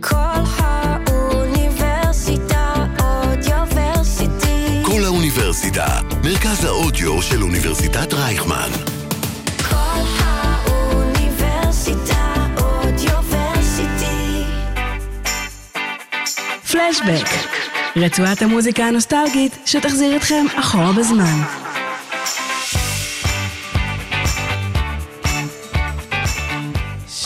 כל 0.00 0.16
האוניברסיטה 1.06 2.74
אודיוורסיטי. 3.00 4.82
כל 4.82 5.04
האוניברסיטה, 5.04 5.86
מרכז 6.24 6.64
האודיו 6.64 7.22
של 7.22 7.42
אוניברסיטת 7.42 8.14
רייכמן. 8.14 8.70
כל 9.68 10.00
האוניברסיטה 10.18 11.26
אודיוורסיטי. 12.58 14.44
פלשבק, 16.72 17.28
רצועת 17.96 18.42
המוזיקה 18.42 18.84
הנוסטלגית 18.84 19.58
שתחזיר 19.66 20.16
אתכם 20.16 20.46
אחורה 20.54 20.92
בזמן. 20.92 21.42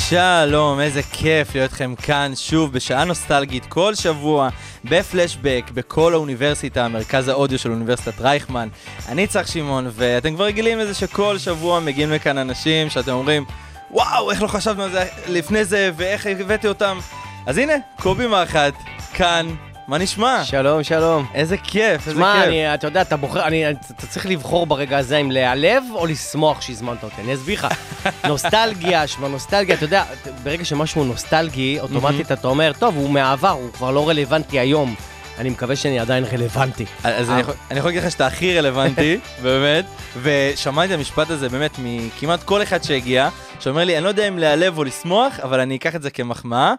שלום, 0.08 0.80
איזה 0.80 1.02
כיף 1.02 1.54
להיות 1.54 1.70
איתכם 1.70 1.94
כאן 1.94 2.32
שוב 2.36 2.72
בשעה 2.72 3.04
נוסטלגית 3.04 3.66
כל 3.66 3.94
שבוע 3.94 4.48
בפלשבק 4.84 5.64
בכל 5.74 6.14
האוניברסיטה, 6.14 6.88
מרכז 6.88 7.28
האודיו 7.28 7.58
של 7.58 7.70
אוניברסיטת 7.70 8.20
רייכמן. 8.20 8.68
אני 9.08 9.26
צח 9.26 9.46
שמעון, 9.46 9.90
ואתם 9.92 10.34
כבר 10.34 10.44
רגילים 10.44 10.78
לזה 10.78 10.94
שכל 10.94 11.38
שבוע 11.38 11.80
מגיעים 11.80 12.10
לכאן 12.10 12.38
אנשים 12.38 12.90
שאתם 12.90 13.12
אומרים, 13.12 13.44
וואו, 13.90 14.30
איך 14.30 14.42
לא 14.42 14.48
חשבנו 14.48 14.82
על 14.82 14.90
זה 14.90 15.04
לפני 15.28 15.64
זה, 15.64 15.90
ואיך 15.96 16.26
הבאתי 16.26 16.68
אותם. 16.68 16.98
אז 17.46 17.58
הנה, 17.58 17.74
קובי 18.00 18.26
מחט, 18.26 18.74
כאן, 19.14 19.46
מה 19.88 19.98
נשמע? 19.98 20.44
שלום, 20.44 20.82
שלום. 20.82 21.26
איזה 21.34 21.56
כיף, 21.56 22.08
איזה 22.08 22.12
שמע, 22.20 22.34
כיף. 22.36 22.44
אני, 22.48 22.74
אתה 22.74 22.86
יודע, 22.86 23.02
אתה 23.02 23.16
בוחר, 23.16 23.46
אני, 23.46 23.70
אתה 23.70 24.06
צריך 24.08 24.26
לבחור 24.26 24.66
ברגע 24.66 24.98
הזה 24.98 25.16
אם 25.16 25.30
להיעלב 25.30 25.84
או 25.94 26.06
לשמוח 26.06 26.60
שהזמנת 26.60 27.02
אותי. 27.02 27.20
אני 27.20 27.34
אסביר 27.34 27.54
לך. 27.58 27.68
נוסטלגיה, 28.28 29.06
שמע, 29.06 29.28
נוסטלגיה, 29.28 29.74
אתה 29.74 29.84
יודע, 29.84 30.04
ברגע 30.42 30.64
שמשהו 30.64 31.04
נוסטלגי, 31.04 31.80
אוטומטית 31.80 32.32
אתה 32.32 32.48
אומר, 32.48 32.72
טוב, 32.78 32.96
הוא 32.96 33.10
מהעבר, 33.10 33.48
הוא 33.50 33.72
כבר 33.72 33.90
לא 33.90 34.08
רלוונטי 34.08 34.58
היום. 34.58 34.94
אני 35.38 35.50
מקווה 35.50 35.76
שאני 35.76 36.00
עדיין 36.00 36.24
רלוונטי. 36.24 36.84
אז 37.04 37.28
אה. 37.28 37.34
אני 37.34 37.40
יכול- 37.42 37.54
אני 37.70 37.78
יכול 37.78 37.88
להגיד 37.90 38.02
לך 38.04 38.10
שאתה 38.10 38.26
הכי 38.26 38.58
רלוונטי, 38.58 39.18
באמת, 39.42 39.84
ושמעתי 40.22 40.94
את 40.94 40.98
המשפט 40.98 41.30
הזה 41.30 41.48
באמת 41.48 41.70
מכמעט 41.78 42.42
כל 42.42 42.62
אחד 42.62 42.82
שהגיע, 42.82 43.28
שאומר 43.60 43.84
לי, 43.84 43.96
אני 43.96 44.04
לא 44.04 44.08
יודע 44.08 44.28
אם 44.28 44.38
להיעלב 44.38 44.78
או 44.78 44.84
לשמוח, 44.84 45.40
אבל 45.42 45.60
אני 45.60 45.76
אקח 45.76 45.94
את 45.94 46.02
זה 46.02 46.10
כמחמאה, 46.10 46.74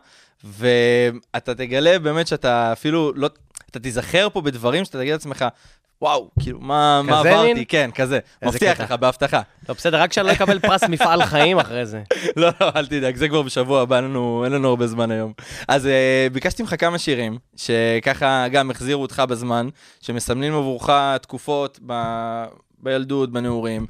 ואתה 0.46 1.56
תגלה 1.56 2.00
באמת 2.00 2.28
שאתה 2.28 2.72
אפילו 2.72 3.12
לא, 3.16 3.30
אתה 3.72 3.80
תיזכר 3.80 4.28
פה 4.34 4.42
בדברים 4.42 4.86
שאתה 4.86 4.98
תגיד 4.98 5.12
לעצמך, 5.12 5.46
וואו, 6.02 6.30
כאילו, 6.40 6.60
מה 6.60 7.02
מה 7.02 7.20
עברתי? 7.20 7.54
מין? 7.54 7.64
כן, 7.68 7.90
כזה. 7.96 8.20
מבטיח 8.46 8.73
קטע. 8.73 8.84
לך, 8.84 8.92
בהבטחה. 8.92 9.42
לא, 9.70 9.76
בסדר, 9.76 10.02
רק 10.02 10.14
שאני 10.14 10.28
לא 10.28 10.32
אקבל 10.32 10.60
פרס 10.60 10.84
מפעל 10.90 11.26
חיים 11.26 11.60
אחרי 11.60 11.86
זה. 11.86 12.02
לא, 12.36 12.50
לא, 12.62 12.70
אל 12.76 12.86
תדאג, 12.86 13.16
זה 13.16 13.28
כבר 13.28 13.42
בשבוע 13.42 13.82
הבא, 13.82 13.96
אין 13.96 14.04
לנו, 14.04 14.42
אין 14.44 14.52
לנו 14.52 14.70
הרבה 14.70 14.88
זמן 14.88 15.12
היום. 15.12 15.34
אז 15.68 15.86
uh, 15.86 16.34
ביקשתי 16.34 16.64
ממך 16.64 16.76
כמה 16.80 16.98
שירים, 16.98 17.38
שככה 17.56 18.48
גם 18.48 18.72
החזירו 18.72 19.02
אותך 19.02 19.23
בזמן, 19.30 19.70
שמסמנים 20.02 20.54
עבורך 20.54 20.90
תקופות 21.22 21.80
ב... 21.86 21.94
בילדות, 22.80 23.32
בנעורים, 23.32 23.86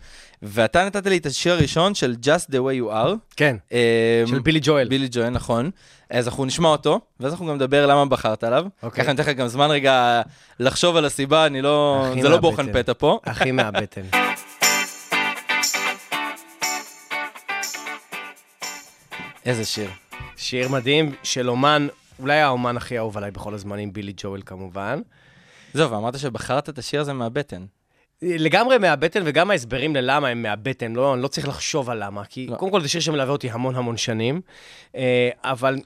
ואתה 0.48 0.86
נתת 0.86 1.08
לי 1.08 1.18
את 1.18 1.26
השיר 1.26 1.54
הראשון 1.54 1.96
של 1.96 2.16
Just 2.24 2.46
the 2.52 2.56
way 2.56 2.82
you 2.82 2.92
are. 2.92 3.16
כן, 3.36 3.56
אה, 3.74 4.24
של 4.26 4.40
בילי 4.40 4.60
ג'ואל. 4.64 4.88
בילי 4.88 5.08
ג'ואל, 5.12 5.30
נכון. 5.30 5.72
אז 6.10 6.28
אנחנו 6.28 6.46
נשמע 6.46 6.70
אותו, 6.70 7.00
ואז 7.20 7.32
אנחנו 7.32 7.48
גם 7.48 7.56
נדבר 7.56 7.86
למה 7.86 8.06
בחרת 8.06 8.44
עליו. 8.44 8.66
אוקיי. 8.84 9.04
ככה 9.04 9.12
אני 9.12 9.22
אתן 9.22 9.32
לך 9.32 9.38
גם 9.38 9.48
זמן 9.48 9.72
רגע 9.72 10.22
לחשוב 10.60 10.96
על 10.96 11.06
הסיבה, 11.06 11.46
אני 11.46 11.62
לא... 11.62 12.06
זה 12.22 12.30
לא 12.30 12.38
בוחן. 12.38 12.74
פתע 12.74 12.94
פה. 12.98 13.20
הכי 13.26 13.52
מהבטן. 13.52 14.02
איזה 19.46 19.66
שיר. 19.66 19.90
שיר 20.36 20.70
מדהים 20.70 21.14
של 21.24 21.50
אומן, 21.50 21.88
אולי 22.20 22.40
האומן 22.40 22.78
הכי 22.78 22.98
אהוב 22.98 23.18
עליי 23.18 23.32
בכל 23.32 23.54
הזמנים, 23.54 23.94
בילי 23.94 24.14
ג'ואל 24.18 24.42
כמובן. 24.46 25.02
זהו, 25.74 25.92
ואמרת 25.92 26.20
שבחרת 26.20 26.70
את 26.70 26.78
השיר 26.78 27.02
הזה 27.02 27.14
מהבטן. 27.14 27.66
לגמרי 28.22 28.78
מהבטן, 28.78 29.22
וגם 29.26 29.52
ההסברים 29.52 29.96
ללמה 29.96 30.28
הם 30.28 30.42
מהבטן, 30.42 30.94
לא, 30.94 31.14
אני 31.14 31.22
לא 31.22 31.28
צריך 31.28 31.48
לחשוב 31.48 31.90
על 31.90 32.04
למה, 32.04 32.26
כי 32.26 32.48
לא. 32.48 32.56
קודם 32.56 32.72
כל 32.72 32.82
זה 32.82 32.90
שיר 32.90 33.02
שמלווה 33.02 33.32
אותי 33.32 33.50
המון 33.50 33.76
המון 33.76 33.98
שנים, 33.98 34.42
אה, 34.96 35.30
אבל 35.44 35.80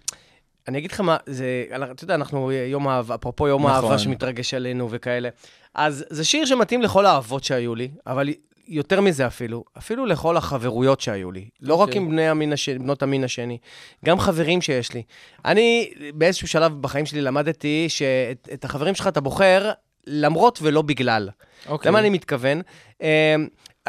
אני 0.67 0.77
אגיד 0.77 0.91
לך 0.91 1.01
מה, 1.01 1.17
זה, 1.25 1.65
אתה 1.91 2.03
יודע, 2.03 2.15
אנחנו 2.15 2.51
יום 2.51 2.87
האהבה, 2.87 3.15
אפרופו 3.15 3.47
יום 3.47 3.61
נכון. 3.61 3.73
האהבה 3.73 3.97
שמתרגש 3.97 4.53
עלינו 4.53 4.87
וכאלה, 4.91 5.29
אז 5.75 6.05
זה 6.09 6.25
שיר 6.25 6.45
שמתאים 6.45 6.81
לכל 6.81 7.05
האהבות 7.05 7.43
שהיו 7.43 7.75
לי, 7.75 7.89
אבל 8.07 8.29
יותר 8.67 9.01
מזה 9.01 9.27
אפילו, 9.27 9.63
אפילו 9.77 10.05
לכל 10.05 10.37
החברויות 10.37 11.01
שהיו 11.01 11.31
לי. 11.31 11.49
לא 11.61 11.75
רק 11.75 11.87
אוקיי. 11.87 12.01
עם 12.01 12.09
בני 12.09 12.27
המין 12.27 12.53
השני, 12.53 12.79
בנות 12.79 13.03
המין 13.03 13.23
השני, 13.23 13.57
גם 14.05 14.19
חברים 14.19 14.61
שיש 14.61 14.93
לי. 14.93 15.03
אני 15.45 15.91
באיזשהו 16.13 16.47
שלב 16.47 16.81
בחיים 16.81 17.05
שלי 17.05 17.21
למדתי 17.21 17.85
שאת 17.89 18.49
את 18.53 18.65
החברים 18.65 18.95
שלך 18.95 19.07
אתה 19.07 19.21
בוחר 19.21 19.71
למרות 20.07 20.59
ולא 20.61 20.81
בגלל. 20.81 21.29
אוקיי. 21.67 21.89
למה 21.89 21.99
אני 21.99 22.09
מתכוון? 22.09 22.61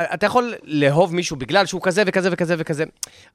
אתה 0.04 0.26
יכול 0.26 0.54
לאהוב 0.64 1.14
מישהו 1.14 1.36
בגלל 1.36 1.66
שהוא 1.66 1.82
כזה 1.82 2.02
וכזה 2.06 2.28
וכזה 2.32 2.54
וכזה. 2.58 2.84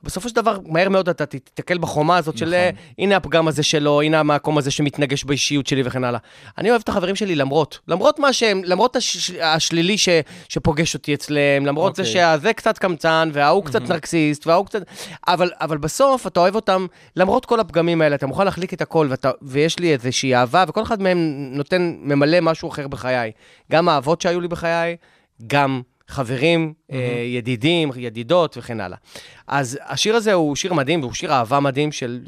בסופו 0.03 0.29
של 0.29 0.35
דבר, 0.35 0.57
מהר 0.65 0.89
מאוד 0.89 1.09
אתה 1.09 1.25
תתקל 1.25 1.77
בחומה 1.77 2.17
הזאת 2.17 2.37
של 2.37 2.45
נכון. 2.45 2.53
אה, 2.53 2.69
הנה 2.99 3.15
הפגם 3.15 3.47
הזה 3.47 3.63
שלו, 3.63 4.01
הנה 4.01 4.19
המקום 4.19 4.57
הזה 4.57 4.71
שמתנגש 4.71 5.23
באישיות 5.23 5.67
שלי 5.67 5.81
וכן 5.85 6.03
הלאה. 6.03 6.19
אני 6.57 6.69
אוהב 6.69 6.81
את 6.81 6.89
החברים 6.89 7.15
שלי 7.15 7.35
למרות, 7.35 7.79
למרות 7.87 8.19
מה 8.19 8.33
שהם, 8.33 8.61
למרות 8.63 8.95
הש, 8.95 9.31
השלילי 9.41 9.97
ש, 9.97 10.09
שפוגש 10.49 10.93
אותי 10.93 11.13
אצלם, 11.13 11.65
למרות 11.65 11.95
זה 11.95 12.01
אוקיי. 12.01 12.37
שזה 12.37 12.53
קצת 12.53 12.77
קמצן, 12.77 13.29
וההוא 13.33 13.65
קצת 13.65 13.81
נרקסיסט, 13.89 14.47
וההוא 14.47 14.65
קצת... 14.65 14.81
אבל, 15.27 15.51
אבל 15.61 15.77
בסוף 15.77 16.27
אתה 16.27 16.39
אוהב 16.39 16.55
אותם, 16.55 16.85
למרות 17.15 17.45
כל 17.45 17.59
הפגמים 17.59 18.01
האלה, 18.01 18.15
אתה 18.15 18.27
מוכן 18.27 18.45
להחליק 18.45 18.73
את 18.73 18.81
הכל, 18.81 19.07
ואתה, 19.09 19.31
ויש 19.41 19.79
לי 19.79 19.93
איזושהי 19.93 20.35
אהבה, 20.35 20.63
וכל 20.67 20.83
אחד 20.83 21.01
מהם 21.01 21.49
נותן, 21.51 21.95
ממלא 21.99 22.41
משהו 22.41 22.69
אחר 22.69 22.87
בחיי. 22.87 23.31
גם 23.71 23.89
האהבות 23.89 24.21
שהיו 24.21 24.41
לי 24.41 24.47
בחיי, 24.47 24.95
גם 25.47 25.81
חברים, 26.07 26.73
אה, 26.91 27.23
ידידים, 27.25 27.91
ידידות 27.95 28.57
וכן 28.57 28.79
הלאה. 28.79 28.97
אז 29.47 29.79
השיר 29.85 30.15
הזה 30.15 30.33
הוא 30.33 30.55
שיר 30.55 30.73
מדהים, 30.73 31.01
והוא 31.01 31.13
שיר 31.13 31.33
אהבה 31.33 31.59
מדהים 31.59 31.91
של 31.91 32.19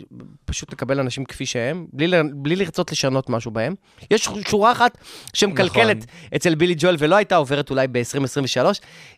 פשוט 0.46 0.74
לקבל 0.74 1.00
אנשים 1.00 1.26
כפי 1.26 1.46
שהם, 1.46 1.86
בלי, 1.94 2.18
בלי 2.34 2.56
לרצות 2.56 2.92
לשנות 2.92 3.30
משהו 3.30 3.52
בהם. 3.52 3.76
יש 4.12 4.30
שורה 4.48 4.72
אחת 4.72 4.98
שמקלקלת 5.34 5.98
נכון. 5.98 6.10
אצל 6.36 6.56
בילי 6.56 6.76
ג'ואל 6.78 6.96
ולא 7.00 7.16
הייתה 7.16 7.36
עוברת 7.36 7.70
אולי 7.70 7.88
ב-2023. 7.88 8.66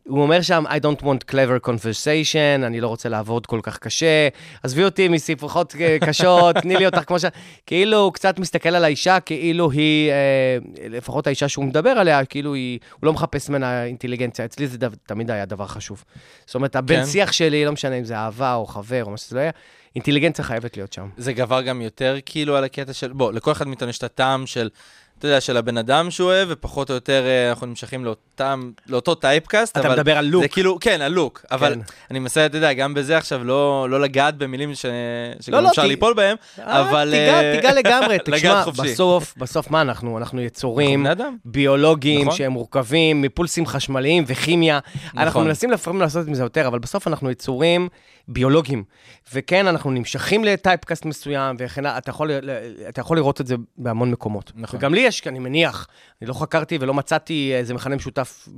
הוא 0.08 0.22
אומר 0.22 0.42
שם, 0.42 0.64
I 0.68 0.80
don't 0.84 1.02
want 1.02 1.32
clever 1.32 1.68
conversation, 1.68 2.66
אני 2.66 2.82
לא 2.82 2.88
רוצה 2.88 3.10
לעבוד 3.10 3.46
כל 3.46 3.60
כך 3.64 3.78
קשה, 3.78 4.28
עזבי 4.64 4.84
אותי 4.84 5.08
משיחות 5.08 5.76
אה, 5.80 5.98
קשות, 6.08 6.56
תני 6.56 6.76
לי 6.76 6.86
אותך 6.86 7.02
כמו 7.08 7.20
ש... 7.20 7.26
כאילו 7.66 7.98
הוא 7.98 8.14
קצת 8.14 8.40
מסתכל 8.40 8.70
על 8.70 8.84
האישה, 8.84 9.20
כאילו 9.20 9.72
היא, 9.72 10.12
אה, 10.12 10.58
לפחות 10.90 11.28
האישה 11.28 11.48
שהוא 11.48 11.66
מדבר 11.66 11.90
עליה, 11.90 12.26
כאילו 12.26 12.54
היא, 12.54 12.80
הוא 12.92 13.06
לא 13.06 13.14
מחפש 13.14 13.50
ממנה 13.50 13.84
אינטליגנציה. 13.84 14.49
אצלי 14.50 14.68
זה 14.68 14.78
דו, 14.78 14.88
תמיד 15.06 15.32
היה 15.32 15.46
דבר 15.46 15.68
חשוב. 15.68 16.04
זאת 16.46 16.56
אומרת, 16.56 16.76
הבן 16.76 16.96
כן. 16.96 17.06
שיח 17.06 17.32
שלי, 17.32 17.66
לא 17.66 17.72
משנה 17.72 17.96
אם 17.96 18.06
זה 18.06 18.18
אהבה 18.18 18.54
או 18.54 18.66
חבר 18.66 19.04
או 19.04 19.12
מה 19.12 19.18
שזה 19.18 19.36
לא 19.36 19.42
יהיה, 19.42 19.52
אינטליגנציה 19.96 20.46
חייבת 20.46 20.78
להיות 20.78 20.94
שם. 20.94 21.10
זה 21.18 21.34
גבר 21.34 21.62
גם 21.62 21.82
יותר 21.82 22.16
כאילו 22.26 22.56
על 22.56 22.64
הקטע 22.64 22.94
של, 22.94 23.14
בוא, 23.14 23.32
לכל 23.32 23.52
אחד 23.52 23.68
מאיתנו 23.68 23.90
יש 23.90 23.98
את 23.98 24.04
הטעם 24.04 24.48
של, 24.48 24.70
אתה 25.20 25.28
יודע, 25.28 25.42
של 25.42 25.58
הבן 25.58 25.78
אדם 25.78 26.12
שהוא 26.12 26.28
אוהב, 26.28 26.48
ופחות 26.52 26.90
או 26.90 26.96
יותר 26.96 27.24
אה, 27.26 27.50
אנחנו 27.50 27.68
נמשכים 27.68 28.06
לאותם, 28.06 28.72
לאותו 28.88 29.16
טייפקאסט, 29.16 29.78
אתה. 29.78 29.90
מדבר 29.90 30.18
על 30.18 30.26
לוק. 30.26 30.42
זה 30.42 30.48
כאילו, 30.48 30.78
כן, 30.82 31.02
הלוק, 31.02 31.46
אבל 31.52 31.74
כן. 31.74 31.80
אני 32.12 32.20
מנסה, 32.20 32.46
אתה 32.46 32.58
יודע, 32.58 32.74
גם 32.74 32.94
בזה 32.94 33.18
עכשיו 33.18 33.44
לא, 33.44 33.88
לא 33.90 34.02
לגעת 34.02 34.38
במילים 34.38 34.76
ש... 34.76 34.86
שגם 35.40 35.58
לא, 35.58 35.64
לא, 35.64 35.70
אפשר 35.70 35.82
ת- 35.82 35.86
ליפול 35.86 36.14
בהם, 36.14 36.36
אבל... 36.60 37.10
תיגע, 37.12 37.42
אה, 37.42 37.56
תיגע 37.56 37.74
לגמרי. 37.74 38.18
תשמע. 38.26 38.64
בסוף, 38.66 39.34
בסוף 39.38 39.72
מה 39.72 39.82
אנחנו? 39.82 40.18
אנחנו 40.18 40.42
יצורים 40.42 41.08
אנחנו. 41.08 41.24
ביולוגיים 41.46 42.26
נכון. 42.28 42.38
שהם 42.38 42.52
מורכבים 42.52 43.22
מפולסים 43.22 43.66
חשמליים 43.66 44.24
וכימיה. 44.28 44.80
אנחנו 45.18 45.30
נכון. 45.30 45.48
מנסים 45.48 45.72
לפעמים 45.72 46.02
לעשות 46.02 46.28
עם 46.28 46.34
זה 46.34 46.44
יותר, 46.44 46.68
אבל 46.68 46.80
בסוף 46.80 47.08
אנחנו 47.08 47.32
יצורים 47.32 47.90
ביולוגיים. 48.30 48.84
וכן, 49.34 49.68
אנחנו 49.68 49.92
נמשכים 49.92 50.44
לטייפקאסט 50.44 51.06
מסוים, 51.06 51.56
וכן, 51.60 51.86
הלאה. 51.86 51.98
אתה 51.98 52.10
יכול, 52.10 52.32
אתה 52.90 53.02
יכול 53.02 53.18
לראות 53.18 53.42
את 53.42 53.48
זה 53.48 53.56
בהמון 53.78 54.12
מקומות. 54.12 54.52
נכון. 54.56 54.80
וגם 54.80 54.94
לי 54.94 55.00
יש, 55.00 55.28
אני 55.28 55.40
מניח, 55.40 55.88
אני 56.22 56.30
לא 56.30 56.34
חקרתי 56.34 56.78
ולא 56.82 56.94
מצאתי 56.94 57.52
איזה 57.56 57.74
מכנה 57.74 57.96
משותף 57.96 58.50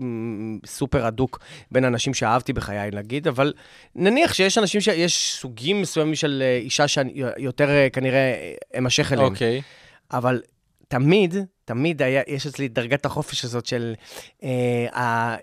סופר 0.66 1.06
הדוק 1.06 1.40
בין 1.72 1.86
אנשים 1.86 2.14
שאהבתי 2.14 2.54
בחיי, 2.54 2.92
נגיד, 2.94 3.28
אבל 3.28 3.54
נניח 3.96 4.34
שיש 4.34 4.58
אנשים, 4.58 4.82
ש... 4.82 4.88
יש 4.88 5.36
סוגים 5.40 5.82
מסוימים 5.82 6.16
של 6.16 6.44
אה, 6.46 6.58
אישה 6.58 6.88
שאני 6.88 7.24
יותר 7.38 7.70
אה, 7.70 7.88
כנראה 7.94 8.18
אה, 8.18 8.80
אמשך 8.80 9.14
אליהם. 9.14 9.34
אוקיי. 9.34 9.62
אבל 10.12 10.42
תמיד, 10.88 11.36
תמיד 11.72 12.02
היה, 12.02 12.22
יש 12.28 12.48
אצלי 12.48 12.66
את 12.66 12.74
דרגת 12.74 13.06
החופש 13.06 13.46
הזאת 13.46 13.66
של 13.66 13.94
אה, 14.44 15.36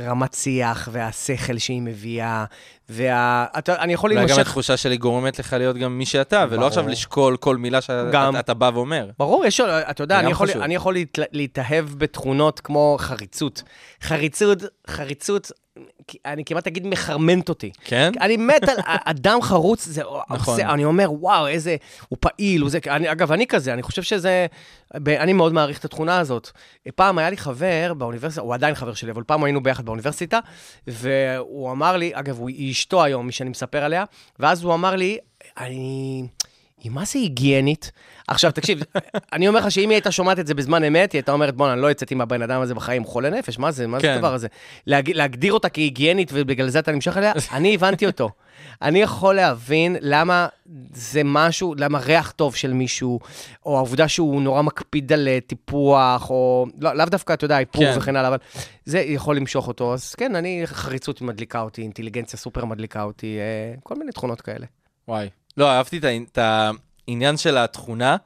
הרמת 0.00 0.34
שיח 0.34 0.88
והשכל 0.92 1.58
שהיא 1.58 1.82
מביאה, 1.82 2.44
וה... 2.88 3.46
אתה, 3.58 3.82
אני 3.82 3.92
יכול 3.92 4.10
אולי 4.10 4.20
גם 4.20 4.26
להימשך... 4.26 4.46
התחושה 4.46 4.76
שלי 4.76 4.96
גורמת 4.96 5.38
לך 5.38 5.52
להיות 5.52 5.76
גם 5.76 5.98
מי 5.98 6.06
שאתה, 6.06 6.44
ולא 6.48 6.56
ברור. 6.56 6.66
עכשיו 6.66 6.88
לשקול 6.88 7.36
כל 7.36 7.56
מילה 7.56 7.78
גם. 8.12 8.32
שאתה 8.36 8.54
בא 8.54 8.70
ואומר. 8.74 9.10
ברור, 9.18 9.44
יש, 9.44 9.60
אתה 9.60 10.02
יודע, 10.02 10.20
אני 10.20 10.30
יכול. 10.30 10.48
אני 10.50 10.74
יכול 10.74 10.94
להת, 10.94 11.18
להתאהב 11.32 11.84
בתכונות 11.98 12.60
כמו 12.60 12.96
חריצות. 13.00 13.62
חריצות, 14.02 14.58
חריצות 14.90 15.50
אני 16.24 16.44
כמעט 16.44 16.66
אגיד 16.66 16.86
מחרמנת 16.86 17.48
אותי. 17.48 17.70
כן? 17.84 18.12
אני 18.20 18.36
מת 18.36 18.62
על 18.68 18.96
אדם 19.04 19.42
חרוץ, 19.42 19.84
זה, 19.84 20.02
נכון. 20.30 20.56
זה, 20.56 20.68
אני 20.68 20.84
אומר, 20.84 21.12
וואו, 21.12 21.46
איזה, 21.46 21.76
הוא 22.08 22.16
פעיל, 22.20 22.60
הוא 22.60 22.70
זה, 22.70 22.78
אני, 22.86 23.12
אגב, 23.12 23.32
אני 23.32 23.46
כזה, 23.46 23.72
אני 23.72 23.82
חושב 23.82 24.02
שזה, 24.02 24.46
אני 24.94 25.32
מאוד 25.32 25.52
מעריך 25.52 25.78
את 25.78 25.84
התכונה 25.84 26.18
הזאת. 26.18 26.50
פעם 26.94 27.18
היה 27.18 27.30
לי 27.30 27.36
חבר 27.36 27.94
באוניברסיטה, 27.94 28.40
הוא 28.40 28.54
עדיין 28.54 28.74
חבר 28.74 28.94
שלי, 28.94 29.10
אבל 29.10 29.22
פעם 29.22 29.44
היינו 29.44 29.62
ביחד 29.62 29.84
באוניברסיטה, 29.84 30.38
והוא 30.86 31.70
אמר 31.70 31.96
לי, 31.96 32.10
אגב, 32.14 32.38
הוא 32.38 32.48
היא 32.48 32.72
אשתו 32.72 33.04
היום, 33.04 33.26
מי 33.26 33.32
שאני 33.32 33.50
מספר 33.50 33.84
עליה, 33.84 34.04
ואז 34.38 34.64
הוא 34.64 34.74
אמר 34.74 34.96
לי, 34.96 35.18
אני... 35.58 36.26
היא 36.80 36.92
מה 36.92 37.04
זה 37.04 37.18
היגיינית? 37.18 37.92
עכשיו, 38.28 38.52
תקשיב, 38.52 38.80
אני 39.32 39.48
אומר 39.48 39.60
לך 39.60 39.70
שאם 39.70 39.88
היא 39.88 39.96
הייתה 39.96 40.12
שומעת 40.12 40.38
את 40.38 40.46
זה 40.46 40.54
בזמן 40.54 40.84
אמת, 40.84 41.12
היא 41.12 41.18
הייתה 41.18 41.32
אומרת, 41.32 41.56
בואנה, 41.56 41.72
אני 41.72 41.82
לא 41.82 41.86
יוצאת 41.86 42.10
עם 42.10 42.20
הבן 42.20 42.42
אדם 42.42 42.60
הזה 42.60 42.74
בחיים, 42.74 43.04
חולה 43.04 43.30
נפש, 43.30 43.58
מה 43.58 43.70
זה? 43.70 43.86
מה 43.86 44.00
זה 44.00 44.06
כן. 44.06 44.14
הדבר 44.14 44.34
הזה? 44.34 44.48
להג... 44.86 45.10
להגדיר 45.10 45.52
אותה 45.52 45.68
כהיגיינית 45.68 46.30
ובגלל 46.34 46.68
זה 46.68 46.78
אתה 46.78 46.92
נמשך 46.92 47.16
אליה, 47.16 47.32
אני 47.52 47.74
הבנתי 47.74 48.06
אותו. 48.06 48.30
אני 48.82 49.02
יכול 49.02 49.34
להבין 49.34 49.96
למה 50.00 50.48
זה 50.92 51.22
משהו, 51.24 51.74
למה 51.78 51.98
ריח 51.98 52.30
טוב 52.30 52.54
של 52.54 52.72
מישהו, 52.72 53.20
או 53.66 53.76
העובדה 53.76 54.08
שהוא 54.08 54.42
נורא 54.42 54.62
מקפיד 54.62 55.12
על 55.12 55.28
אה, 55.28 55.38
טיפוח, 55.46 56.30
או 56.30 56.66
לא, 56.80 56.92
לאו 56.92 57.06
דווקא, 57.06 57.32
אתה 57.32 57.44
יודע, 57.44 57.58
איפור 57.58 57.84
כן. 57.84 57.94
וכן 57.98 58.16
הלאה, 58.16 58.28
אבל 58.28 58.38
זה 58.84 59.00
יכול 59.00 59.36
למשוך 59.36 59.68
אותו. 59.68 59.94
אז 59.94 60.14
כן, 60.14 60.36
אני, 60.36 60.62
חריצות 60.64 61.20
מדליקה 61.20 61.60
אותי, 61.60 61.82
אינטליגנציה 61.82 62.38
סופר 62.38 62.64
מדליקה 62.64 63.02
אותי, 63.02 63.38
אה, 63.38 63.74
כל 63.82 63.94
מיני 63.94 64.12
תכונות 64.12 64.40
כאלה. 64.40 64.66
וואי. 65.08 65.28
לא, 65.56 65.70
אהבתי 65.70 65.98
את 65.98 66.04
העני- 66.04 66.24
את 66.32 66.38
העניין 67.08 67.36
של 67.36 67.56
התכונה, 67.56 68.16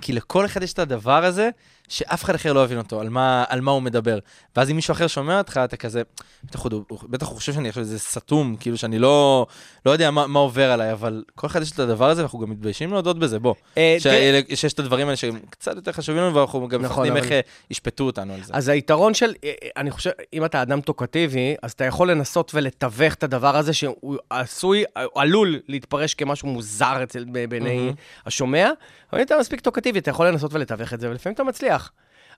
כי 0.00 0.12
לכל 0.12 0.44
אחד 0.46 0.62
יש 0.62 0.72
את 0.72 0.78
הדבר 0.78 1.24
הזה, 1.24 1.50
שאף 1.88 2.24
אחד 2.24 2.34
אחר 2.34 2.52
לא 2.52 2.64
יבין 2.64 2.78
אותו, 2.78 3.00
על 3.00 3.08
מה, 3.08 3.44
על 3.48 3.60
מה 3.60 3.70
הוא 3.70 3.82
מדבר. 3.82 4.18
ואז 4.56 4.70
אם 4.70 4.76
מישהו 4.76 4.92
אחר 4.92 5.06
שומע 5.06 5.38
אותך, 5.38 5.60
אתה 5.64 5.76
כזה, 5.76 6.02
בטח 6.44 6.62
הוא, 6.62 6.82
בטח 7.08 7.26
הוא 7.26 7.36
חושב 7.36 7.52
שאני 7.52 7.68
עכשיו 7.68 7.82
איזה 7.82 7.98
סתום, 7.98 8.56
כאילו 8.60 8.76
שאני 8.78 8.98
לא, 8.98 9.46
לא 9.86 9.90
יודע 9.90 10.10
מה, 10.10 10.26
מה 10.26 10.38
עובר 10.38 10.70
עליי, 10.70 10.92
אבל 10.92 11.24
כל 11.34 11.46
אחד 11.46 11.62
יש 11.62 11.70
את 11.72 11.78
הדבר 11.78 12.10
הזה, 12.10 12.20
ואנחנו 12.22 12.38
גם 12.38 12.50
מתביישים 12.50 12.92
להודות 12.92 13.18
בזה, 13.18 13.38
בוא. 13.38 13.54
אה, 13.78 13.96
ש- 13.98 14.06
שיש 14.54 14.72
את 14.72 14.78
הדברים 14.78 15.06
האלה 15.06 15.16
שהם 15.16 15.38
קצת 15.50 15.76
יותר 15.76 15.92
חשובים 15.92 16.22
לנו, 16.22 16.34
ואנחנו 16.34 16.68
גם 16.68 16.82
נכון, 16.82 17.06
מפחדים 17.06 17.16
איך 17.16 17.32
אה, 17.32 17.40
ישפטו 17.70 18.04
אותנו 18.04 18.34
על 18.34 18.42
זה. 18.42 18.52
אז 18.56 18.68
היתרון 18.68 19.14
של, 19.14 19.34
אה, 19.44 19.52
אני 19.76 19.90
חושב, 19.90 20.10
אם 20.32 20.44
אתה 20.44 20.62
אדם 20.62 20.80
טוקטיבי, 20.80 21.54
אז 21.62 21.72
אתה 21.72 21.84
יכול 21.84 22.10
לנסות 22.10 22.50
ולתווך 22.54 23.14
את 23.14 23.22
הדבר 23.22 23.56
הזה 23.56 23.72
שהוא 23.72 24.16
עשוי, 24.30 24.84
עלול 25.14 25.60
להתפרש 25.68 26.14
כמשהו 26.14 26.48
מוזר 26.48 27.02
אצל, 27.02 27.24
בעיני. 27.48 27.92
השומע, 28.26 28.70
אבל 29.12 29.20
אם 29.20 29.26
אתה 29.26 29.34
מספיק 29.40 29.60
טוקטיבי, 29.60 29.98
אתה 29.98 30.10
יכול 30.10 30.28
לנסות 30.28 30.54
ולתווך 30.54 30.94
את 30.94 31.00
זה, 31.00 31.10
ולפעמים 31.10 31.34
אתה 31.34 31.44
מצליח. 31.44 31.77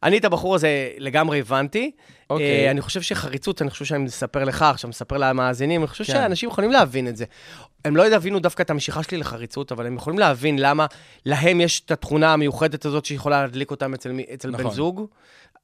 אני 0.02 0.18
את 0.18 0.24
הבחור 0.24 0.54
הזה 0.54 0.88
לגמרי 0.98 1.38
הבנתי. 1.38 1.90
אוקיי. 2.30 2.66
אה, 2.66 2.70
אני 2.70 2.80
חושב 2.80 3.02
שחריצות, 3.02 3.62
אני 3.62 3.70
חושב 3.70 3.84
שאני 3.84 4.04
מספר 4.04 4.44
לך, 4.44 4.62
עכשיו 4.62 4.90
מספר 4.90 5.16
למאזינים, 5.16 5.80
אני 5.80 5.88
חושב 5.88 6.04
כן. 6.04 6.12
שאנשים 6.12 6.48
יכולים 6.48 6.70
להבין 6.70 7.08
את 7.08 7.16
זה. 7.16 7.24
הם 7.84 7.96
לא 7.96 8.14
יבינו 8.14 8.38
דווקא 8.38 8.62
את 8.62 8.70
המשיכה 8.70 9.02
שלי 9.02 9.18
לחריצות, 9.18 9.72
אבל 9.72 9.86
הם 9.86 9.96
יכולים 9.96 10.18
להבין 10.18 10.58
למה 10.58 10.86
להם 11.26 11.60
יש 11.60 11.80
את 11.80 11.90
התכונה 11.90 12.32
המיוחדת 12.32 12.84
הזאת 12.84 13.04
שיכולה 13.04 13.42
להדליק 13.42 13.70
אותם 13.70 13.94
אצל, 13.94 14.12
אצל 14.34 14.50
בן 14.50 14.60
נכון. 14.60 14.74
זוג. 14.74 15.06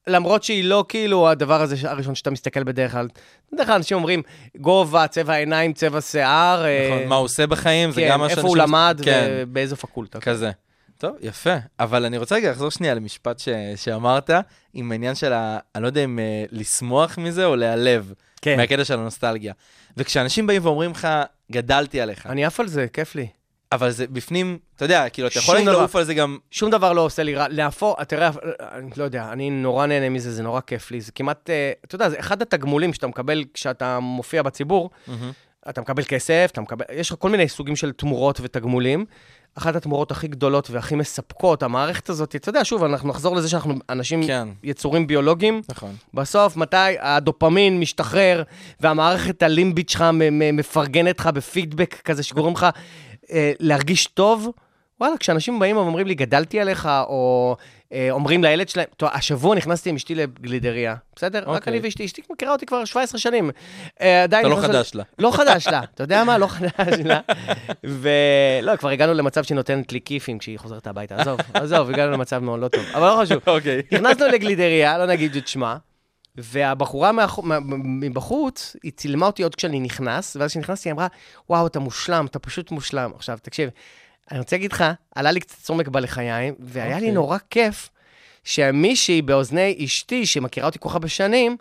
למרות 0.07 0.43
שהיא 0.43 0.65
לא 0.65 0.85
כאילו 0.89 1.29
הדבר 1.29 1.61
הזה 1.61 1.91
הראשון 1.91 2.15
שאתה 2.15 2.31
מסתכל 2.31 2.65
בדרך 2.65 2.93
כלל. 2.93 3.09
בדרך 3.53 3.67
כלל 3.67 3.77
אנשים 3.77 3.97
אומרים, 3.97 4.23
גובה, 4.57 5.07
צבע 5.07 5.35
עיניים, 5.35 5.73
צבע 5.73 6.01
שיער. 6.01 6.65
אה, 6.65 6.89
נכון, 6.91 7.09
מה 7.09 7.15
הוא 7.15 7.25
עושה 7.25 7.47
בחיים, 7.47 7.91
זה 7.91 8.01
כן, 8.01 8.09
גם 8.11 8.21
מה 8.21 8.25
איפה 8.25 8.35
שאנשים... 8.35 8.49
הוא 8.49 8.57
למד 8.57 9.01
כן. 9.05 9.29
ובאיזו 9.31 9.77
פקולטה. 9.77 10.21
כזה. 10.21 10.51
טוב, 10.99 11.17
יפה. 11.21 11.55
אבל 11.81 12.05
אני 12.05 12.19
רוצה 12.19 12.35
רגע 12.35 12.51
לחזור 12.51 12.71
שנייה 12.71 12.95
למשפט 12.95 13.39
ש... 13.39 13.49
שאמרת, 13.77 14.31
עם 14.75 14.93
העניין 14.93 15.15
של 15.15 15.33
ה... 15.33 15.59
אני 15.75 15.83
לא 15.83 15.89
יודע 15.89 16.05
אם 16.05 16.19
uh, 16.19 16.49
לשמוח 16.53 17.19
מזה 17.19 17.45
או 17.45 17.57
להיעלב, 17.57 18.13
כן. 18.43 18.57
מהקטע 18.57 18.85
של 18.85 18.95
הנוסטלגיה. 18.95 19.53
וכשאנשים 19.97 20.47
באים 20.47 20.65
ואומרים 20.65 20.91
לך, 20.91 21.09
גדלתי 21.53 22.01
עליך, 22.01 22.27
אני 22.27 22.45
עף 22.45 22.61
על 22.61 22.69
זה, 22.69 22.87
כיף 22.93 23.15
לי. 23.15 23.27
אבל 23.73 23.91
זה 23.91 24.07
בפנים, 24.07 24.59
אתה 24.77 24.85
יודע, 24.85 25.09
כאילו, 25.09 25.29
אתה 25.29 25.39
יכול. 25.39 25.59
לעוף 25.59 25.97
על 25.97 26.05
זה 26.05 26.15
גם... 26.15 26.39
שום 26.51 26.71
דבר 26.71 26.93
לא 26.93 27.01
עושה 27.01 27.23
לי 27.23 27.35
רע. 27.35 27.49
להפוך, 27.49 28.03
תראה, 28.03 28.31
אני 28.73 28.91
לא 28.97 29.05
יודע, 29.05 29.33
אני 29.33 29.51
נורא 29.51 29.87
נהנה 29.87 30.09
מזה, 30.09 30.33
זה 30.33 30.43
נורא 30.43 30.61
כיף 30.61 30.91
לי. 30.91 31.01
זה 31.01 31.13
כמעט, 31.13 31.51
אה, 31.51 31.73
אתה 31.85 31.95
יודע, 31.95 32.09
זה 32.09 32.19
אחד 32.19 32.43
התגמולים 32.43 32.93
שאתה 32.93 33.07
מקבל 33.07 33.45
כשאתה 33.55 34.01
מופיע 34.01 34.43
בציבור. 34.43 34.91
אתה 35.69 35.81
מקבל 35.81 36.03
כסף, 36.05 36.49
אתה 36.53 36.61
מקבל, 36.61 36.85
יש 36.93 37.11
לך 37.11 37.17
כל 37.19 37.31
מיני 37.31 37.49
סוגים 37.49 37.77
של 37.77 37.93
תמורות 37.93 38.41
ותגמולים. 38.43 39.05
אחת 39.59 39.77
התמורות 39.77 40.11
הכי 40.11 40.29
גדולות 40.29 40.71
והכי 40.71 40.95
מספקות, 40.95 41.63
המערכת 41.63 42.09
הזאת, 42.09 42.37
אתה 42.37 42.49
יודע, 42.49 42.65
שוב, 42.65 42.85
אנחנו 42.85 43.09
נחזור 43.09 43.37
לזה 43.37 43.49
שאנחנו 43.49 43.75
אנשים, 43.91 44.27
כן. 44.27 44.49
יצורים 44.63 45.07
ביולוגיים. 45.07 45.63
נכון. 45.69 45.95
בסוף, 46.15 46.57
מתי 46.57 46.77
הדופמין 47.01 47.81
משתחרר, 47.81 48.43
והמערכת 48.81 49.43
הלימבית 49.43 49.89
שלך 49.89 50.05
מפרגנת 50.53 51.19
לך 51.19 51.27
בפידבק 51.27 51.95
כזה 52.05 52.23
שגורם 52.23 52.53
לך 52.53 52.67
אה, 53.33 53.53
להרגיש 53.61 54.07
טוב, 54.07 54.51
וואלה, 55.01 55.17
כשאנשים 55.17 55.59
באים 55.59 55.77
ואומרים 55.77 56.07
לי, 56.07 56.15
גדלתי 56.15 56.61
עליך, 56.61 56.89
או 57.09 57.57
אומרים 58.11 58.45
לילד 58.45 58.69
שלהם, 58.69 58.87
טוב, 58.97 59.09
השבוע 59.13 59.57
נכנסתי 59.57 59.91
עם 59.91 59.97
אשתי 59.97 60.15
לגלידריה, 60.15 60.95
בסדר? 61.17 61.39
רק 61.39 61.47
אוקיי. 61.49 61.73
אני 61.73 61.81
ואשתי, 61.83 62.05
אשתי 62.05 62.23
מכירה 62.31 62.53
אותי 62.53 62.67
כבר 62.67 62.85
17 62.85 63.21
שנים. 63.21 63.51
אה, 64.01 64.23
עדיין 64.23 64.47
אתה 64.47 64.55
לא 64.55 64.61
חדש 64.61 64.95
לה. 64.95 65.05
לא 65.19 65.31
חדש 65.37 65.67
לה, 65.67 65.81
אתה 65.95 66.03
יודע 66.03 66.25
מה? 66.25 66.39
לא 66.39 66.47
חדש 66.47 66.71
לה. 67.05 67.21
ולא, 67.85 68.77
כבר 68.77 68.89
הגענו 68.89 69.15
למצב 69.15 69.43
שהיא 69.45 69.57
נותנת 69.57 69.93
לי 69.93 70.01
כיפים 70.05 70.39
כשהיא 70.39 70.59
חוזרת 70.59 70.87
הביתה. 70.87 71.17
עזוב, 71.17 71.41
עזוב, 71.55 71.91
הגענו 71.91 72.13
למצב 72.13 72.39
מאוד 72.39 72.61
לא 72.61 72.69
טוב, 72.69 72.85
אבל 72.95 73.09
לא 73.09 73.23
חשוב. 73.23 73.39
אוקיי. 73.47 73.83
נכנסנו 73.93 74.27
לגלידריה, 74.29 74.99
לא 74.99 75.07
נגיד 75.07 75.37
את 75.37 75.49
שמה, 75.49 75.77
והבחורה 76.39 77.13
מאח- 77.13 77.39
מבחוץ, 77.85 78.77
היא 78.83 78.93
צילמה 78.97 79.27
אותי 79.27 79.43
עוד 79.43 79.55
כשאני 79.55 79.81
נכנס, 79.81 80.37
ואז 80.41 80.51
כשנכנסתי 80.51 80.89
היא 80.89 80.95
אמרה, 80.95 81.07
וואו, 81.51 81.67
אתה 81.67 81.79
מושלם, 81.81 82.27
אתה 82.27 82.39
פשוט 82.39 82.71
מושלם. 82.71 83.11
עכשיו, 83.15 83.39
תקשיב, 83.43 83.71
אני 84.31 84.39
רוצה 84.39 84.57
להגיד 84.57 84.73
לך, 84.73 84.85
עלה 85.15 85.31
לי 85.31 85.41
קצת 85.41 85.57
צומק 85.63 85.89
בלחיים, 85.89 86.55
והיה 86.59 86.89
לי 86.89 86.95
אוקיי. 86.95 87.11
נורא 87.11 87.39
כיף 87.51 87.91
שמישהי 88.45 89.23
באוזני 89.23 89.77
אשתי, 89.85 90.27
שמכירה 90.27 90.67
אותי 90.67 90.79
כל 90.79 90.89
כך 90.89 90.95
הרבה 90.95 91.09
שנים, 91.09 91.57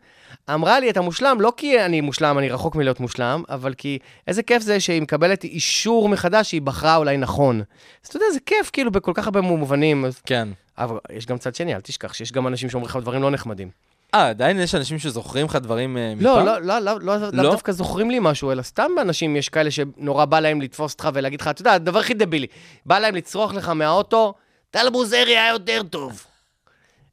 אמרה 0.53 0.79
לי, 0.79 0.89
אתה 0.89 1.01
מושלם, 1.01 1.41
לא 1.41 1.53
כי 1.57 1.85
אני 1.85 2.01
מושלם, 2.01 2.38
אני 2.38 2.50
רחוק 2.50 2.75
מלהיות 2.75 3.00
מושלם, 3.00 3.44
אבל 3.50 3.73
כי 3.73 4.00
איזה 4.27 4.44
כיף 4.44 4.63
זה 4.63 4.79
שהיא 4.79 5.01
מקבלת 5.01 5.44
אישור 5.44 6.09
מחדש 6.09 6.50
שהיא 6.50 6.62
בחרה 6.62 6.95
אולי 6.95 7.17
נכון. 7.17 7.62
אז 8.03 8.07
אתה 8.07 8.17
יודע, 8.17 8.25
זה 8.33 8.39
כיף, 8.45 8.69
כאילו, 8.73 8.91
בכל 8.91 9.12
כך 9.15 9.25
הרבה 9.25 9.41
מובנים. 9.41 10.06
כן. 10.25 10.47
אבל 10.77 10.97
יש 11.12 11.25
גם 11.25 11.38
צד 11.38 11.56
שני, 11.56 11.75
אל 11.75 11.81
תשכח 11.81 12.13
שיש 12.13 12.31
גם 12.31 12.47
אנשים 12.47 12.69
שאומרים 12.69 12.89
לך 12.89 12.95
דברים 13.01 13.21
לא 13.21 13.31
נחמדים. 13.31 13.69
אה, 14.13 14.30
עדיין 14.30 14.60
יש 14.60 14.75
אנשים 14.75 15.00
שזוכרים 15.00 15.46
לך 15.46 15.56
דברים 15.56 15.98
אה, 15.98 16.13
מפעם? 16.16 16.46
לא, 16.46 16.46
לא, 16.46 16.62
לא, 16.62 16.80
לא, 16.80 17.00
לא, 17.00 17.18
לא? 17.18 17.44
לא 17.44 17.52
דווקא 17.52 17.72
זוכרים 17.72 18.12
לי 18.12 18.18
משהו, 18.22 18.52
אלא 18.52 18.62
סתם 18.62 18.92
אנשים, 19.02 19.36
יש 19.36 19.50
כאלה 19.50 19.72
שנורא 19.72 20.25
בא 20.25 20.40
להם 20.40 20.62
לתפוס 20.62 20.94
אותך 20.94 21.10
ולהגיד 21.13 21.42
לך, 21.42 21.48
אתה 21.48 21.62
יודע, 21.62 21.74
הדבר 21.74 22.00
הכי 22.00 22.13
דבילי, 22.13 22.48
בא 22.86 23.00
להם 23.00 23.16
לצרוח 23.16 23.54
לך 23.54 23.69
מהאוטו, 23.69 24.34
טל 24.72 24.89
בוזרי 24.89 25.38
היה 25.38 25.50
יותר 25.50 25.82
טוב. 25.89 26.24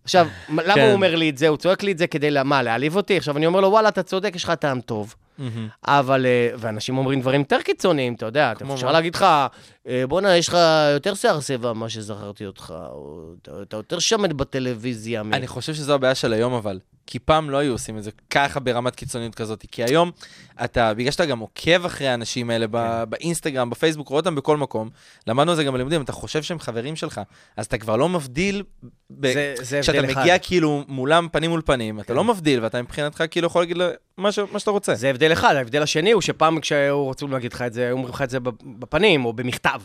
עכשיו, 0.05 0.27
למה 0.49 0.75
כן. 0.75 0.81
הוא 0.81 0.93
אומר 0.93 1.15
לי 1.15 1.31
את 1.31 1.39
זה? 1.39 1.49
הוא 1.49 1.57
צועק 1.57 1.83
לי 1.83 1.93
את 1.93 1.99
זה 1.99 2.07
כדי, 2.07 2.31
מה, 2.45 2.63
להעליב 2.63 2.97
אותי? 2.97 3.17
עכשיו, 3.17 3.37
אני 3.37 3.47
אומר 3.47 3.61
לו, 3.61 3.69
וואלה, 3.69 3.89
אתה 3.89 4.03
צודק, 4.03 4.33
יש 4.35 4.45
לך 4.45 4.51
טעם 4.51 4.81
טוב. 4.81 5.15
מהמם. 5.39 5.69
אבל, 5.85 6.27
אה, 6.27 6.49
ואנשים 6.59 6.99
אומרים 6.99 7.21
דברים 7.21 7.41
יותר 7.41 7.63
קיצוניים, 7.63 8.15
אתה 8.15 8.27
יודע, 8.27 8.53
אפשר? 8.53 8.93
להגיד 8.93 9.15
לך, 9.15 9.27
אה, 9.89 10.05
בואנה, 10.09 10.37
יש 10.37 10.49
לך 10.49 10.57
יותר 10.95 11.15
שיער 11.15 11.41
שיבה 11.41 11.73
ממה 11.73 11.89
שזכרתי 11.89 12.47
אותך, 12.47 12.75
או 12.91 13.33
אתה- 13.63 13.77
יותר 13.77 13.99
שמן 13.99 14.37
בטלוויזיה. 14.37 15.21
אני 15.33 15.47
חושב 15.47 15.75
שזו 15.75 15.95
הבעיה 15.95 16.15
של 16.15 16.33
היום 16.33 16.53
אבל. 16.53 16.79
כי 17.07 17.19
פעם 17.19 17.51
לא 17.51 17.57
היו 17.57 17.73
עושים 17.73 17.99
את 17.99 18.03
זה 18.05 18.11
ככה 18.31 18.61
ברמת 18.61 18.97
קיצוניות 18.97 19.35
כזאת. 19.35 19.65
כי 19.73 19.85
היום, 19.85 20.11
אתה, 20.65 20.95
בגלל 20.95 21.11
שאתה 21.11 21.27
גם 21.27 21.39
עוקב 21.39 21.85
אחרי 21.87 22.09
האנשים 22.09 22.51
האלה 22.51 22.67
ב- 22.71 23.05
באינסטגרם, 23.09 23.71
בפייסבוק, 23.71 24.09
רואה 24.09 24.21
אותם 24.21 24.35
בכל 24.35 24.57
מקום, 24.57 24.91
למדנו 25.27 25.53
את 25.53 25.57
זה 25.57 25.65
גם 25.65 25.73
בלימודים, 25.73 26.03
אתה 26.03 26.13
חושב 26.13 26.43
שהם 26.43 26.59
חברים 26.59 26.97
שלך, 26.97 27.21
אז 27.57 27.67
אתה 27.67 27.79
כבר 27.79 27.97
לא 27.97 28.09
מבדיל, 28.09 28.63
כשאתה. 29.81 29.93
מגיע 30.21 30.39
כאילו 30.39 30.85
מולם 30.89 31.29
פנים 31.33 31.51
מול 31.51 31.63
פנים, 31.65 32.01
אתה 32.01 32.15
לא 32.15 32.25
מבדיל, 32.25 32.63
ואתה 32.65 32.83
מבחינתך 32.83 33.25
כאילו 33.31 33.47
יכול 33.47 33.63
להגיד 33.63 33.77
לו 33.77 33.85
מה 34.17 34.33
ש- 34.33 34.39
מה 34.53 34.59
שאתה 34.59 34.71
רוצה. 34.71 34.95
זה 34.95 35.11
הבדל 35.11 35.33
אחד, 35.33 35.55
ההבדל 35.57 35.83
השני 35.83 36.13
הוא 36.13 36.23
שפעם 36.23 36.61
כשהיו 36.61 37.05
רוצים 37.05 37.33
להגיד 37.33 37.53
לך 37.53 37.63
את 37.63 37.73
זה, 37.73 37.83
היו 37.83 37.93
אומרים 37.93 38.15
לך 38.15 38.23
את 38.23 38.31
זה 38.31 38.39
בפנים 38.79 39.25
או 39.25 39.33
במכתב. 39.33 39.81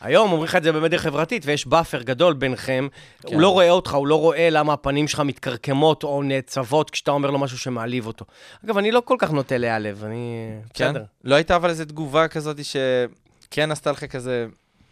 היום 0.00 0.30
אומרים 0.32 0.44
לך 0.44 0.56
את 0.56 0.62
זה 0.62 0.72
במדיה 0.72 0.98
חברתית, 0.98 1.42
ויש 1.46 1.66
buffer 1.66 2.02
גדול 2.02 2.34
ביניכם. 2.34 2.88
כן. 3.22 3.34
הוא 3.34 3.40
לא 3.42 3.48
רואה 3.48 3.70
אותך, 3.70 3.94
הוא 3.94 4.06
לא 4.06 4.14
רואה 4.14 4.50
למה 4.50 4.72
הפנים 4.72 5.08
שלך 5.08 5.20
מתכרכמות 5.20 6.04
או 6.04 6.22
נעצבות 6.22 6.90
כשאתה 6.90 7.10
אומר 7.10 7.30
לו 7.30 7.38
משהו 7.38 7.58
שמעליב 7.58 8.06
אותו. 8.06 8.24
אגב, 8.64 8.78
אני 8.78 8.90
לא 8.90 9.02
כל 9.04 9.16
כך 9.18 9.30
נוטה 9.30 9.58
להיעלב, 9.58 10.04
אני... 10.04 10.50
כן? 10.74 10.90
בסדר. 10.92 11.04
לא 11.24 11.34
הייתה 11.34 11.56
אבל 11.56 11.68
איזו 11.70 11.84
תגובה 11.84 12.28
כזאת 12.28 12.56
שכן 12.64 13.70
עשתה 13.70 13.90
לך 13.92 14.04
כזה, 14.04 14.46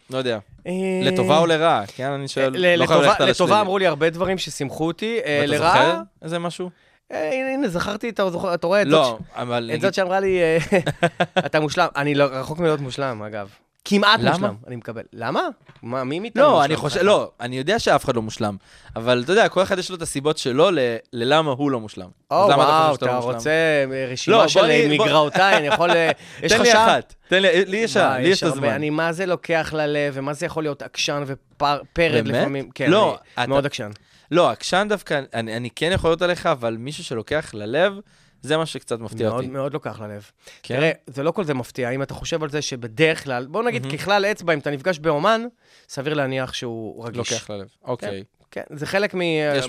לא 0.09 0.17
יודע, 0.17 0.39
אה, 0.67 0.71
לטובה 1.03 1.37
או 1.37 1.45
לרעה? 1.45 1.83
כן, 1.95 2.11
אני 2.11 2.27
שואל, 2.27 2.45
לא 2.77 2.85
חייב 2.85 3.01
לטובה- 3.01 3.07
ללכת 3.07 3.21
על 3.21 3.29
לטובה 3.29 3.45
השלילי. 3.51 3.61
אמרו 3.61 3.77
לי 3.77 3.87
הרבה 3.87 4.09
דברים 4.09 4.37
ששימחו 4.37 4.87
אותי, 4.87 5.19
אה, 5.25 5.37
ואתה 5.41 5.51
לרעה... 5.51 5.73
זוכר 5.91 6.01
איזה 6.21 6.39
משהו? 6.39 6.69
אה, 7.11 7.29
הנה, 7.33 7.53
הנה, 7.53 7.67
זכרתי, 7.67 8.09
אתה 8.09 8.29
זוכר- 8.29 8.53
אתה 8.53 8.67
רואה 8.67 8.81
את 8.81 8.87
זאת 8.87 8.93
לא, 8.93 9.17
אבל 9.35 9.63
את 9.65 9.69
נגיד, 9.69 9.81
זאת 9.81 9.93
שאמרה 9.93 10.19
לי, 10.19 10.39
אה, 10.41 10.57
אתה 11.45 11.59
מושלם. 11.59 11.87
אני 11.95 12.15
לא- 12.15 12.25
רחוק 12.31 12.59
מלהיות 12.59 12.79
מושלם, 12.79 13.23
אגב. 13.23 13.49
כמעט 13.85 14.19
למה? 14.19 14.31
מושלם, 14.31 14.55
אני 14.67 14.75
מקבל. 14.75 15.01
למה? 15.13 15.41
מה, 15.83 16.03
מי 16.03 16.19
מאיתנו 16.19 16.41
לא, 16.43 16.49
מושלם? 16.49 16.63
אני 16.65 16.75
חושב? 16.75 17.01
לא, 17.01 17.31
אני 17.41 17.57
יודע 17.57 17.79
שאף 17.79 18.05
אחד 18.05 18.15
לא 18.15 18.21
מושלם, 18.21 18.55
אבל 18.95 19.21
אתה 19.23 19.31
יודע, 19.31 19.49
כל 19.49 19.61
אחד 19.63 19.79
יש 19.79 19.89
לו 19.89 19.95
את 19.95 20.01
הסיבות 20.01 20.37
שלו 20.37 20.71
ל- 20.71 20.77
ללמה 21.13 21.51
הוא 21.51 21.71
לא 21.71 21.79
מושלם. 21.79 22.07
או, 22.31 22.47
אתה 22.47 22.55
וואו, 22.57 22.67
חושב 22.87 22.93
שאתה 22.95 23.05
אתה 23.05 23.13
לא? 23.19 23.33
רוצה 23.33 23.49
אה, 23.49 23.85
לא, 24.07 24.11
רשימה 24.11 24.37
בוא 24.37 24.47
של 24.47 24.59
בוא- 24.97 25.05
מגרעותיי, 25.05 25.57
אני 25.57 25.67
יכול... 25.67 25.89
יש 26.43 26.51
לך 26.51 26.65
שעה? 26.65 26.97
תן 27.27 27.41
לי, 27.41 27.65
לי 27.65 27.77
יש 27.77 27.97
לי 27.97 28.21
יש 28.27 28.43
את. 28.43 28.47
הזמן. 28.47 28.67
אני 28.69 28.89
מה 28.89 29.11
זה 29.13 29.25
לוקח 29.25 29.73
ללב, 29.77 30.13
ומה 30.15 30.33
זה 30.33 30.45
יכול 30.45 30.63
להיות 30.63 30.81
עקשן 30.81 31.23
ופרד 31.27 31.79
באמת? 31.97 32.25
לפעמים. 32.27 32.69
כן, 32.75 32.89
לא, 32.91 33.17
אתה- 33.33 33.47
מאוד 33.47 33.65
עקשן. 33.65 33.89
לא, 34.31 34.49
עקשן 34.51 34.85
דווקא, 34.89 35.21
אני, 35.33 35.57
אני 35.57 35.69
כן 35.69 35.89
יכול 35.93 36.09
להיות 36.09 36.21
עליך, 36.21 36.45
אבל 36.45 36.77
מישהו 36.77 37.03
שלוקח 37.03 37.51
ללב, 37.53 37.93
זה 38.41 38.57
מה 38.57 38.65
שקצת 38.65 38.99
מפתיע 38.99 39.27
מאוד 39.29 39.35
אותי. 39.37 39.47
מאוד 39.47 39.73
לוקח 39.73 39.99
ללב. 39.99 40.31
כן? 40.63 40.75
תראה, 40.75 40.91
זה 41.07 41.23
לא 41.23 41.31
כזה 41.31 41.53
מפתיע, 41.53 41.89
אם 41.89 42.01
אתה 42.03 42.13
חושב 42.13 42.43
על 42.43 42.49
זה 42.49 42.61
שבדרך 42.61 43.23
כלל, 43.23 43.47
בוא 43.47 43.63
נגיד 43.63 43.85
ככלל 43.93 44.25
אצבע, 44.25 44.53
אם 44.53 44.59
אתה 44.59 44.71
נפגש 44.71 44.99
באומן, 44.99 45.41
סביר 45.89 46.13
להניח 46.13 46.53
שהוא 46.53 47.05
רגיש. 47.05 47.31
לוקח 47.31 47.49
ללב, 47.49 47.67
אוקיי. 47.83 48.23
כן, 48.51 48.61
זה 48.73 48.85
חלק 48.85 49.13
מ- 49.15 49.19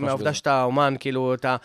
מהעובדה. 0.01 0.35
שאתה 0.35 0.63
אומן, 0.63 0.95
כאילו, 1.01 1.35
אתה, 1.35 1.57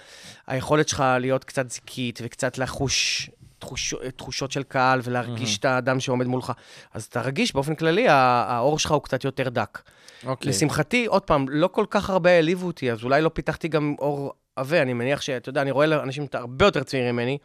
היכולת 0.47 0.89
שלך 0.89 1.03
להיות 1.19 1.43
קצת 1.43 1.69
זיקית 1.71 2.19
וקצת 2.23 2.57
לחוש 2.57 3.29
תחוש, 3.59 3.93
תחושות 4.15 4.51
של 4.51 4.63
קהל 4.63 4.99
ולהרגיש 5.03 5.57
את 5.57 5.65
האדם 5.65 5.99
שעומד 5.99 6.27
מולך. 6.27 6.51
אז 6.93 7.03
אתה 7.03 7.21
רגיש, 7.21 7.53
באופן 7.53 7.75
כללי, 7.75 8.05
האור 8.09 8.79
שלך 8.79 8.91
הוא 8.91 9.01
קצת 9.01 9.23
יותר 9.23 9.49
דק. 9.49 9.81
אוקיי. 10.25 10.49
לשמחתי, 10.49 11.05
עוד 11.05 11.21
פעם, 11.21 11.45
לא 11.49 11.67
כל 11.67 11.85
כך 11.89 12.09
הרבה 12.09 12.29
העליבו 12.29 12.67
אותי, 12.67 12.91
אז 12.91 13.03
אולי 13.03 13.21
לא 13.21 13.29
פיתחתי 13.29 13.67
גם 13.67 13.95
אור 13.99 14.33
עבה. 14.55 14.81
אני 14.81 14.93
מניח 14.93 15.21
שאתה 15.21 15.49
יודע, 15.49 15.61
אני 15.61 15.71
רואה 15.71 16.03
אנשים 16.03 16.25
הרבה 16.33 16.65
יותר 16.65 16.83
צעירים 16.83 17.15
ממני. 17.15 17.37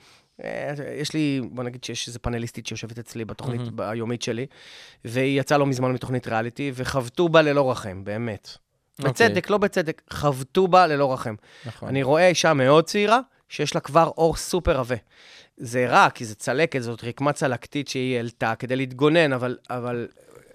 אה, 0.44 0.74
יש 0.96 1.14
לי, 1.14 1.40
בוא 1.50 1.64
נגיד 1.64 1.84
שיש 1.84 2.08
איזו 2.08 2.18
פאנליסטית 2.22 2.66
שיושבת 2.66 2.98
אצלי 2.98 3.24
בתוכנית 3.24 3.60
היומית 3.78 4.22
שלי, 4.22 4.46
והיא 5.04 5.40
יצאה 5.40 5.58
לא 5.58 5.66
מזמן 5.66 5.92
מתוכנית 5.92 6.28
ריאליטי, 6.28 6.72
וחבטו 6.74 7.28
בה 7.28 7.42
ללא 7.42 7.70
רחם, 7.70 8.04
באמת. 8.04 8.48
אוקיי. 8.98 9.10
בצדק, 9.10 9.50
לא 9.50 9.58
בצדק, 9.58 10.02
חבטו 10.10 10.68
בה 10.68 10.86
ללא 10.86 11.12
רחם. 11.12 11.34
נכון. 11.66 11.88
אני 11.88 12.02
רואה 12.02 12.28
אישה 12.28 12.54
מאוד 12.54 12.84
צעירה, 12.84 13.20
שיש 13.50 13.74
לה 13.74 13.80
כבר 13.80 14.10
אור 14.18 14.36
סופר 14.36 14.78
עבה. 14.78 14.96
זה 15.56 15.86
רע, 15.88 16.10
כי 16.10 16.24
זה 16.24 16.34
צלקת, 16.34 16.82
זאת 16.82 17.04
רקמה 17.04 17.32
צלקתית 17.32 17.88
שהיא 17.88 18.16
העלתה 18.16 18.54
כדי 18.54 18.76
להתגונן, 18.76 19.32
אבל, 19.32 19.56
אבל, 19.70 20.08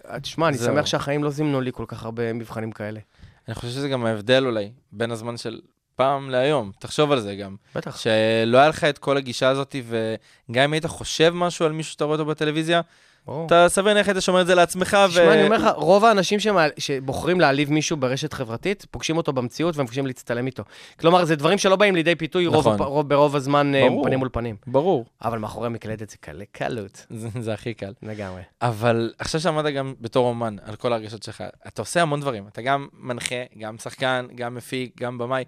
אה, 0.09 0.19
תשמע, 0.19 0.47
אני. 0.47 0.57
שמח 0.57 0.85
שהחיים 0.85 1.23
לא 1.23 1.29
זימנו 1.29 1.61
לי 1.61 1.71
כל 1.73 1.85
כך 1.87 2.03
הרבה 2.03 2.33
מבחנים 2.33 2.71
כאלה. 2.71 2.99
אני 3.47 3.55
חושב 3.55 3.67
שזה 3.67 3.89
גם 3.89 4.05
ההבדל 4.05 4.45
אולי, 4.45 4.71
בין 4.91 5.11
הזמן 5.11 5.37
של 5.37 5.61
פעם 5.95 6.29
להיום. 6.29 6.71
תחשוב 6.79 7.11
על 7.11 7.19
זה 7.19 7.35
גם. 7.35 7.55
בטח. 7.75 7.97
שלא 7.97 8.57
היה 8.57 8.67
לך 8.67 8.83
את 8.83 8.97
כל 8.97 9.17
הגישה 9.17 9.49
הזאת, 9.49 9.75
וגם 9.85 10.63
אם 10.63 10.73
היית 10.73 10.85
חושב 10.85 11.31
משהו 11.35 11.65
על 11.65 11.71
מישהו 11.71 11.91
שאתה 11.91 12.03
רואה 12.03 12.17
אותו 12.17 12.25
בטלוויזיה, 12.25 12.81
ברור. 13.27 13.45
אתה 13.45 13.65
סביר 13.69 13.93
להניח 13.93 14.07
היית 14.07 14.19
שומר 14.21 14.41
את 14.41 14.47
זה 14.47 14.55
לעצמך, 14.55 14.97
ו... 15.05 15.09
תשמע, 15.09 15.33
אני 15.33 15.43
אומר 15.43 15.57
לך, 15.57 15.67
רוב 15.75 16.05
האנשים 16.05 16.39
שמע- 16.39 16.65
שבוחרים 16.77 17.39
להעליב 17.39 17.71
מישהו 17.71 17.97
ברשת 17.97 18.33
חברתית, 18.33 18.85
פוגשים 18.91 19.17
אותו 19.17 19.33
במציאות 19.33 19.75
פוגשים 19.75 20.05
להצטלם 20.07 20.45
איתו. 20.45 20.63
כלומר, 20.99 21.25
זה 21.25 21.35
דברים 21.35 21.57
שלא 21.57 21.75
באים 21.75 21.95
לידי 21.95 22.15
פיתוי 22.15 22.47
רוב, 22.47 22.59
נכון. 22.59 22.73
הפ- 22.75 22.81
רוב, 22.87 23.09
ברוב 23.09 23.35
הזמן 23.35 23.75
אה, 23.75 23.89
ברור. 23.89 24.03
פנים 24.05 24.19
מול 24.19 24.29
פנים. 24.31 24.55
ברור. 24.67 25.05
אבל 25.21 25.37
מאחורי 25.39 25.69
מקלדת 25.69 26.09
זה 26.09 26.17
קל, 26.17 26.41
קלות. 26.51 27.05
זה, 27.09 27.27
זה 27.39 27.53
הכי 27.53 27.73
קל. 27.73 27.93
לגמרי. 28.03 28.41
אבל 28.61 29.13
עכשיו 29.19 29.41
שעמדת 29.41 29.73
גם 29.73 29.93
בתור 30.01 30.27
אומן 30.29 30.55
על 30.65 30.75
כל 30.75 30.93
הרגשות 30.93 31.23
שלך, 31.23 31.43
אתה 31.67 31.81
עושה 31.81 32.01
המון 32.01 32.19
דברים. 32.21 32.47
אתה 32.47 32.61
גם 32.61 32.87
מנחה, 32.99 33.35
גם 33.57 33.77
שחקן, 33.77 34.25
גם 34.35 34.55
מפיק, 34.55 35.01
גם 35.01 35.17
במאי. 35.17 35.43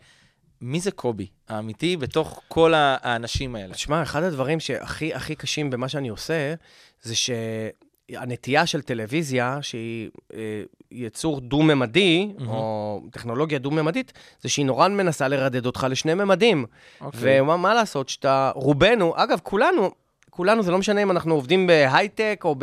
מי 0.61 0.79
זה 0.79 0.91
קובי 0.91 1.27
האמיתי 1.49 1.97
בתוך 1.97 2.41
כל 2.47 2.73
האנשים 2.75 3.55
האלה? 3.55 3.73
תשמע, 3.73 4.03
אחד 4.03 4.23
הדברים 4.23 4.59
שהכי 4.59 5.13
הכי 5.13 5.35
קשים 5.35 5.69
במה 5.69 5.89
שאני 5.89 6.09
עושה, 6.09 6.53
זה 7.01 7.13
שהנטייה 7.15 8.65
של 8.65 8.81
טלוויזיה, 8.81 9.59
שהיא 9.61 10.09
אה, 10.33 10.63
יצור 10.91 11.41
דו-ממדי, 11.41 12.33
מהמם. 12.37 12.49
או 12.49 13.01
טכנולוגיה 13.11 13.59
דו-ממדית, 13.59 14.13
זה 14.41 14.49
שהיא 14.49 14.65
נורא 14.65 14.87
מנסה 14.87 15.27
לרדד 15.27 15.65
אותך 15.65 15.87
לשני 15.89 16.13
ממדים. 16.13 16.65
אוקיי. 17.01 17.41
ומה 17.41 17.57
מה 17.57 17.73
לעשות, 17.73 18.09
שאתה, 18.09 18.51
רובנו, 18.55 19.13
אגב, 19.15 19.39
כולנו, 19.43 19.91
כולנו, 20.37 20.63
זה 20.63 20.71
לא 20.71 20.77
משנה 20.77 21.01
אם 21.01 21.11
אנחנו 21.11 21.33
עובדים 21.33 21.67
בהייטק, 21.67 22.41
או 22.45 22.55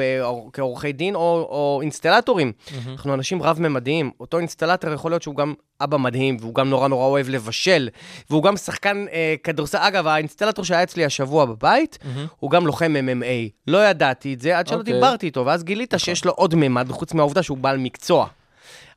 כעורכי 0.52 0.92
דין, 0.92 1.14
או, 1.14 1.20
או 1.20 1.78
אינסטלטורים. 1.82 2.52
מהמם. 2.70 2.92
אנחנו 2.92 3.14
אנשים 3.14 3.42
רב-ממדיים. 3.42 4.10
אותו 4.20 4.38
אינסטלטור 4.38 4.92
יכול 4.92 5.10
להיות 5.10 5.22
שהוא 5.22 5.36
גם 5.36 5.54
אבא 5.80 5.96
מדהים, 5.96 6.36
והוא 6.40 6.54
גם 6.54 6.70
נורא 6.70 6.88
נורא 6.88 7.06
אוהב 7.06 7.28
לבשל, 7.28 7.88
והוא 8.30 8.42
גם 8.42 8.56
שחקן 8.56 9.04
אה, 9.12 9.34
כדורסל. 9.44 9.78
אגב, 9.80 10.06
האינסטלטור 10.06 10.64
שהיה 10.64 10.82
אצלי 10.82 11.04
השבוע 11.04 11.44
בבית, 11.44 11.98
מהמם. 12.04 12.26
הוא 12.38 12.50
גם 12.50 12.66
לוחם 12.66 12.94
MMA. 12.96 13.50
לא 13.66 13.86
ידעתי 13.88 14.34
את 14.34 14.40
זה 14.40 14.58
עד 14.58 14.66
שלא 14.66 14.78
אוקיי. 14.78 14.94
דיברתי 14.94 15.26
איתו, 15.26 15.46
ואז 15.46 15.64
גילית 15.64 15.94
שיש 15.96 16.24
לו 16.24 16.32
עוד 16.32 16.54
ממד, 16.54 16.90
חוץ 16.90 17.14
מהעובדה 17.14 17.42
שהוא 17.42 17.58
בעל 17.58 17.78
מקצוע. 17.78 18.26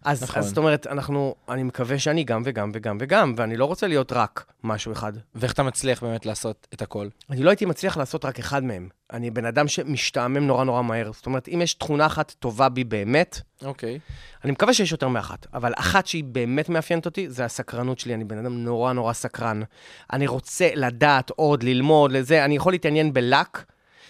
אז, 0.04 0.24
נכון. 0.24 0.40
אז 0.40 0.48
זאת 0.48 0.58
אומרת, 0.58 0.88
אנחנו, 0.88 1.36
אני 1.50 1.64
מקווה 1.64 2.00
שאני 2.00 2.24
גם 2.24 2.42
וגם 2.46 2.72
וגם 2.74 2.98
וגם, 3.00 3.34
ואני 3.38 3.58
לא 3.58 3.66
רוצה 3.66 3.88
להיות 3.88 4.12
רק 4.12 4.46
משהו 4.64 4.92
אחד. 4.92 5.14
ואיך 5.36 5.54
אתה 5.54 5.64
מצליח 5.64 6.04
באמת 6.04 6.26
לעשות 6.26 6.68
את 6.74 6.82
הכל? 6.82 7.08
אני 7.30 7.44
לא 7.44 7.50
הייתי 7.50 7.66
מצליח 7.66 7.98
לעשות 7.98 8.26
רק 8.26 8.40
אחד 8.40 8.64
מהם. 8.64 8.90
אני 9.14 9.32
בן 9.32 9.46
אדם 9.46 9.68
שמשתעמם 9.68 10.48
נורא 10.48 10.64
נורא 10.64 10.82
מהר. 10.82 11.12
זאת 11.14 11.26
אומרת, 11.26 11.48
אם 11.48 11.62
יש 11.62 11.74
תכונה 11.74 12.06
אחת 12.06 12.36
טובה 12.40 12.70
בי 12.70 12.84
באמת, 12.84 13.42
אוקיי. 13.66 14.00
אני 14.44 14.52
מקווה 14.52 14.74
שיש 14.74 14.92
יותר 14.92 15.08
מאחת, 15.08 15.48
אבל 15.54 15.74
אחת 15.76 16.08
שהיא 16.08 16.24
באמת 16.24 16.70
מאפיינת 16.70 17.06
אותי, 17.06 17.30
זה 17.30 17.46
הסקרנות 17.46 18.00
שלי. 18.00 18.14
אני 18.14 18.24
בן 18.24 18.38
אדם 18.38 18.64
נורא 18.64 18.94
נורא 18.94 19.14
סקרן. 19.14 19.62
אני 20.14 20.28
רוצה 20.28 20.70
לדעת 20.76 21.30
עוד, 21.30 21.64
ללמוד, 21.64 22.12
לזה. 22.12 22.46
אני 22.46 22.56
יכול 22.56 22.74
להתעניין 22.74 23.14
בלק. 23.14 23.64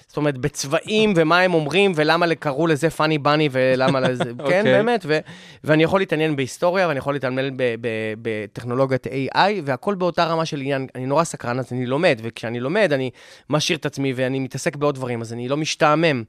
זאת 0.07 0.17
אומרת, 0.17 0.37
בצבעים 0.37 1.13
ומה 1.15 1.39
הם 1.39 1.53
אומרים, 1.53 1.91
ולמה 1.95 2.35
קראו 2.35 2.67
לזה 2.67 2.89
פאני 2.89 3.17
בני, 3.17 3.49
ולמה 3.51 3.99
לזה, 3.99 4.23
כן, 4.23 4.39
אוקיי. 4.39 4.63
באמת, 4.63 5.05
ו- 5.07 5.19
ואני 5.63 5.83
יכול 5.83 5.99
להתעניין 5.99 6.35
בהיסטוריה, 6.35 6.87
ואני 6.87 6.99
יכול 6.99 7.13
להתעניין 7.13 7.57
ב- 7.57 7.75
ב- 7.81 8.13
בטכנולוגיית 8.21 9.07
AI, 9.07 9.39
והכל 9.65 9.95
באותה 9.95 10.25
רמה 10.25 10.45
של 10.45 10.59
עניין. 10.59 10.87
אני 10.95 11.05
נורא 11.05 11.23
סקרן, 11.23 11.59
אז 11.59 11.65
אני 11.71 11.85
לומד, 11.85 12.19
וכשאני 12.23 12.59
לומד, 12.59 12.93
אני 12.93 13.09
משאיר 13.49 13.77
את 13.77 13.85
עצמי, 13.85 14.13
ואני 14.15 14.39
מתעסק 14.39 14.75
בעוד 14.75 14.95
דברים, 14.95 15.21
אז 15.21 15.33
אני 15.33 15.47
לא 15.47 15.57
משתעמם. 15.57 16.23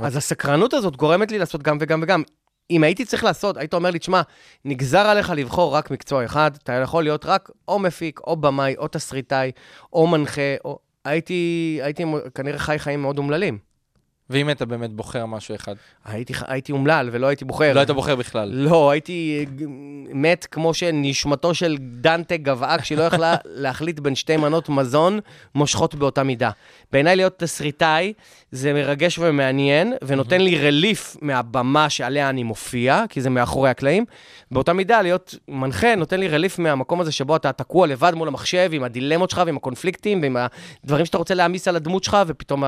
אז 0.00 0.16
הסקרנות 0.16 0.74
הזאת 0.74 0.96
גורמת 0.96 1.32
לי 1.32 1.38
לעשות 1.38 1.62
גם 1.62 1.78
וגם 1.80 2.00
וגם. 2.02 2.22
אם 2.70 2.84
הייתי 2.84 3.04
צריך 3.04 3.24
לעשות, 3.24 3.56
היית 3.56 3.74
אומר 3.74 3.90
לי, 3.90 3.98
תשמע, 3.98 4.22
נגזר 4.64 4.98
עליך 5.06 5.32
לבחור 5.36 5.74
רק 5.74 5.90
מקצוע 5.90 6.24
אחד, 6.24 6.50
אתה 6.62 6.72
יכול 6.72 7.02
להיות 7.02 7.26
רק 7.26 7.50
או 7.68 7.78
מפיק, 7.78 8.20
או 8.26 8.36
במאי, 8.36 8.74
או 8.78 8.88
תסריטאי, 8.88 9.50
או 9.92 10.06
מנחה, 10.06 10.54
או... 10.64 10.78
הייתי, 11.08 11.80
הייתי 11.82 12.04
כנראה 12.34 12.58
חי 12.58 12.78
חיים 12.78 13.02
מאוד 13.02 13.18
אומללים. 13.18 13.67
ואם 14.30 14.50
אתה 14.50 14.66
באמת 14.66 14.92
בוחר 14.92 15.26
משהו 15.26 15.54
אחד? 15.54 15.74
הייתי, 16.04 16.32
הייתי 16.46 16.72
אומלל 16.72 17.08
ולא 17.12 17.26
הייתי 17.26 17.44
בוחר. 17.44 17.72
לא 17.72 17.80
היית 17.80 17.90
בוחר 17.90 18.16
בכלל. 18.16 18.50
לא, 18.52 18.90
הייתי 18.90 19.44
אה, 19.46 19.66
מת 20.14 20.46
כמו 20.50 20.74
שנשמתו 20.74 21.54
של 21.54 21.76
דנטה 21.80 22.36
גבעה 22.36 22.78
כשהיא 22.78 22.98
לא 22.98 23.02
יכלה 23.02 23.36
להחליט 23.64 24.00
בין 24.00 24.14
שתי 24.14 24.36
מנות 24.36 24.68
מזון 24.68 25.20
מושכות 25.54 25.94
באותה 25.94 26.22
מידה. 26.22 26.50
בעיניי 26.92 27.16
להיות 27.16 27.38
תסריטאי 27.38 28.12
זה 28.52 28.72
מרגש 28.72 29.18
ומעניין, 29.18 29.94
ונותן 30.04 30.40
לי 30.40 30.58
רליף 30.58 31.16
מהבמה 31.22 31.90
שעליה 31.90 32.28
אני 32.28 32.42
מופיע, 32.42 33.04
כי 33.08 33.20
זה 33.20 33.30
מאחורי 33.30 33.70
הקלעים. 33.70 34.04
באותה 34.50 34.72
מידה 34.72 35.02
להיות 35.02 35.34
מנחה 35.48 35.94
נותן 35.94 36.20
לי 36.20 36.28
רליף 36.28 36.58
מהמקום 36.58 37.00
הזה 37.00 37.12
שבו 37.12 37.36
אתה 37.36 37.52
תקוע 37.52 37.86
לבד 37.86 38.12
מול 38.14 38.28
המחשב, 38.28 38.70
עם 38.72 38.84
הדילמות 38.84 39.30
שלך 39.30 39.42
ועם 39.46 39.56
הקונפליקטים 39.56 40.22
ועם 40.22 40.36
הדברים 40.84 41.06
שאתה 41.06 41.18
רוצה 41.18 41.34
להעמיס 41.34 41.68
על 41.68 41.76
הדמות 41.76 42.04
שלך, 42.04 42.16
ופתאום 42.26 42.64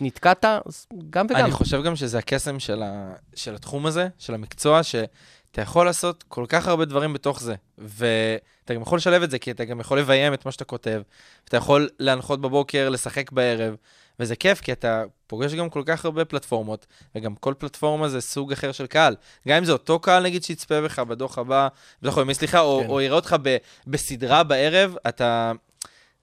נתקעת, 0.00 0.44
אז 0.44 0.86
גם 1.10 1.26
וגם. 1.30 1.44
אני 1.44 1.50
חושב 1.50 1.82
גם 1.82 1.96
שזה 1.96 2.18
הקסם 2.18 2.60
של, 2.60 2.82
ה... 2.82 3.12
של 3.34 3.54
התחום 3.54 3.86
הזה, 3.86 4.08
של 4.18 4.34
המקצוע, 4.34 4.82
שאתה 4.82 5.62
יכול 5.62 5.86
לעשות 5.86 6.24
כל 6.28 6.44
כך 6.48 6.68
הרבה 6.68 6.84
דברים 6.84 7.12
בתוך 7.12 7.40
זה. 7.40 7.54
ואתה 7.78 8.74
גם 8.74 8.82
יכול 8.82 8.98
לשלב 8.98 9.22
את 9.22 9.30
זה, 9.30 9.38
כי 9.38 9.50
אתה 9.50 9.64
גם 9.64 9.80
יכול 9.80 9.98
לביים 9.98 10.34
את 10.34 10.46
מה 10.46 10.52
שאתה 10.52 10.64
כותב, 10.64 11.02
אתה 11.44 11.56
יכול 11.56 11.88
להנחות 11.98 12.40
בבוקר, 12.40 12.88
לשחק 12.88 13.32
בערב, 13.32 13.74
וזה 14.20 14.36
כיף, 14.36 14.60
כי 14.60 14.72
אתה 14.72 15.04
פוגש 15.26 15.54
גם 15.54 15.70
כל 15.70 15.82
כך 15.86 16.04
הרבה 16.04 16.24
פלטפורמות, 16.24 16.86
וגם 17.14 17.34
כל 17.34 17.54
פלטפורמה 17.58 18.08
זה 18.08 18.20
סוג 18.20 18.52
אחר 18.52 18.72
של 18.72 18.86
קהל. 18.86 19.16
גם 19.48 19.56
אם 19.56 19.64
זה 19.64 19.72
אותו 19.72 19.98
קהל, 19.98 20.22
נגיד, 20.22 20.44
שיצפה 20.44 20.80
בך 20.80 20.98
בדוח 20.98 21.38
הבא, 21.38 21.68
בדוח 22.02 22.18
היומי, 22.18 22.34
סליחה, 22.34 22.60
או, 22.60 22.80
כן. 22.82 22.88
או 22.88 23.00
יראה 23.00 23.16
אותך 23.16 23.36
ב... 23.42 23.56
בסדרה 23.86 24.42
בערב, 24.42 24.94
אתה... 25.08 25.52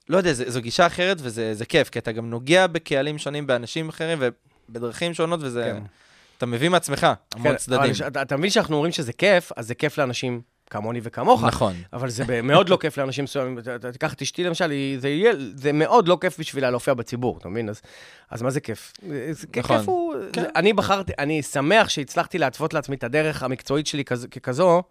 לא 0.10 0.18
יודע, 0.18 0.34
זו, 0.34 0.44
זו 0.48 0.62
גישה 0.62 0.88
אחרת 0.88 1.18
וזה 1.22 1.54
זה 1.54 1.66
כיף, 1.66 1.90
כי 1.90 2.00
אתה 2.00 2.12
גם 2.12 2.30
נוגע 2.30 2.68
בקהלים 2.68 3.18
שונים, 3.18 3.48
באנשים 3.48 3.90
אחרים 3.90 4.20
ובדרכים 4.70 5.14
שונות, 5.14 5.40
וזה... 5.44 5.64
כן. 5.64 5.84
אתה 6.38 6.46
מביא 6.46 6.70
מעצמך 6.70 7.08
המון 7.36 7.52
כן, 7.52 7.58
צדדים. 7.58 7.80
אבל 8.00 8.08
אתה, 8.08 8.22
אתה 8.22 8.38
מבין 8.38 8.50
שאנחנו 8.50 8.76
אומרים 8.76 8.92
שזה 8.92 9.14
כיף, 9.14 9.52
אז 9.56 9.68
זה 9.68 9.76
כיף 9.76 9.98
לאנשים 9.98 10.42
כמוני 10.70 11.00
וכמוך. 11.04 11.44
נכון. 11.44 11.74
אבל 11.94 12.10
זה 12.10 12.42
מאוד 12.44 12.70
לא 12.70 12.78
כיף 12.82 12.98
לאנשים 12.98 13.24
מסוימים. 13.24 13.60
תיקח 13.92 14.14
את 14.14 14.22
אשתי 14.22 14.44
למשל, 14.44 14.72
היא- 14.72 15.00
זה 15.00 15.10
יהיה, 15.10 15.34
זה 15.56 15.72
מאוד 15.74 16.08
לא 16.08 16.18
כיף 16.22 16.40
בשבילה 16.40 16.70
להופיע 16.70 16.94
בציבור, 16.94 17.38
אתה 17.38 17.50
מבין? 17.50 17.70
אז, 17.70 17.82
אז 18.32 18.42
מה 18.42 18.50
זה 18.50 18.60
כיף? 18.60 18.94
זה 19.32 19.48
כיף 19.52 19.66
נכון. 19.66 19.84
הוא... 19.86 20.16
כן. 20.34 20.44
אני 20.56 20.74
בחרתי, 20.74 21.12
אני 21.20 21.42
שמח 21.42 21.90
שהצלחתי 21.90 22.38
להתוות 22.38 22.74
לעצמי 22.74 22.96
את 22.96 23.04
הדרך 23.04 23.44
המקצועית 23.44 23.88
שלי 23.88 24.06
כז, 24.06 24.28
ככזו, 24.32 24.84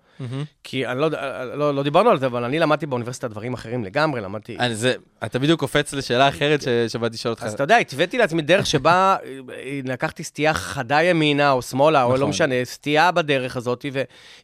כי 0.64 0.86
אני 0.86 1.00
לא, 1.00 1.04
יודע- 1.04 1.44
לא, 1.44 1.74
לא 1.74 1.82
דיברנו 1.82 2.10
על 2.10 2.18
זה, 2.18 2.26
אבל 2.26 2.44
אני 2.44 2.58
למדתי 2.58 2.86
באוניברסיטה 2.86 3.28
דברים 3.28 3.54
אחרים 3.54 3.84
לגמרי, 3.84 4.20
למדתי... 4.20 4.56
אני- 4.58 4.74
זה- 4.74 4.94
אתה 5.24 5.38
בדיוק 5.38 5.60
קופץ 5.60 5.92
לשאלה 5.92 6.28
אחרת 6.28 6.62
ש- 6.62 6.68
שבאתי 6.88 7.14
לשאול 7.14 7.32
אותך. 7.34 7.42
אז 7.42 7.52
אתה 7.54 7.62
יודע, 7.62 7.76
התוויתי 7.76 8.18
לעצמי 8.18 8.42
דרך 8.42 8.66
שבה 8.66 9.16
אה, 9.24 9.80
לקחתי 9.84 10.24
סטייה 10.24 10.54
חדה 10.54 11.02
ימינה 11.02 11.50
או 11.50 11.62
שמאלה, 11.62 12.02
או 12.02 12.08
נכון. 12.08 12.20
לא 12.20 12.28
משנה, 12.28 12.54
סטייה 12.64 13.10
בדרך 13.10 13.56
הזאת, 13.56 13.84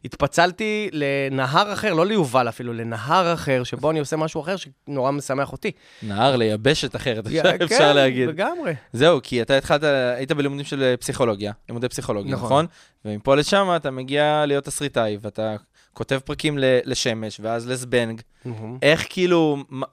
והתפצלתי 0.03 0.89
לנהר 0.93 1.73
אחר, 1.73 1.93
לא 1.93 2.05
ליובל 2.05 2.49
אפילו, 2.49 2.73
לנהר 2.73 3.33
אחר, 3.33 3.63
שבו 3.63 3.91
אני 3.91 3.99
עושה 3.99 4.17
משהו 4.17 4.41
אחר 4.41 4.55
שנורא 4.87 5.11
משמח 5.11 5.51
אותי. 5.51 5.71
נהר 6.03 6.35
ליבשת 6.35 6.95
אחרת, 6.95 7.27
אפשר- 7.63 7.67
כן, 7.67 7.95
להגיד. 7.95 8.29
לגמרי. 8.29 8.73
זהו, 8.93 9.19
כי 9.23 9.41
אתה 9.41 9.57
התחלת, 9.57 9.83
היית 10.17 10.31
בלימודים 10.31 10.65
של 10.65 10.83
אה, 10.83 10.97
פסיכולוגיה, 10.97 11.51
לימודי 11.69 11.89
פסיכולוגיה, 11.89 12.33
נכון. 12.33 12.45
נכון? 12.45 12.65
ומפה 13.05 13.35
לשם 13.35 13.67
אתה 13.75 13.91
מגיע 13.91 14.43
להיות 14.47 14.63
תסריטאי, 14.65 15.17
ואתה 15.21 15.55
כותב 15.93 16.19
פרקים 16.25 16.57
ל- 16.57 16.79
לשמש, 16.83 17.39
ואז 17.43 17.67
לזבנג. 17.69 18.21
מהמם. 18.45 18.77
איך 18.81 19.05
כאילו, 19.09 19.57
מה- 19.69 19.85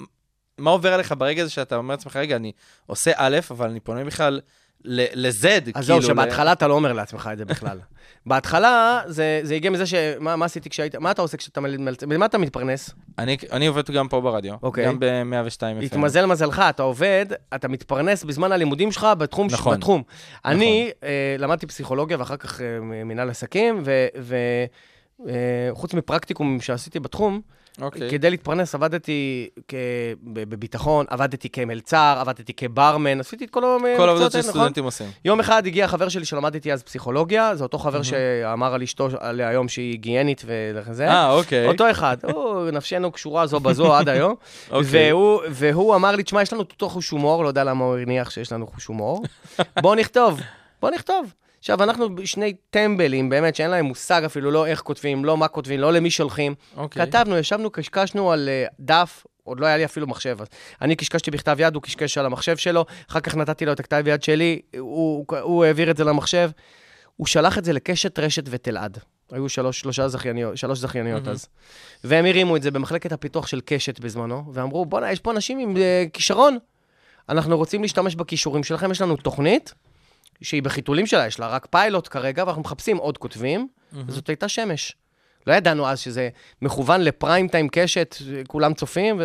מה 0.58 0.70
עובר 0.70 0.92
עליך 0.92 1.14
ברגע 1.18 1.42
הזה 1.42 1.50
שאתה 1.50 1.76
אומר 1.76 1.94
לעצמך, 1.94 2.16
רגע, 2.16 2.36
אני 2.36 2.52
עושה 2.86 3.10
א', 3.16 3.38
אבל 3.50 3.70
אני 3.70 3.80
פונה 3.80 4.04
בכלל 4.04 4.40
ל-Z, 4.84 5.42
כאילו... 5.42 5.78
אז 5.78 5.86
זהו, 5.86 6.02
שבהתחלה 6.02 6.52
אתה 6.52 6.68
לא 6.68 6.74
אומר 6.74 6.92
לעצמך 6.92 7.30
את 7.32 7.38
זה 7.38 7.44
בכלל. 7.44 7.78
בהתחלה, 8.26 9.00
זה 9.06 9.40
זה 9.42 9.54
הגיע 9.54 9.70
מזה 9.70 9.86
ש... 9.86 9.94
מה 10.20 10.36
מה 10.36 10.44
עשיתי 10.44 10.70
כשהיית... 10.70 10.94
מה 10.96 11.10
אתה 11.10 11.22
עושה 11.22 11.36
כשאתה 11.36 11.60
מלצ... 11.60 12.04
במה 12.04 12.26
אתה 12.26 12.38
מתפרנס? 12.38 12.90
אני, 13.18 13.36
אני 13.52 13.66
עובד 13.66 13.90
גם 13.90 14.08
פה 14.08 14.20
ברדיו, 14.20 14.54
אוקיי. 14.62 14.86
גם 14.86 15.00
ב-102 15.00 15.60
FM. 15.60 15.84
התמזל 15.84 16.26
מזלך, 16.26 16.62
אתה 16.70 16.82
עובד, 16.82 17.26
אתה 17.54 17.68
מתפרנס 17.68 18.24
בזמן 18.24 18.52
הלימודים 18.52 18.92
שלך 18.92 19.06
בתחום. 19.18 19.46
נכון. 19.50 19.76
בתחום. 19.76 20.02
אני 20.44 20.90
אה, 21.02 21.36
למדתי 21.38 21.66
פסיכולוגיה 21.66 22.18
ואחר 22.18 22.36
כך 22.36 22.60
אה, 22.60 22.66
מנהל 22.80 23.30
עסקים, 23.30 23.82
וחוץ 25.72 25.94
מפרקטיקום 25.94 26.60
שעשיתי 26.60 27.00
בתחום, 27.00 27.40
אוקיי. 27.80 28.10
כדי 28.10 28.30
להתפרנס 28.30 28.74
עבדתי 28.74 29.48
כ- 29.68 29.74
בביטחון, 30.22 31.06
עבדתי 31.08 31.48
כמלצר, 31.48 32.16
עבדתי 32.20 32.52
כברמן, 32.52 33.20
עשיתי 33.20 33.44
את 33.44 33.50
כל 33.50 33.64
המקצועות 33.64 33.96
כל 33.96 34.08
העבודות 34.08 34.34
האלה, 34.34 34.42
נכון? 34.48 34.52
שסטודנטים 34.52 34.84
עושים. 34.84 35.06
יום 35.24 35.40
אחד 35.40 35.66
הגיע 35.66 35.88
חבר 35.88 36.08
שלי 36.08 36.24
שלמד 36.24 36.54
איתי 36.54 36.72
אז 36.72 36.82
פסיכולוגיה, 36.82 37.56
זה 37.56 37.62
אותו 37.64 37.78
חבר 37.78 38.02
שאמר 38.02 38.74
על 38.74 38.82
אשתו 38.82 39.08
עליה 39.20 39.48
היום 39.48 39.68
שהיא 39.68 39.90
היגיינית 39.90 40.42
וזה. 40.46 41.08
אה, 41.08 41.32
אוקיי. 41.32 41.66
אותו 41.68 41.90
אחד, 41.90 42.16
הוא, 42.22 42.70
נפשנו 42.70 43.12
קשורה 43.12 43.46
זו 43.46 43.60
בזו 43.60 43.94
עד 43.94 44.08
היום. 44.08 44.34
אוקיי. 44.70 45.12
והוא, 45.12 45.40
והוא 45.50 45.94
אמר 45.94 46.16
לי, 46.16 46.22
תשמע, 46.22 46.42
יש 46.42 46.52
לנו 46.52 46.62
אותו 46.62 46.88
חוש 46.88 47.10
הומור, 47.10 47.42
לא 47.42 47.48
יודע 47.48 47.64
למה 47.64 47.84
הוא 47.84 47.96
הניח 47.98 48.30
שיש 48.30 48.52
לנו 48.52 48.66
חוש 48.66 48.86
הומור. 48.86 49.22
בוא 49.80 49.96
נכתוב, 49.96 50.40
בוא 50.80 50.90
נכתוב. 50.90 51.32
עכשיו, 51.60 51.82
אנחנו 51.82 52.08
שני 52.24 52.54
טמבלים, 52.70 53.28
באמת, 53.28 53.56
שאין 53.56 53.70
להם 53.70 53.84
מושג 53.84 54.22
אפילו 54.24 54.50
לא 54.50 54.66
איך 54.66 54.80
כותבים, 54.80 55.24
לא 55.24 55.36
מה 55.36 55.48
כותבים, 55.48 55.80
לא 55.80 55.92
למי 55.92 56.10
שולחים. 56.10 56.54
אוקיי. 56.76 57.06
כתבנו, 57.06 57.38
ישבנו, 57.38 57.70
קשקשנו 57.70 58.32
על 58.32 58.48
אה, 58.48 58.66
דף, 58.80 59.26
עוד 59.44 59.60
לא 59.60 59.66
היה 59.66 59.76
לי 59.76 59.84
אפילו 59.84 60.06
מחשב. 60.06 60.36
אז 60.40 60.46
אני 60.82 60.96
קשקשתי 60.96 61.30
בכתב 61.30 61.56
יד, 61.60 61.74
הוא 61.74 61.82
קשקש 61.82 62.18
על 62.18 62.26
המחשב 62.26 62.56
שלו, 62.56 62.84
אחר 63.10 63.20
כך 63.20 63.36
נתתי 63.36 63.66
לו 63.66 63.72
את 63.72 63.80
הכתב 63.80 64.02
יד 64.06 64.22
שלי, 64.22 64.60
הוא, 64.78 65.24
הוא 65.40 65.64
העביר 65.64 65.90
את 65.90 65.96
זה 65.96 66.04
למחשב. 66.04 66.50
הוא 67.16 67.26
שלח 67.26 67.58
את 67.58 67.64
זה 67.64 67.72
לקשת, 67.72 68.18
רשת 68.18 68.44
ותלעד. 68.50 68.98
היו 69.32 69.48
שלוש, 69.48 69.80
שלושה 69.80 70.08
זכייניות, 70.08 70.56
שלוש 70.56 70.78
זכייניות 70.78 71.28
אז. 71.28 71.48
והם 72.04 72.26
הרימו 72.26 72.56
את 72.56 72.62
זה 72.62 72.70
במחלקת 72.70 73.12
הפיתוח 73.12 73.46
של 73.46 73.60
קשת 73.64 74.00
בזמנו, 74.00 74.44
ואמרו, 74.52 74.86
בואנה, 74.86 75.12
יש 75.12 75.20
פה 75.20 75.30
אנשים 75.30 75.58
עם 75.58 75.76
uh, 75.76 75.78
כישרון. 76.12 76.58
אנחנו 77.28 77.56
רוצים 77.56 77.82
להשתמש 77.82 78.14
בכישורים 78.14 78.64
שלכם, 78.64 78.90
יש 78.90 79.00
לנו 79.00 79.16
תוכנית 79.16 79.74
שהיא 80.42 80.62
בחיתולים 80.62 81.06
שלה, 81.06 81.26
יש 81.26 81.40
לה 81.40 81.48
רק 81.48 81.66
פיילוט 81.70 82.08
כרגע, 82.08 82.44
ואנחנו 82.44 82.62
מחפשים 82.62 82.96
עוד 82.96 83.18
כותבים, 83.18 83.68
וזאת 83.92 84.28
הייתה 84.28 84.48
שמש. 84.48 84.96
לא 85.46 85.52
ידענו 85.52 85.88
אז 85.88 86.00
שזה 86.00 86.28
מכוון 86.62 87.00
לפריים 87.00 87.48
טיים 87.48 87.68
קשת, 87.68 88.16
כולם 88.46 88.74
צופים, 88.74 89.20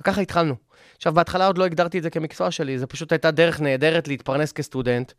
וככה 0.00 0.20
התחלנו. 0.20 0.54
עכשיו, 0.96 1.14
בהתחלה 1.14 1.46
עוד 1.46 1.58
לא 1.58 1.64
הגדרתי 1.64 1.98
את 1.98 2.02
זה 2.02 2.10
כמקצוע 2.10 2.50
שלי, 2.50 2.78
זה 2.78 2.86
פשוט 2.86 3.12
הייתה 3.12 3.30
דרך 3.30 3.60
נהדרת 3.60 4.08
להתפרנס 4.08 4.52
כסטודנט, 4.52 5.12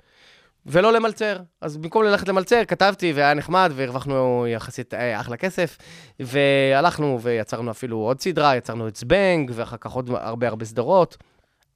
ולא 0.65 0.93
למלצר. 0.93 1.37
אז 1.61 1.77
במקום 1.77 2.03
ללכת 2.03 2.27
למלצר, 2.27 2.65
כתבתי, 2.67 3.13
והיה 3.13 3.33
נחמד, 3.33 3.71
והרווחנו 3.75 4.47
יחסית 4.47 4.93
אה, 4.93 5.19
אחלה 5.19 5.37
כסף, 5.37 5.77
והלכנו 6.19 7.19
ויצרנו 7.21 7.71
אפילו 7.71 7.97
עוד 7.97 8.21
סדרה, 8.21 8.55
יצרנו 8.55 8.87
את 8.87 8.95
זבנג, 8.95 9.51
ואחר 9.53 9.77
כך 9.79 9.91
עוד 9.91 10.09
הרבה 10.09 10.47
הרבה 10.47 10.65
סדרות. 10.65 11.17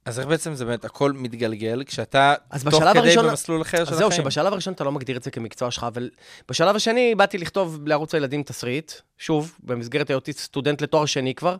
אז 0.06 0.18
איך 0.18 0.28
בעצם 0.28 0.54
זה 0.54 0.64
באמת, 0.64 0.84
הכל 0.84 1.12
מתגלגל, 1.12 1.82
כשאתה 1.86 2.34
תוך 2.70 2.82
כדי 2.84 2.98
הראשון- 2.98 3.28
במסלול 3.28 3.62
אחר 3.62 3.76
של 3.76 3.82
אז 3.82 3.88
החיים? 3.88 3.98
זהו, 3.98 4.12
שבשלב 4.12 4.52
הראשון 4.52 4.74
אתה 4.74 4.84
לא 4.84 4.92
מגדיר 4.92 5.16
את 5.16 5.22
זה 5.22 5.30
כמקצוע 5.30 5.70
שלך, 5.70 5.84
אבל 5.84 6.10
בשלב 6.48 6.76
השני 6.76 7.14
באתי 7.14 7.38
לכתוב 7.38 7.78
לערוץ 7.86 8.14
הילדים 8.14 8.42
תסריט, 8.42 8.92
שוב, 9.18 9.56
במסגרת 9.62 10.10
היותי 10.10 10.32
סטודנט 10.32 10.82
לתואר 10.82 11.06
שני 11.06 11.34
כבר, 11.34 11.56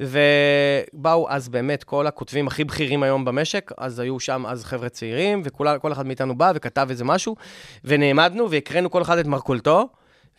ובאו 0.00 1.30
אז 1.30 1.48
באמת 1.48 1.84
כל 1.84 2.06
הכותבים 2.06 2.46
הכי 2.46 2.64
בכירים 2.64 3.02
היום 3.02 3.24
במשק, 3.24 3.70
אז 3.78 3.98
היו 3.98 4.20
שם 4.20 4.44
אז 4.48 4.64
חבר'ה 4.64 4.88
צעירים, 4.88 5.42
וכל 5.44 5.92
אחד 5.92 6.06
מאיתנו 6.06 6.38
בא 6.38 6.52
וכתב 6.54 6.86
איזה 6.90 7.04
משהו, 7.04 7.36
ונעמדנו 7.84 8.50
והקראנו 8.50 8.90
כל 8.90 9.02
אחד 9.02 9.18
את 9.18 9.26
מרכולתו. 9.26 9.88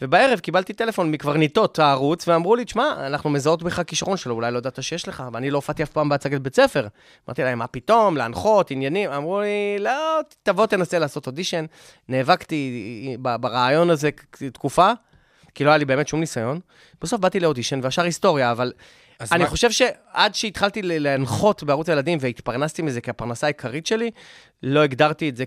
ובערב 0.01 0.39
קיבלתי 0.39 0.73
טלפון 0.73 1.11
מקברניטות 1.11 1.79
הערוץ, 1.79 2.27
ואמרו 2.27 2.55
לי, 2.55 2.65
תשמע, 2.65 3.07
אנחנו 3.07 3.29
מזהות 3.29 3.63
בך 3.63 3.81
כישרון 3.87 4.17
שלו, 4.17 4.35
אולי 4.35 4.51
לא 4.51 4.57
ידעת 4.57 4.83
שיש 4.83 5.07
לך, 5.07 5.23
ואני 5.33 5.49
לא 5.51 5.57
הופעתי 5.57 5.83
אף 5.83 5.89
פעם 5.89 6.09
בהצגת 6.09 6.41
בית 6.41 6.55
ספר. 6.55 6.87
אמרתי 7.27 7.43
להם, 7.43 7.59
מה 7.59 7.67
פתאום, 7.67 8.17
להנחות, 8.17 8.71
עניינים? 8.71 9.11
אמרו 9.11 9.41
לי, 9.41 9.77
לא, 9.83 9.91
תבוא, 10.43 10.65
תנסה 10.65 10.99
לעשות 10.99 11.27
אודישן. 11.27 11.65
נאבקתי 12.09 13.17
ברעיון 13.21 13.89
הזה 13.89 14.09
כ- 14.31 14.43
תקופה, 14.43 14.91
כי 15.55 15.63
לא 15.63 15.69
היה 15.69 15.77
לי 15.77 15.85
באמת 15.85 16.07
שום 16.07 16.19
ניסיון. 16.19 16.59
בסוף 17.01 17.19
באתי 17.21 17.39
לאודישן, 17.39 17.79
והשאר 17.83 18.03
היסטוריה, 18.03 18.51
אבל 18.51 18.73
אני 19.31 19.43
מה- 19.43 19.49
חושב 19.49 19.71
שעד 19.71 20.35
שהתחלתי 20.35 20.81
להנחות 20.83 21.63
בערוץ 21.63 21.89
הילדים 21.89 22.17
והתפרנסתי 22.21 22.81
מזה 22.81 23.01
כפרנסה 23.01 23.47
העיקרית 23.47 23.85
שלי, 23.87 24.11
לא 24.63 24.79
הגדרתי 24.83 25.29
את 25.29 25.35
זה 25.37 25.45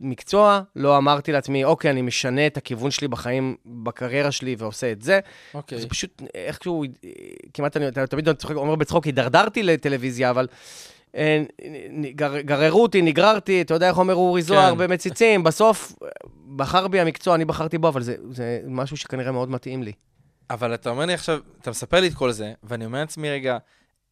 כמקצוע, 0.00 0.60
לא 0.76 0.96
אמרתי 0.96 1.32
לעצמי, 1.32 1.64
אוקיי, 1.64 1.90
אני 1.90 2.02
משנה 2.02 2.46
את 2.46 2.56
הכיוון 2.56 2.90
שלי 2.90 3.08
בחיים, 3.08 3.56
בקריירה 3.66 4.32
שלי 4.32 4.56
ועושה 4.58 4.92
את 4.92 5.02
זה. 5.02 5.20
אוקיי. 5.54 5.80
זה 5.80 5.88
פשוט 5.88 6.22
איכשהו, 6.34 6.84
כמעט 7.54 7.76
אני 7.76 7.88
אתה 7.88 8.06
תמיד 8.06 8.32
צוחק- 8.32 8.56
אומר 8.56 8.74
בצחוק, 8.74 9.04
הידרדרתי 9.04 9.62
לטלוויזיה, 9.62 10.30
אבל 10.30 10.46
אה, 11.16 11.42
גר- 12.14 12.40
גררו 12.40 12.82
אותי, 12.82 13.02
נגררתי, 13.02 13.60
אתה 13.60 13.74
יודע 13.74 13.88
איך 13.88 13.98
אומר 13.98 14.14
אורי 14.14 14.42
זוהר 14.42 14.72
כן. 14.72 14.78
במציצים, 14.78 15.42
בסוף 15.44 15.92
אה, 16.02 16.08
בחר 16.56 16.88
בי 16.88 17.00
המקצוע, 17.00 17.34
אני 17.34 17.44
בחרתי 17.44 17.78
בו, 17.78 17.88
אבל 17.88 18.02
זה, 18.02 18.14
זה 18.30 18.60
משהו 18.66 18.96
שכנראה 18.96 19.32
מאוד 19.32 19.50
מתאים 19.50 19.82
לי. 19.82 19.92
אבל 20.50 20.74
אתה 20.74 20.90
אומר 20.90 21.06
לי 21.06 21.14
עכשיו, 21.14 21.38
אתה 21.60 21.70
מספר 21.70 22.00
לי 22.00 22.08
את 22.08 22.14
כל 22.14 22.32
זה, 22.32 22.52
ואני 22.62 22.84
אומר 22.84 23.00
לעצמי, 23.00 23.30
רגע, 23.30 23.58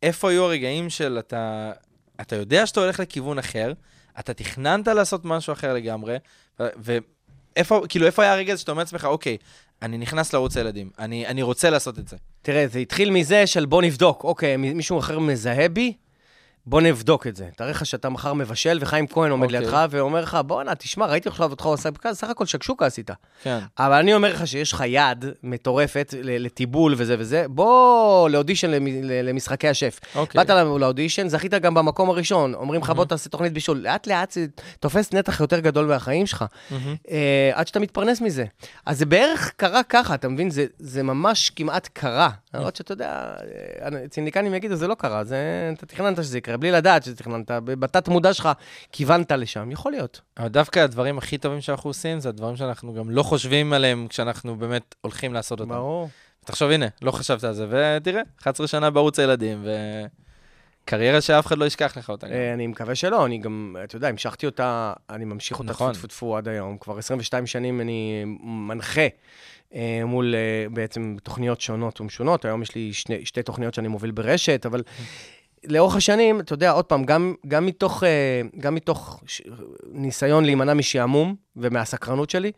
איפה 0.02 0.30
היו 0.30 0.44
הרגעים 0.44 0.90
של 0.90 1.16
אתה, 1.18 1.72
אתה 2.20 2.36
יודע 2.36 2.66
שאתה 2.66 2.80
הולך 2.80 3.00
לכיוון 3.00 3.38
אחר, 3.38 3.72
אתה 4.18 4.34
תכננת 4.34 4.88
לעשות 4.88 5.24
משהו 5.24 5.52
אחר 5.52 5.74
לגמרי, 5.74 6.16
ואיפה, 6.58 7.82
כאילו, 7.88 8.06
איפה 8.06 8.22
היה 8.22 8.32
הרגע 8.32 8.52
הזה 8.52 8.60
שאתה 8.60 8.72
אומר 8.72 8.82
לעצמך, 8.82 9.04
אוקיי, 9.04 9.36
אני 9.82 9.98
נכנס 9.98 10.32
לערוץ 10.32 10.56
הילדים, 10.56 10.90
אני, 10.98 11.26
אני 11.26 11.42
רוצה 11.42 11.70
לעשות 11.70 11.98
את 11.98 12.08
זה. 12.08 12.16
תראה, 12.42 12.66
זה 12.66 12.78
התחיל 12.78 13.10
מזה 13.10 13.46
של 13.46 13.66
בוא 13.66 13.82
נבדוק, 13.82 14.24
אוקיי, 14.24 14.56
מישהו 14.56 14.98
אחר 14.98 15.18
מזהה 15.18 15.68
בי, 15.68 15.92
בוא 16.68 16.80
נבדוק 16.80 17.26
את 17.26 17.36
זה. 17.36 17.48
תאר 17.56 17.70
לך 17.70 17.86
שאתה 17.86 18.08
מחר 18.08 18.32
מבשל, 18.32 18.78
וחיים 18.80 19.06
כהן 19.06 19.30
עומד 19.30 19.44
אוקיי. 19.44 19.60
לידך 19.60 19.84
ואומר 19.90 20.20
לך, 20.20 20.38
בואנה, 20.46 20.74
תשמע, 20.74 21.06
ראיתי 21.06 21.28
עכשיו 21.28 21.50
אותך 21.50 21.64
עושה 21.64 21.92
פקס, 21.92 22.12
סך 22.12 22.28
הכל 22.28 22.46
שקשוקה 22.46 22.86
עשית. 22.86 23.10
כן. 23.42 23.58
אבל 23.78 23.92
אני 23.98 24.14
אומר 24.14 24.32
לך 24.32 24.46
שיש 24.46 24.72
לך 24.72 24.82
יד 24.86 25.24
מטורפת 25.42 26.14
לטיבול 26.22 26.94
וזה 26.96 27.16
וזה, 27.18 27.44
בוא 27.48 28.28
לאודישן 28.28 28.70
למשחקי 29.02 29.68
השף. 29.68 30.00
אוקיי. 30.14 30.38
באת 30.38 30.50
לא- 30.50 30.80
לאודישן, 30.80 31.28
זכית 31.28 31.54
גם 31.54 31.74
במקום 31.74 32.10
הראשון, 32.10 32.54
אומרים 32.54 32.82
לך 32.82 32.90
בוא 32.90 33.04
תעשה 33.04 33.30
תוכנית 33.30 33.52
בישול, 33.52 33.78
לאט 33.78 34.06
לאט 34.06 34.30
זה 34.30 34.46
תופס 34.80 35.12
נתח 35.12 35.40
יותר 35.40 35.60
גדול 35.60 35.86
מהחיים 35.86 36.26
שלך, 36.26 36.44
אה, 37.10 37.50
עד 37.54 37.66
שאתה 37.66 37.80
מתפרנס 37.80 38.20
מזה. 38.20 38.44
אז 38.86 38.98
זה 38.98 39.06
בערך 39.06 39.52
קרה 39.56 39.82
ככה, 39.82 40.14
אתה 40.14 40.28
מבין? 40.28 40.50
זה, 40.50 40.66
זה 40.78 41.02
ממש 41.02 41.50
כמעט 41.50 41.88
קרה. 41.92 42.30
למרות 42.54 42.76
שאתה 42.76 42.92
יודע, 42.92 43.34
אה, 43.82 44.08
ציניקנים 44.08 44.54
יגידו, 44.54 44.74
זה 44.74 44.86
לא 44.86 44.94
קרה, 44.94 45.24
זה, 45.24 45.70
אתה 45.76 45.86
תכננת 45.86 46.16
שזה 46.16 46.38
יקרה, 46.38 46.57
בלי 46.60 46.70
לדעת 46.70 47.02
שזה 47.02 47.16
תכננת, 47.16 47.50
בתת 47.50 48.08
מודע 48.08 48.34
שלך 48.34 48.48
כיוונת 48.92 49.32
לשם, 49.32 49.70
יכול 49.70 49.92
להיות. 49.92 50.20
אבל 50.38 50.48
דווקא 50.48 50.80
הדברים 50.80 51.18
הכי 51.18 51.38
טובים 51.38 51.60
שאנחנו 51.60 51.90
עושים, 51.90 52.20
זה 52.20 52.28
הדברים 52.28 52.56
שאנחנו 52.56 52.94
גם 52.94 53.10
לא 53.10 53.22
חושבים 53.22 53.72
עליהם 53.72 54.06
כשאנחנו 54.08 54.56
באמת 54.56 54.94
הולכים 55.00 55.34
לעשות 55.34 55.60
אותם. 55.60 55.70
ברור. 55.70 56.08
תחשוב, 56.44 56.70
הנה, 56.70 56.86
לא 57.02 57.10
חשבת 57.10 57.44
על 57.44 57.52
זה, 57.52 57.66
ותראה, 57.70 58.22
11 58.40 58.66
שנה 58.66 58.90
בערוץ 58.90 59.18
הילדים, 59.18 59.64
קריירה 60.88 61.20
שאף 61.20 61.46
אחד 61.46 61.58
לא 61.58 61.64
ישכח 61.64 61.96
לך 61.96 62.08
אותה. 62.08 62.26
אה, 62.26 62.54
אני 62.54 62.66
מקווה 62.66 62.94
שלא, 62.94 63.26
אני 63.26 63.38
גם, 63.38 63.76
אתה 63.84 63.96
יודע, 63.96 64.08
המשכתי 64.08 64.46
אותה, 64.46 64.92
אני 65.10 65.24
ממשיך 65.24 65.58
אותה 65.58 65.70
נכון. 65.70 65.92
טפו 65.92 66.00
טפו 66.00 66.06
טפו 66.06 66.36
עד 66.36 66.48
היום. 66.48 66.78
כבר 66.78 66.98
22 66.98 67.46
שנים 67.46 67.80
אני 67.80 68.24
מנחה 68.42 69.06
אה, 69.74 70.00
מול 70.04 70.34
אה, 70.34 70.66
בעצם 70.72 71.16
תוכניות 71.22 71.60
שונות 71.60 72.00
ומשונות. 72.00 72.44
היום 72.44 72.62
יש 72.62 72.74
לי 72.74 72.92
שני, 72.92 73.26
שתי 73.26 73.42
תוכניות 73.42 73.74
שאני 73.74 73.88
מוביל 73.88 74.10
ברשת, 74.10 74.66
אבל 74.66 74.82
לאורך 75.66 75.96
השנים, 75.96 76.40
אתה 76.40 76.52
יודע, 76.52 76.70
עוד 76.70 76.84
פעם, 76.84 77.04
גם, 77.04 77.34
גם 77.48 77.66
מתוך, 77.66 78.04
אה, 78.04 78.42
גם 78.58 78.74
מתוך 78.74 79.22
ש... 79.26 79.42
ניסיון 79.92 80.44
להימנע 80.44 80.74
משעמום 80.74 81.34
ומהסקרנות 81.56 82.30
שלי, 82.30 82.52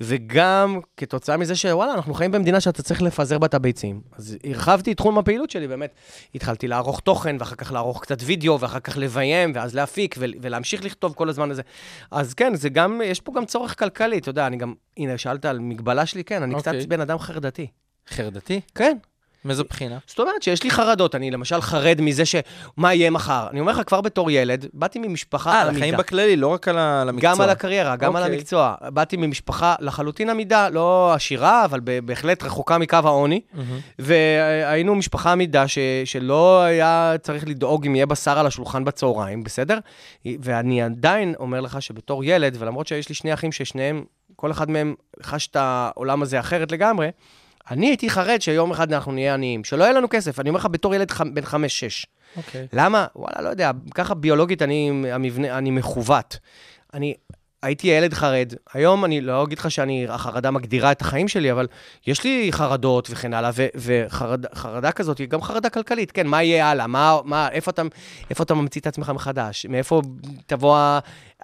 וגם 0.00 0.80
כתוצאה 0.96 1.36
מזה 1.36 1.56
שוואלה, 1.56 1.94
אנחנו 1.94 2.14
חיים 2.14 2.30
במדינה 2.30 2.60
שאתה 2.60 2.82
צריך 2.82 3.02
לפזר 3.02 3.38
בה 3.38 3.46
את 3.46 3.54
הביצים. 3.54 4.00
אז 4.16 4.36
הרחבתי 4.44 4.92
את 4.92 4.96
תחום 4.96 5.18
הפעילות 5.18 5.50
שלי, 5.50 5.68
באמת. 5.68 5.94
התחלתי 6.34 6.68
לערוך 6.68 7.00
תוכן, 7.00 7.36
ואחר 7.38 7.56
כך 7.56 7.72
לערוך 7.72 8.02
קצת 8.02 8.18
וידאו, 8.24 8.60
ואחר 8.60 8.80
כך 8.80 8.96
לביים, 8.96 9.52
ואז 9.54 9.74
להפיק, 9.74 10.14
ו- 10.18 10.24
ולהמשיך 10.42 10.84
לכתוב 10.84 11.14
כל 11.14 11.28
הזמן 11.28 11.50
הזה. 11.50 11.62
אז 12.10 12.34
כן, 12.34 12.54
זה 12.54 12.68
גם, 12.68 13.00
יש 13.04 13.20
פה 13.20 13.32
גם 13.36 13.44
צורך 13.44 13.78
כלכלי, 13.78 14.18
אתה 14.18 14.28
יודע, 14.28 14.46
אני 14.46 14.56
גם, 14.56 14.74
הנה, 14.96 15.18
שאלת 15.18 15.44
על 15.44 15.58
מגבלה 15.58 16.06
שלי, 16.06 16.24
כן, 16.24 16.42
אני 16.42 16.54
אוקיי. 16.54 16.80
קצת 16.80 16.88
בן 16.88 17.00
אדם 17.00 17.18
חרדתי. 17.18 17.66
חרדתי? 18.08 18.60
כן, 18.74 18.96
מאיזו 19.44 19.64
בחינה? 19.64 19.98
זאת 20.06 20.20
אומרת 20.20 20.42
שיש 20.42 20.62
לי 20.62 20.70
חרדות, 20.70 21.14
אני 21.14 21.30
למשל 21.30 21.60
חרד 21.60 22.00
מזה 22.00 22.24
ש... 22.24 22.36
מה 22.76 22.94
יהיה 22.94 23.10
מחר? 23.10 23.46
אני 23.50 23.60
אומר 23.60 23.72
לך, 23.72 23.80
כבר 23.86 24.00
בתור 24.00 24.30
ילד, 24.30 24.66
באתי 24.72 24.98
ממשפחה 24.98 25.52
אה, 25.52 25.62
עמידה. 25.62 25.78
לחיים 25.78 25.96
בכללי, 25.96 26.36
לא 26.36 26.46
רק 26.46 26.68
על 26.68 26.78
על 26.78 27.08
המקצוע. 27.08 27.30
גם 27.30 27.40
על 27.40 27.50
הקריירה, 27.50 27.96
גם 27.96 28.16
על 28.16 28.22
אוקיי. 28.22 28.36
המקצוע. 28.36 28.74
באתי 28.82 29.16
ממשפחה 29.16 29.74
לחלוטין 29.80 30.30
עמידה, 30.30 30.68
לא 30.68 31.12
עשירה, 31.14 31.64
אבל 31.64 31.80
בהחלט 32.04 32.42
רחוקה 32.42 32.78
מקו 32.78 32.98
העוני. 33.04 33.40
מהמם. 33.52 33.78
והיינו 33.98 34.94
משפחה 34.94 35.32
עמידה 35.32 35.68
ש, 35.68 35.78
שלא 36.04 36.62
היה 36.62 37.14
צריך 37.22 37.48
לדאוג 37.48 37.86
אם 37.86 37.94
יהיה 37.94 38.06
בשר 38.06 38.38
על 38.38 38.46
השולחן 38.46 38.84
בצהריים, 38.84 39.44
בסדר? 39.44 39.78
ואני 40.26 40.82
עדיין 40.82 41.34
אומר 41.38 41.60
לך 41.60 41.82
שבתור 41.82 42.24
ילד, 42.24 42.56
ולמרות 42.58 42.86
שיש 42.86 43.08
לי 43.08 43.14
שני 43.14 43.34
אחים 43.34 43.52
ששניהם, 43.52 44.04
כל 44.36 44.50
אחד 44.50 44.70
מהם 44.70 44.94
חש 45.22 45.46
את 45.46 45.56
העולם 45.56 46.22
הזה 46.22 46.40
אחרת 46.40 46.72
לגמרי, 46.72 47.08
אני 47.70 47.86
הייתי 47.86 48.10
חרד 48.10 48.40
שיום 48.40 48.70
אחד 48.70 48.92
אנחנו 48.92 49.12
נהיה 49.12 49.34
עניים, 49.34 49.64
שלא 49.64 49.84
יהיה 49.84 49.92
לנו 49.92 50.08
כסף. 50.10 50.40
אני 50.40 50.48
אומר 50.48 50.58
לך, 50.58 50.66
בתור 50.66 50.94
ילד 50.94 51.10
ח... 51.10 51.20
בן 51.20 51.42
חמש-שש. 51.42 52.06
אוקיי. 52.36 52.66
למה? 52.72 53.06
וואלה, 53.16 53.42
לא 53.42 53.48
יודע, 53.48 53.70
ככה 53.94 54.14
ביולוגית 54.14 54.62
אני, 54.62 54.90
המבנה, 55.12 55.58
אני 55.58 55.70
מכוות. 55.70 56.38
אני 56.94 57.14
הייתי 57.62 57.86
ילד 57.88 58.14
חרד, 58.14 58.52
היום 58.72 59.04
אני 59.04 59.20
לא 59.20 59.44
אגיד 59.44 59.58
לך 59.58 59.70
שאני, 59.70 60.06
החרדה 60.08 60.50
מגדירה 60.50 60.92
את 60.92 61.00
החיים 61.00 61.28
שלי, 61.28 61.52
אבל 61.52 61.66
יש 62.06 62.24
לי 62.24 62.48
חרדות 62.52 63.08
וכן 63.10 63.34
הלאה, 63.34 63.50
וחרדה 63.74 64.92
כזאת 64.92 65.18
היא 65.18 65.28
גם 65.28 65.42
חרדה 65.42 65.70
כלכלית, 65.70 66.12
כן, 66.12 66.26
מה 66.26 66.42
יהיה 66.42 66.70
הלאה? 66.70 66.86
מה, 66.86 67.18
מה, 67.24 67.48
איפה, 67.48 67.70
אתה, 67.70 67.82
איפה 68.30 68.42
אתה 68.42 68.54
ממציא 68.54 68.80
את 68.80 68.86
עצמך 68.86 69.12
מחדש? 69.14 69.66
מאיפה 69.66 70.02
תבוא 70.46 70.78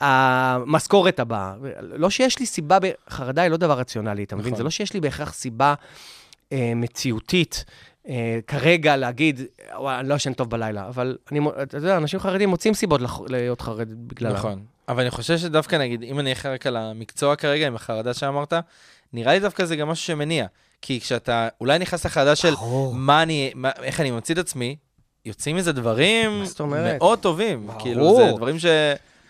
המשכורת 0.00 1.20
הבאה? 1.20 1.54
לא 1.80 2.10
שיש 2.10 2.38
לי 2.38 2.46
סיבה, 2.46 2.78
חרדה 3.10 3.42
היא 3.42 3.50
לא 3.50 3.56
דבר 3.56 3.78
רציונלי, 3.78 4.24
אתה 4.24 4.36
מבין? 4.36 4.46
נכון. 4.46 4.56
זה 4.58 4.64
לא 4.64 4.70
שיש 4.70 4.92
לי 4.94 5.00
בהכרח 5.00 5.32
סיבה 5.32 5.74
אה, 6.52 6.72
מציאותית. 6.76 7.64
אה, 8.08 8.38
כרגע 8.46 8.96
להגיד, 8.96 9.40
וואי, 9.78 10.00
אני 10.00 10.08
לא 10.08 10.14
ישן 10.14 10.32
טוב 10.32 10.50
בלילה, 10.50 10.88
אבל 10.88 11.16
אני, 11.32 11.40
אתה 11.62 11.76
יודע, 11.76 11.96
אנשים 11.96 12.20
חרדים 12.20 12.48
מוצאים 12.48 12.74
סיבות 12.74 13.00
לח- 13.00 13.20
להיות 13.28 13.60
חרד 13.60 13.88
בגללם. 14.08 14.34
נכון. 14.34 14.62
אבל 14.88 15.00
אני 15.00 15.10
חושב 15.10 15.38
שדווקא, 15.38 15.76
נגיד, 15.76 16.02
אם 16.02 16.20
אני 16.20 16.30
אלך 16.30 16.46
רק 16.46 16.66
על 16.66 16.76
המקצוע 16.76 17.36
כרגע, 17.36 17.66
עם 17.66 17.76
החרדה 17.76 18.14
שאמרת, 18.14 18.52
נראה 19.12 19.32
לי 19.32 19.40
דווקא 19.40 19.64
זה 19.64 19.76
גם 19.76 19.88
משהו 19.88 20.06
שמניע. 20.06 20.46
כי 20.82 21.00
כשאתה 21.00 21.48
אולי 21.60 21.78
נכנס 21.78 22.06
לחרדה 22.06 22.36
של. 22.36 22.54
מה 22.92 23.22
אני, 23.22 23.52
מה, 23.54 23.70
איך 23.82 24.00
אני 24.00 24.10
ממציא 24.10 24.34
את 24.34 24.38
עצמי, 24.38 24.76
יוצאים 25.24 25.56
מזה 25.56 25.72
דברים? 25.72 26.42
מאוד 26.98 27.18
טובים. 27.18 27.66
ברור. 27.66 27.80
כאילו, 27.80 28.16
זה 28.16 28.32
דברים 28.36 28.58
ש... 28.58 28.66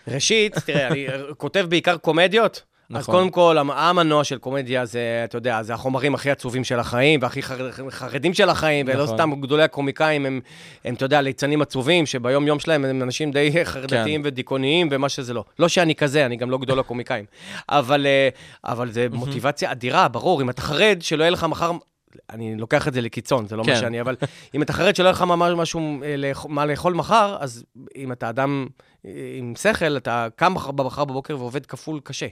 ראשית, 0.07 0.57
תראה, 0.59 0.87
אני 0.87 1.07
כותב 1.37 1.65
בעיקר 1.69 1.97
קומדיות. 1.97 2.63
אז 2.93 2.95
נכון. 3.03 3.15
קודם 3.15 3.29
כל, 3.29 3.57
המ- 3.57 3.71
המנוע 3.71 4.23
של 4.23 4.37
קומדיה 4.37 4.85
זה, 4.85 4.99
אתה 5.23 5.37
יודע, 5.37 5.63
זה 5.63 5.73
החומרים 5.73 6.15
הכי 6.15 6.31
עצובים 6.31 6.63
של 6.63 6.79
החיים 6.79 7.19
והכי 7.23 7.41
חר- 7.41 7.69
חרדים 7.89 8.33
של 8.33 8.49
החיים, 8.49 8.85
ולא 8.89 9.03
נכון. 9.03 9.15
סתם 9.17 9.41
גדולי 9.41 9.63
הקומיקאים 9.63 10.25
הם, 10.25 10.41
הם, 10.85 10.93
אתה 10.93 11.05
יודע, 11.05 11.21
ליצנים 11.21 11.61
עצובים, 11.61 12.05
שביום-יום 12.05 12.59
שלהם 12.59 12.85
הם 12.85 13.01
אנשים 13.01 13.31
די 13.31 13.51
חרדתיים 13.65 14.21
כן. 14.21 14.27
ודיכאוניים 14.27 14.87
ומה 14.91 15.09
שזה 15.09 15.33
לא. 15.33 15.43
לא 15.59 15.67
שאני 15.67 15.95
כזה, 15.95 16.25
אני 16.25 16.35
גם 16.35 16.49
לא 16.49 16.57
גדול 16.57 16.79
הקומיקאים. 16.79 17.25
אבל, 17.69 18.05
אה, 18.05 18.29
אבל 18.63 18.91
זה 18.91 19.07
מוטיבציה 19.11 19.71
אדירה, 19.71 20.07
ברור, 20.07 20.41
אם 20.41 20.49
אתה 20.49 20.61
חרד 20.61 20.97
שלא 21.01 21.23
יהיה 21.23 21.31
לך 21.31 21.43
מחר... 21.43 21.71
אני 22.29 22.55
לוקח 22.55 22.87
את 22.87 22.93
זה 22.93 23.01
לקיצון, 23.01 23.47
זה 23.47 23.55
לא 23.55 23.63
כן. 23.63 23.71
מה 23.71 23.77
שאני, 23.77 24.01
אבל 24.01 24.15
אם 24.55 24.61
אתה 24.61 24.73
חרד 24.73 24.95
שלא 24.95 25.03
יהיה 25.05 25.11
לך 25.11 25.21
משהו 25.57 25.99
אה, 26.03 26.15
מה 26.47 26.65
לאכול 26.65 26.93
מחר, 26.93 27.37
אז 27.39 27.63
אם 27.95 28.11
אתה 28.11 28.29
אדם 28.29 28.67
אה, 29.05 29.11
עם 29.37 29.53
שכל, 29.55 29.97
אתה 29.97 30.27
קם 30.35 30.53
מחר 30.53 30.71
בבוקר 31.05 31.37
ועובד 31.37 31.65
כפול 31.65 31.99
קשה, 32.03 32.27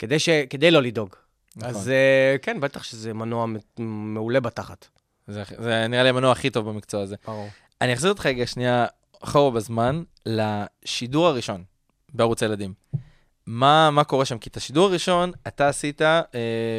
כדי, 0.00 0.18
ש... 0.18 0.28
כדי 0.50 0.70
לא 0.70 0.82
לדאוג. 0.82 1.10
נכון. 1.56 1.70
אז 1.70 1.88
אה, 1.88 2.36
כן, 2.42 2.60
בטח 2.60 2.82
שזה 2.82 3.14
מנוע 3.14 3.46
מעולה 3.78 4.40
בתחת. 4.40 4.88
זה, 5.26 5.42
זה 5.58 5.86
נראה 5.88 6.02
לי 6.02 6.08
המנוע 6.08 6.32
הכי 6.32 6.50
טוב 6.50 6.68
במקצוע 6.68 7.02
הזה. 7.02 7.16
ברור. 7.26 7.48
אני 7.80 7.94
אחזיר 7.94 8.10
אותך 8.10 8.26
רגע 8.26 8.46
שנייה 8.46 8.86
אחורה 9.20 9.50
בזמן, 9.50 10.02
לשידור 10.26 11.26
הראשון 11.26 11.64
בערוץ 12.14 12.42
הילדים. 12.42 12.72
מה, 13.46 13.90
מה 13.90 14.04
קורה 14.04 14.24
שם? 14.24 14.38
כי 14.38 14.48
את 14.48 14.56
השידור 14.56 14.88
הראשון 14.88 15.32
אתה 15.46 15.68
עשית 15.68 16.02
אה, 16.02 16.20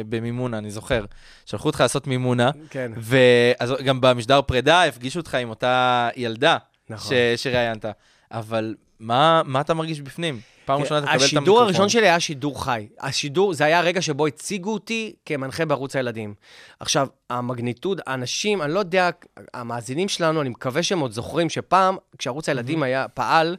במימונה, 0.08 0.58
אני 0.58 0.70
זוכר. 0.70 1.04
שלחו 1.46 1.68
אותך 1.68 1.80
לעשות 1.80 2.06
מימונה, 2.06 2.50
כן, 2.70 2.92
ואז 2.96 3.74
גם 3.84 4.00
במשדר 4.00 4.42
פרידה 4.42 4.84
הפגישו 4.84 5.20
אותך 5.20 5.34
עם 5.34 5.50
אותה 5.50 6.08
ילדה 6.16 6.58
נכון. 6.90 7.12
ש, 7.36 7.42
שראיינת. 7.42 7.84
אבל 8.30 8.74
מה, 9.00 9.42
מה 9.44 9.60
אתה 9.60 9.74
מרגיש 9.74 10.00
בפנים? 10.00 10.40
פעם 10.64 10.80
ראשונה 10.80 10.98
אתה 10.98 11.06
מקבל 11.06 11.16
את 11.16 11.20
המיקרופון. 11.20 11.38
השידור 11.38 11.60
הראשון 11.60 11.88
שלי 11.88 12.08
היה 12.08 12.20
שידור 12.20 12.64
חי. 12.64 12.88
השידור, 13.00 13.54
זה 13.54 13.64
היה 13.64 13.78
הרגע 13.78 14.02
שבו 14.02 14.26
הציגו 14.26 14.72
אותי 14.72 15.12
כמנחה 15.26 15.64
בערוץ 15.64 15.96
הילדים. 15.96 16.34
עכשיו, 16.80 17.06
המגניטוד, 17.30 18.00
האנשים, 18.06 18.62
אני 18.62 18.72
לא 18.72 18.78
יודע, 18.78 19.10
המאזינים 19.54 20.08
שלנו, 20.08 20.40
אני 20.40 20.48
מקווה 20.48 20.82
שהם 20.82 21.00
עוד 21.00 21.12
זוכרים 21.12 21.50
שפעם, 21.50 21.96
כשערוץ 22.18 22.48
הילדים 22.48 22.82
היה, 22.82 23.08
פעל, 23.08 23.56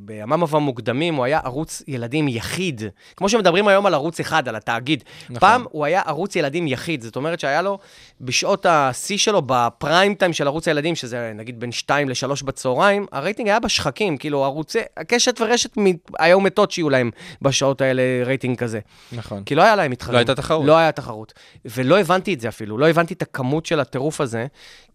בימיו 0.00 0.56
המוקדמים, 0.56 1.14
הוא 1.14 1.24
היה 1.24 1.40
ערוץ 1.44 1.82
ילדים 1.88 2.28
יחיד. 2.28 2.82
כמו 3.16 3.28
שמדברים 3.28 3.68
היום 3.68 3.86
על 3.86 3.94
ערוץ 3.94 4.20
אחד, 4.20 4.48
על 4.48 4.56
התאגיד. 4.56 5.04
נכון. 5.24 5.40
פעם 5.40 5.64
הוא 5.70 5.84
היה 5.84 6.02
ערוץ 6.06 6.36
ילדים 6.36 6.68
יחיד, 6.68 7.02
זאת 7.02 7.16
אומרת 7.16 7.40
שהיה 7.40 7.62
לו, 7.62 7.78
בשעות 8.20 8.66
השיא 8.68 9.18
שלו, 9.18 9.42
בפריים 9.46 10.14
טיים 10.14 10.32
של 10.32 10.46
ערוץ 10.46 10.68
הילדים, 10.68 10.94
שזה 10.94 11.32
נגיד 11.34 11.60
בין 11.60 11.72
2 11.72 12.08
ל-3 12.08 12.44
בצהריים, 12.44 13.06
הרייטינג 13.12 13.48
היה 13.48 13.60
בשחקים, 13.60 14.16
כאילו 14.16 14.44
ערוצי, 14.44 14.78
הקשת 14.96 15.40
ורשת 15.40 15.78
מ- 15.78 15.96
היו 16.18 16.40
מתות 16.40 16.70
שיהיו 16.70 16.90
להם 16.90 17.10
בשעות 17.42 17.80
האלה 17.80 18.02
רייטינג 18.24 18.58
כזה. 18.58 18.80
נכון. 19.12 19.42
כי 19.44 19.54
לא 19.54 19.62
היה 19.62 19.76
להם 19.76 19.90
מתחרים. 19.90 20.12
לא 20.12 20.18
הייתה 20.18 20.34
תחרות. 20.34 20.66
לא 20.66 20.76
היה 20.76 20.92
תחרות. 20.92 21.32
ולא 21.64 22.00
הבנתי 22.00 22.34
את 22.34 22.40
זה 22.40 22.48
אפילו, 22.48 22.78
לא 22.78 22.88
הבנתי 22.88 23.14
את 23.14 23.22
הכמות 23.22 23.66
של 23.66 23.80
הטירוף 23.80 24.20
הזה, 24.20 24.46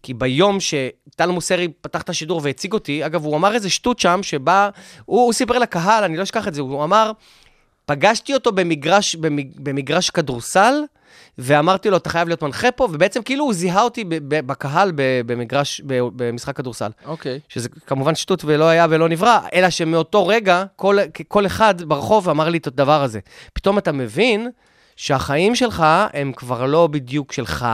כי 0.02 0.14
ביום 0.14 0.58
שטל 0.60 1.30
מוסרי 1.30 1.68
פתח 1.80 2.02
את 2.02 2.08
השידור 2.08 2.40
והציג 2.44 2.72
אותי, 2.72 3.06
אגב, 3.06 3.24
הוא 3.24 3.36
אמר 3.36 3.54
איזה 3.54 3.70
שטות 3.70 3.98
שם, 3.98 4.20
שבה, 4.22 4.69
הוא, 5.04 5.20
הוא 5.20 5.32
סיפר 5.32 5.58
לקהל, 5.58 6.04
אני 6.04 6.16
לא 6.16 6.22
אשכח 6.22 6.48
את 6.48 6.54
זה, 6.54 6.60
הוא 6.60 6.84
אמר, 6.84 7.12
פגשתי 7.86 8.34
אותו 8.34 8.52
במגרש, 8.52 9.14
במג, 9.14 9.46
במגרש 9.56 10.10
כדורסל, 10.10 10.74
ואמרתי 11.38 11.90
לו, 11.90 11.96
אתה 11.96 12.10
חייב 12.10 12.28
להיות 12.28 12.42
מנחה 12.42 12.70
פה, 12.70 12.88
ובעצם 12.92 13.22
כאילו 13.22 13.44
הוא 13.44 13.54
זיהה 13.54 13.82
אותי 13.82 14.04
בקהל 14.28 14.92
במגרש, 14.96 15.80
במשחק 15.86 16.56
כדורסל. 16.56 16.90
אוקיי. 17.04 17.40
שזה 17.48 17.68
כמובן 17.86 18.14
שטות 18.14 18.44
ולא 18.44 18.64
היה 18.64 18.86
ולא 18.90 19.08
נברא, 19.08 19.38
אלא 19.54 19.70
שמאותו 19.70 20.26
רגע, 20.26 20.64
כל, 20.76 20.96
כל 21.28 21.46
אחד 21.46 21.82
ברחוב 21.82 22.28
אמר 22.28 22.48
לי 22.48 22.58
את 22.58 22.66
הדבר 22.66 23.02
הזה. 23.02 23.20
פתאום 23.52 23.78
אתה 23.78 23.92
מבין 23.92 24.50
שהחיים 24.96 25.54
שלך 25.54 25.84
הם 26.12 26.32
כבר 26.32 26.66
לא 26.66 26.86
בדיוק 26.86 27.32
שלך, 27.32 27.66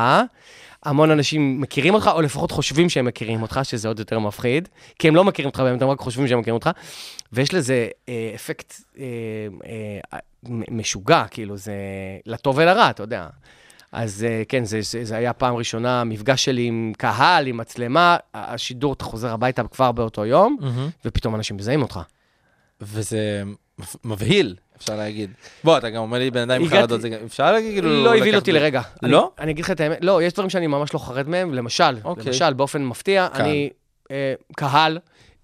המון 0.84 1.10
אנשים 1.10 1.60
מכירים 1.60 1.94
אותך, 1.94 2.10
או 2.14 2.20
לפחות 2.22 2.50
חושבים 2.50 2.88
שהם 2.88 3.04
מכירים 3.04 3.42
אותך, 3.42 3.60
שזה 3.62 3.88
עוד 3.88 3.98
יותר 3.98 4.18
מפחיד, 4.18 4.68
כי 4.98 5.08
הם 5.08 5.16
לא 5.16 5.24
מכירים 5.24 5.48
אותך 5.48 5.60
באמת, 5.60 5.82
הם 5.82 5.88
רק 5.88 5.98
חושבים 6.00 6.28
שהם 6.28 6.38
מכירים 6.38 6.54
אותך, 6.54 6.70
ויש 7.32 7.54
לזה 7.54 7.88
אה, 8.08 8.32
אפקט 8.34 8.74
אה, 8.98 9.04
אה, 10.12 10.18
משוגע, 10.70 11.24
כאילו, 11.30 11.56
זה 11.56 11.74
לטוב 12.26 12.58
ולרע, 12.58 12.90
אתה 12.90 13.02
יודע. 13.02 13.26
אז 13.92 14.26
אה, 14.28 14.42
כן, 14.48 14.64
זה, 14.64 14.80
זה, 14.82 15.04
זה 15.04 15.16
היה 15.16 15.32
פעם 15.32 15.54
ראשונה, 15.54 16.04
מפגש 16.04 16.44
שלי 16.44 16.62
עם 16.66 16.92
קהל, 16.98 17.46
עם 17.46 17.56
מצלמה, 17.56 18.16
השידור, 18.34 18.92
אתה 18.92 19.04
חוזר 19.04 19.32
הביתה 19.32 19.62
כבר 19.62 19.92
באותו 19.92 20.26
יום, 20.26 20.56
מהמם. 20.60 20.88
ופתאום 21.04 21.34
אנשים 21.34 21.56
מזהים 21.56 21.82
אותך. 21.82 22.00
וזה 22.80 23.42
מב- 23.78 23.94
מבהיל, 24.04 24.54
אפשר 24.76 24.96
להגיד. 24.96 25.30
בוא, 25.64 25.78
אתה 25.78 25.90
גם 25.90 26.02
אומר 26.02 26.18
לי 26.18 26.30
בן 26.30 26.50
אדם 26.50 26.62
עם 26.62 26.68
חרדות, 26.68 27.00
אפשר 27.24 27.52
להגיד 27.52 27.72
כאילו... 27.72 28.04
לא 28.04 28.08
הבהיל 28.08 28.24
לקחת 28.24 28.40
אותי 28.40 28.52
לרגע. 28.52 28.80
לא? 29.02 29.30
אני, 29.38 29.52
אגיד 29.52 29.64
לך 29.64 29.70
את 29.70 29.80
האמת, 29.80 29.98
לא, 30.00 30.22
יש 30.22 30.32
דברים 30.32 30.50
שאני 30.50 30.66
ממש 30.66 30.94
לא 30.94 30.98
חרד 30.98 31.28
מהם, 31.28 31.54
למשל, 31.54 31.96
אוקיי. 32.04 32.24
למשל, 32.26 32.52
באופן 32.52 32.84
מפתיע. 32.84 33.28
אני, 33.34 33.70
אה, 34.10 34.34
קהל, 34.56 34.98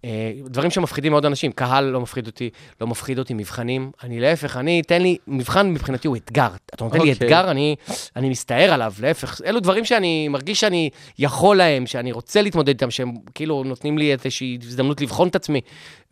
אה, 0.04 0.32
דברים 0.44 0.70
שמפחידים 0.70 1.12
מאוד 1.12 1.26
אנשים, 1.26 1.52
קהל 1.52 1.84
לא 1.84 2.00
מפחיד 2.00 2.26
אותי, 2.26 2.50
לא 2.80 2.86
מפחיד 2.86 3.18
אותי 3.18 3.34
מבחנים, 3.34 3.90
אני 4.02 4.20
להפך, 4.20 4.56
אני, 4.56 4.82
תן 4.82 5.02
לי, 5.02 5.16
מבחן 5.26 5.70
מבחינתי 5.70 6.08
הוא 6.08 6.16
אתגר. 6.16 6.48
אתה 6.74 6.84
נותן 6.84 7.00
לי 7.00 7.12
אוקיי. 7.12 7.26
אתגר, 7.26 7.50
אני, 7.50 7.76
אני 8.16 8.28
מסתער 8.28 8.72
עליו, 8.72 8.92
להפך. 9.00 9.40
אלו 9.46 9.60
דברים 9.60 9.84
שאני 9.84 10.28
מרגיש 10.28 10.60
שאני 10.60 10.90
יכול 11.18 11.56
להם, 11.56 11.86
שאני 11.86 12.12
רוצה 12.12 12.42
להתמודד 12.42 12.68
איתם, 12.68 12.90
שהם 12.90 13.12
כאילו 13.34 13.64
נותנים 13.64 13.98
לי 13.98 14.12
איזושהי 14.12 14.58
הזדמנות 14.62 15.00
לבחון 15.00 15.28
את 15.28 15.36
עצמי. 15.36 15.60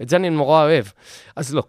את 0.03 0.09
זה 0.09 0.17
אני 0.17 0.31
נורא 0.31 0.65
אוהב. 0.65 0.85
אז 1.37 1.55
לא. 1.55 1.63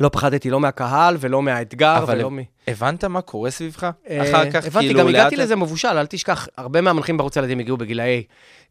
לא 0.00 0.08
פחדתי 0.08 0.50
לא 0.50 0.60
מהקהל 0.60 1.16
ולא 1.20 1.42
מהאתגר 1.42 1.98
אבל 1.98 2.18
ולא 2.18 2.30
מ... 2.30 2.38
הבנת 2.68 3.04
מה 3.04 3.20
קורה 3.20 3.50
סביבך? 3.50 3.90
אה, 4.10 4.22
אחר 4.30 4.50
כך, 4.50 4.66
הבנתי, 4.66 4.86
כאילו, 4.86 5.00
גם 5.00 5.06
לאט 5.06 5.14
הגעתי 5.20 5.36
לאט- 5.36 5.44
לזה 5.44 5.56
מבושל, 5.56 5.88
אל 5.88 6.06
תשכח, 6.06 6.48
הרבה 6.56 6.80
מהמנחים 6.80 7.16
בערוץ 7.16 7.36
הילדים 7.36 7.58
הגיעו 7.58 7.76
בגילאי 7.76 8.22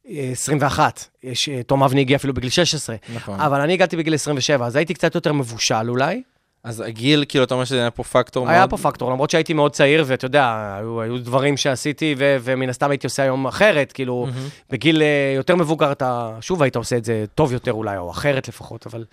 אה, 0.09 0.29
21. 0.31 1.05
יש, 1.23 1.49
אה, 1.49 1.63
תום 1.63 1.83
אבני 1.83 2.01
הגיע 2.01 2.15
אפילו 2.15 2.33
בגיל 2.33 2.49
16. 2.49 2.95
נכון. 3.15 3.39
אבל 3.39 3.61
אני 3.61 3.73
הגעתי 3.73 3.97
בגיל 3.97 4.13
27, 4.13 4.65
אז 4.65 4.75
הייתי 4.75 4.93
קצת 4.93 5.15
יותר 5.15 5.33
מבושל 5.33 5.89
אולי. 5.89 6.21
אז 6.63 6.79
הגיל, 6.81 7.25
כאילו, 7.29 7.43
אתה 7.43 7.53
אומר 7.53 7.65
שזה 7.65 7.79
היה 7.81 7.91
פה 7.91 8.03
פקטור 8.03 8.49
היה 8.49 8.59
מאוד... 8.59 8.69
פה 8.69 8.77
פקטור, 8.77 9.11
למרות 9.11 9.29
שהייתי 9.29 9.53
מאוד 9.53 9.71
צעיר, 9.71 10.03
ואתה 10.07 10.25
יודע, 10.25 10.75
היו, 10.79 11.01
היו 11.01 11.17
דברים 11.17 11.57
שעשיתי, 11.57 12.15
ו, 12.17 12.37
ומן 12.41 12.69
הסתם 12.69 12.89
הייתי 12.89 13.07
עושה 13.07 13.23
היום 13.23 13.47
אחרת, 13.47 13.91
כאילו, 13.91 14.27
בגיל 14.69 15.01
אה, 15.01 15.33
יותר 15.35 15.55
מבוגר 15.55 15.91
אתה, 15.91 16.37
שוב 16.41 16.61
היית 16.61 16.75
עושה 16.75 16.97
את 16.97 17.05
זה 17.05 17.25
טוב 17.35 17.53
יותר 17.53 17.73
אולי, 17.73 17.97
או 17.97 18.11
אחרת 18.11 18.47
לפחות, 18.47 18.87
אבל, 18.87 19.05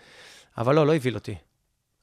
אבל 0.59 0.75
לא, 0.75 0.87
לא 0.87 0.95
הבהיל 0.95 1.15
אותי. 1.15 1.35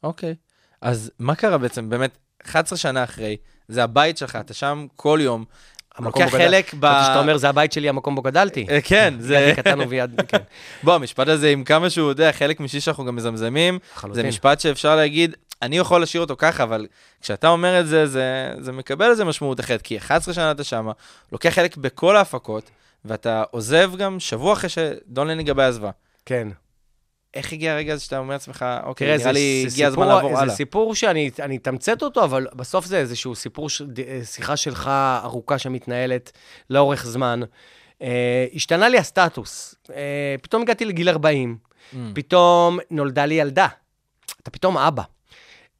אוקיי. 0.04 0.36
אז 0.82 1.12
מה 1.20 1.36
קרה 1.36 1.58
בעצם? 1.58 1.90
באמת, 1.90 2.18
11 2.46 2.78
שנה 2.78 3.04
אחרי, 3.04 3.38
זה 3.68 3.84
הבית 3.84 4.18
שלך, 4.18 4.36
אתה 4.36 4.54
שם 4.54 4.88
כל 4.96 5.20
יום. 5.22 5.46
המקום 5.96 6.26
בו 6.26 6.32
חלק 6.32 6.74
ב... 6.74 6.88
חשבתי 6.88 7.06
שאתה 7.06 7.20
אומר, 7.20 7.38
זה 7.38 7.50
הבית 7.50 7.72
שלי, 7.72 7.90
המקום 7.90 8.16
בו 8.16 8.22
גדלתי. 8.22 8.66
אה, 8.70 8.82
כן, 8.82 9.14
זה... 9.20 9.38
הגעתי 9.38 9.62
קטן 9.62 9.82
וביד, 9.82 10.22
כן. 10.28 10.38
בוא, 10.84 10.94
המשפט 10.94 11.28
הזה, 11.28 11.50
עם 11.50 11.64
כמה 11.64 11.90
שהוא 11.90 12.10
יודע, 12.10 12.32
חלק 12.32 12.60
משיר 12.60 12.80
שאנחנו 12.80 13.06
גם 13.06 13.16
מזמזמים, 13.16 13.80
זה. 14.12 14.24
משפט 14.24 14.60
שאפשר 14.60 14.96
להגיד, 14.96 15.36
אני 15.62 15.78
יכול 15.78 16.02
לשיר 16.02 16.22
אותו 16.22 16.36
ככה, 16.38 16.64
אבל 16.64 16.88
כשאתה 17.22 17.48
אומר 17.48 17.80
את 17.80 17.88
זה, 17.88 18.08
זה, 18.08 18.52
זה 18.60 18.72
מקבל 18.72 19.10
איזה 19.10 19.26
משמעות 19.26 19.60
אחרת, 19.60 19.82
כי 19.82 19.98
11 19.98 20.34
שנה 20.34 20.52
אתה 20.52 20.64
שמה, 20.64 20.92
לוקח 21.32 21.50
חלק 21.50 21.78
בכל 21.78 22.16
ההפקות, 22.16 22.70
ואתה 23.06 23.44
עוזב 23.52 23.92
גם 23.98 24.20
שבוע 24.20 24.54
אחרי 24.54 24.70
שדון 24.70 25.28
לניגה 25.28 25.68
עזבה. 25.68 25.90
כן. 26.26 26.48
איך 27.34 27.54
הגיע 27.54 27.74
הרגע 27.74 27.94
הזה 27.94 28.04
שאתה 28.04 28.18
אומר 28.20 28.34
לעצמך, 28.34 28.66
אוקיי, 28.84 29.08
תראה, 29.08 29.18
נראה 29.18 29.24
זה, 29.24 29.32
לי 29.32 29.64
זה 29.68 29.76
הגיע 29.76 29.88
הזמן 29.88 30.04
סיפור, 30.06 30.16
לעבור 30.16 30.36
זה 30.36 30.42
הלאה. 30.42 30.56
סיפור 30.56 30.96
שאני 30.96 31.30
אני 31.40 31.58
אתמצת 31.58 32.04
אותו, 32.04 32.24
אבל 32.24 32.48
בסוף 32.56 32.86
זה 32.86 32.98
איזשהו 32.98 33.36
סיפור, 33.36 33.68
אה, 34.08 34.26
שיחה 34.26 34.58
שלך 34.58 34.88
ארוכה 35.24 35.58
שמתנהלת 35.58 36.32
לאורך 36.70 37.06
זמן. 37.06 37.40
אה, 38.02 38.46
השתנה 38.54 38.90
לי 38.90 38.98
הסטטוס. 38.98 39.76
אה, 39.96 40.36
פתאום 40.42 40.62
הגעתי 40.62 40.86
לגיל 40.86 41.10
40, 41.10 41.58
Mm. 41.94 41.96
פתאום 42.14 42.80
נולדה 42.92 43.26
לי 43.26 43.34
ילדה. 43.36 43.68
אתה 44.42 44.52
פתאום 44.52 44.78
אבא. 44.78 45.04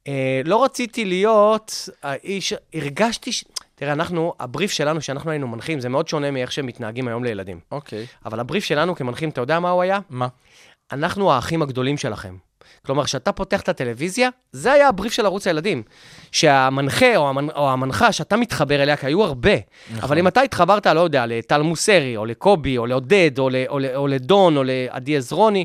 אה, 0.08 0.40
לא 0.44 0.64
רציתי 0.64 1.04
להיות 1.04 1.88
האיש, 2.02 2.54
הרגשתי 2.74 3.32
ש... 3.32 3.44
תראה, 3.74 3.92
אנחנו, 3.92 4.34
הבריף 4.40 4.70
שלנו, 4.70 5.00
שאנחנו 5.00 5.30
היינו 5.30 5.48
מנחים, 5.48 5.80
זה 5.80 5.88
מאוד 5.88 6.08
שונה 6.08 6.30
מאיך 6.30 6.52
שהם 6.52 6.66
מתנהגים 6.66 7.08
היום 7.08 7.24
לילדים. 7.24 7.60
אוקיי, 7.72 8.06
אבל 8.24 8.40
הבריף 8.40 8.64
שלנו 8.64 8.94
כמנחים, 8.94 9.28
אתה 9.28 9.40
יודע 9.40 9.60
מה 9.60 9.70
הוא 9.70 9.82
היה? 9.82 9.98
מה? 10.10 10.28
אנחנו 10.92 11.32
האחים 11.32 11.62
הגדולים 11.62 11.96
שלכם. 11.96 12.36
כלומר, 12.86 13.04
כשאתה 13.04 13.32
פותח 13.32 13.60
את 13.60 13.68
הטלוויזיה, 13.68 14.28
זה 14.52 14.72
היה 14.72 14.88
הבריף 14.88 15.12
של 15.12 15.26
ערוץ 15.26 15.46
הילדים. 15.46 15.82
שהמנחה 16.32 17.16
או, 17.16 17.28
המנ... 17.28 17.50
או 17.50 17.70
המנחה 17.70 18.12
שאתה 18.12 18.36
מתחבר 18.36 18.82
אליה, 18.82 18.96
כי 18.96 19.06
היו 19.06 19.24
הרבה, 19.24 19.50
נכון. 19.90 20.02
אבל 20.02 20.18
אם 20.18 20.28
אתה 20.28 20.40
התחברת, 20.40 20.86
לא 20.86 21.00
יודע, 21.00 21.26
לטל 21.26 21.62
מוסרי, 21.62 22.16
או 22.16 22.26
לקובי, 22.26 22.78
או 22.78 22.86
לעודד, 22.86 23.38
או, 23.38 23.50
ל... 23.50 23.56
או, 23.68 23.78
ל... 23.78 23.86
או 23.94 24.06
לדון, 24.06 24.56
או 24.56 24.62
לעדי 24.64 25.16
עזרוני, 25.16 25.64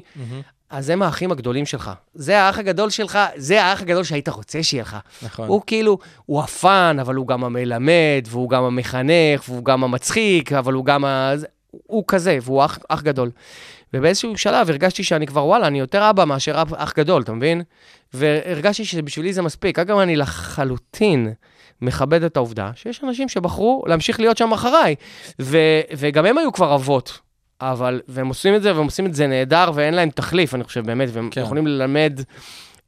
אז 0.69 0.89
הם 0.89 1.01
האחים 1.01 1.31
הגדולים 1.31 1.65
שלך. 1.65 1.91
זה 2.13 2.41
האח 2.41 2.57
הגדול 2.57 2.89
שלך, 2.89 3.19
זה 3.35 3.63
האח 3.63 3.81
הגדול 3.81 4.03
שהיית 4.03 4.29
רוצה 4.29 4.63
שיהיה 4.63 4.83
לך. 4.83 4.97
נכון. 5.21 5.47
הוא 5.47 5.61
כאילו, 5.67 5.97
הוא 6.25 6.41
הפאן, 6.41 6.99
אבל 6.99 7.15
הוא 7.15 7.27
גם 7.27 7.43
המלמד, 7.43 8.25
והוא 8.29 8.49
גם 8.49 8.63
המחנך, 8.63 9.43
והוא 9.49 9.65
גם 9.65 9.83
המצחיק, 9.83 10.53
אבל 10.53 10.73
הוא 10.73 10.85
גם 10.85 11.05
ה... 11.05 11.33
הוא 11.87 12.03
כזה, 12.07 12.37
והוא 12.41 12.65
אח, 12.65 12.79
אח 12.89 13.01
גדול. 13.01 13.31
ובאיזשהו 13.93 14.37
שלב 14.37 14.69
הרגשתי 14.69 15.03
שאני 15.03 15.27
כבר, 15.27 15.45
וואלה, 15.45 15.67
אני 15.67 15.79
יותר 15.79 16.09
אבא 16.09 16.25
מאשר 16.25 16.61
אב, 16.61 16.73
אח 16.73 16.93
גדול, 16.97 17.21
אתה 17.21 17.33
מבין? 17.33 17.61
והרגשתי 18.13 18.85
שבשבילי 18.85 19.33
זה 19.33 19.41
מספיק. 19.41 19.79
אגב, 19.79 19.97
אני 19.97 20.15
לחלוטין 20.15 21.33
מכבד 21.81 22.23
את 22.23 22.37
העובדה 22.37 22.71
שיש 22.75 23.03
אנשים 23.03 23.29
שבחרו 23.29 23.83
להמשיך 23.87 24.19
להיות 24.19 24.37
שם 24.37 24.51
אחריי, 24.53 24.95
ו, 25.41 25.57
וגם 25.97 26.25
הם 26.25 26.37
היו 26.37 26.51
כבר 26.53 26.75
אבות. 26.75 27.19
אבל, 27.61 28.01
והם 28.07 28.27
עושים 28.27 28.55
את 28.55 28.61
זה, 28.61 28.75
והם 28.75 28.85
עושים 28.85 29.05
את 29.05 29.15
זה 29.15 29.27
נהדר, 29.27 29.71
ואין 29.75 29.93
להם 29.93 30.09
תחליף, 30.09 30.55
אני 30.55 30.63
חושב, 30.63 30.85
באמת, 30.85 31.09
והם 31.13 31.29
כן. 31.29 31.41
יכולים 31.41 31.67
ללמד 31.67 32.19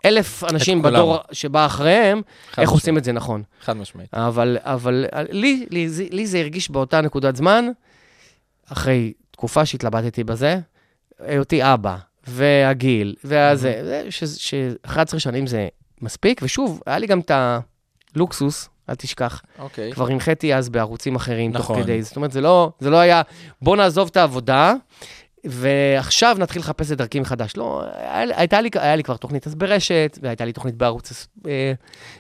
אלף 0.06 0.44
אנשים. 0.44 0.82
בדור 0.82 1.18
שבא 1.32 1.66
אחריהם, 1.66 2.18
איך 2.18 2.60
משמעית. 2.60 2.70
עושים 2.70 2.98
את 2.98 3.04
זה 3.04 3.12
נכון. 3.12 3.44
חד 3.62 3.78
משמעית. 3.78 4.14
אבל, 4.14 4.58
אבל 4.62 5.06
לי, 5.32 5.66
לי, 5.70 5.90
זה- 5.90 6.06
לי 6.12 6.28
זה 6.28 6.40
הרגיש 6.40 6.72
באותה 6.72 7.02
נקודת 7.02 7.36
זמן, 7.36 7.66
אחרי 8.72 9.14
תקופה 9.32 9.66
שהתלבטתי 9.66 10.24
בזה, 10.24 10.60
היותי 11.20 11.74
אבא, 11.74 11.98
והגיל, 12.28 13.16
והזה, 13.24 13.80
זה 13.84 14.12
ש- 14.12 14.24
ש-11 14.24 15.20
שנים 15.20 15.48
זה 15.48 15.68
מספיק, 16.02 16.40
ושוב, 16.44 16.82
היה 16.86 16.98
לי 16.98 17.08
גם 17.08 17.20
את 17.20 17.32
הלוקסוס, 18.16 18.70
אל 18.90 18.96
תשכח, 18.96 19.42
אוקיי. 19.60 19.92
כבר 19.94 20.08
הנחיתי 20.08 20.56
אז 20.56 20.70
בערוצים 20.70 21.16
אחרים 21.16 21.52
נכון. 21.52 21.76
תוך 21.76 21.86
כדי, 21.86 22.02
זאת 22.02 22.16
אומרת, 22.16 22.32
זה 22.32 22.42
לא, 22.42 22.72
זה 22.80 22.90
לא 22.90 22.98
היה, 22.98 23.22
בוא 23.62 23.78
נעזוב 23.78 24.08
את 24.12 24.18
העבודה, 24.18 24.74
ועכשיו 25.50 26.38
נתחיל 26.40 26.62
לחפש 26.62 26.92
את 26.92 26.98
דרכי 26.98 27.20
מחדש. 27.20 27.58
לא, 27.58 27.84
הייתה 28.36 28.62
לי, 28.62 28.70
היה 28.74 28.96
לי 28.96 29.04
כבר 29.04 29.18
תוכנית 29.18 29.48
אז 29.48 29.56
ברשת, 29.56 30.20
והייתה 30.22 30.46
לי 30.46 30.54
תוכנית 30.54 30.76
בערוץ, 30.76 31.28
אה, 31.48 31.74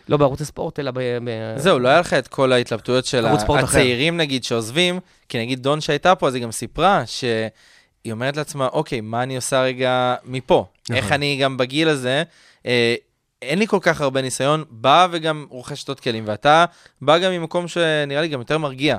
לא 0.10 0.18
בערוץ 0.18 0.42
הספורט, 0.42 0.80
אלא 0.80 0.92
ב... 0.92 1.00
ב- 1.00 1.58
זהו, 1.58 1.80
לא 1.80 1.90
היה 1.90 2.00
לך 2.00 2.14
את 2.14 2.28
כל 2.28 2.52
ההתלבטויות 2.54 3.06
של 3.06 3.26
ספורט 3.40 3.64
אחר. 3.64 3.78
הצעירים, 3.78 4.18
נגיד, 4.18 4.44
שעוזבים, 4.44 5.00
כי 5.30 5.40
נגיד 5.40 5.64
דון 5.64 5.82
שהייתה 5.82 6.16
פה, 6.16 6.28
אז 6.28 6.36
היא 6.36 6.44
גם 6.44 6.52
סיפרה 6.52 7.04
שהיא 7.06 8.12
אומרת 8.12 8.38
לעצמה, 8.38 8.68
אוקיי, 8.68 9.02
מה 9.02 9.24
אני 9.24 9.36
עושה 9.36 9.62
רגע 9.62 10.16
מפה? 10.26 10.66
איך 10.94 11.06
נכון. 11.06 11.14
אני 11.14 11.38
גם 11.42 11.58
בגיל 11.58 11.90
הזה, 11.90 12.24
אה, 12.66 12.96
אין 13.42 13.60
לי 13.60 13.68
כל 13.68 13.80
כך 13.82 14.02
הרבה 14.02 14.22
ניסיון, 14.22 14.64
בא 14.70 15.08
וגם 15.12 15.46
רוכשת 15.50 15.90
עוד 15.90 16.00
כלים, 16.00 16.24
ואתה 16.28 16.66
בא 17.02 17.18
גם 17.18 17.32
ממקום 17.32 17.68
שנראה 17.68 18.22
לי 18.22 18.28
גם 18.28 18.40
יותר 18.40 18.58
מרגיע. 18.58 18.98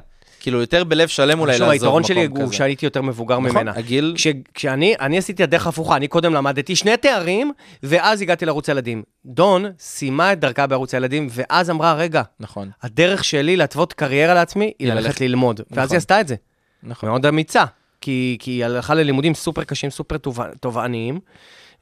כאילו, 0.48 0.60
יותר 0.60 0.84
בלב 0.84 1.08
שלם 1.08 1.40
אולי 1.40 1.52
לעזוב 1.52 1.68
היתרון 1.68 2.04
שלי 2.04 2.26
מקום 2.26 2.36
הוא 2.40 2.46
כזה. 2.46 2.56
שהייתי 2.56 2.86
יותר 2.86 3.02
מבוגר 3.02 3.38
נכון, 3.38 3.50
ממנה. 3.50 3.72
הגיל, 3.76 4.12
כש, 4.16 4.26
כשאני 4.54 4.94
אני 5.00 5.18
עשיתי 5.18 5.42
הדרך 5.42 5.66
הפוכה, 5.66 5.96
אני 5.96 6.08
קודם 6.08 6.34
למדתי 6.34 6.76
שני 6.76 6.96
תארים, 6.96 7.52
ואז 7.82 8.22
הגעתי 8.22 8.46
לערוץ 8.46 8.68
הילדים. 8.68 9.02
דון 9.26 9.64
סיימה 9.78 10.32
את 10.32 10.40
דרכה 10.40 10.66
בערוץ 10.66 10.94
הילדים, 10.94 11.28
ואז 11.30 11.70
אמרה, 11.70 11.94
רגע, 11.94 12.22
נכון, 12.40 12.70
הדרך 12.82 13.24
שלי 13.24 13.56
להתוות 13.56 13.92
קריירה 13.92 14.34
לעצמי 14.34 14.72
היא 14.78 14.88
ללכת 14.88 15.04
ללכת- 15.06 15.20
ללמוד. 15.20 15.60
ואז 15.70 15.84
נכון. 15.84 15.94
היא 15.94 15.98
עשתה 15.98 16.20
את 16.20 16.28
זה. 16.28 16.34
נכון. 16.82 17.08
מאוד 17.08 17.26
אמיצה. 17.26 17.64
כי, 18.00 18.36
כי 18.40 18.50
היא 18.50 18.64
הלכה 18.64 18.94
ללימודים 18.94 19.34
סופר 19.34 19.64
קשים, 19.64 19.90
סופר 19.90 20.16
תובע- 20.16 20.54
תובעניים, 20.60 21.18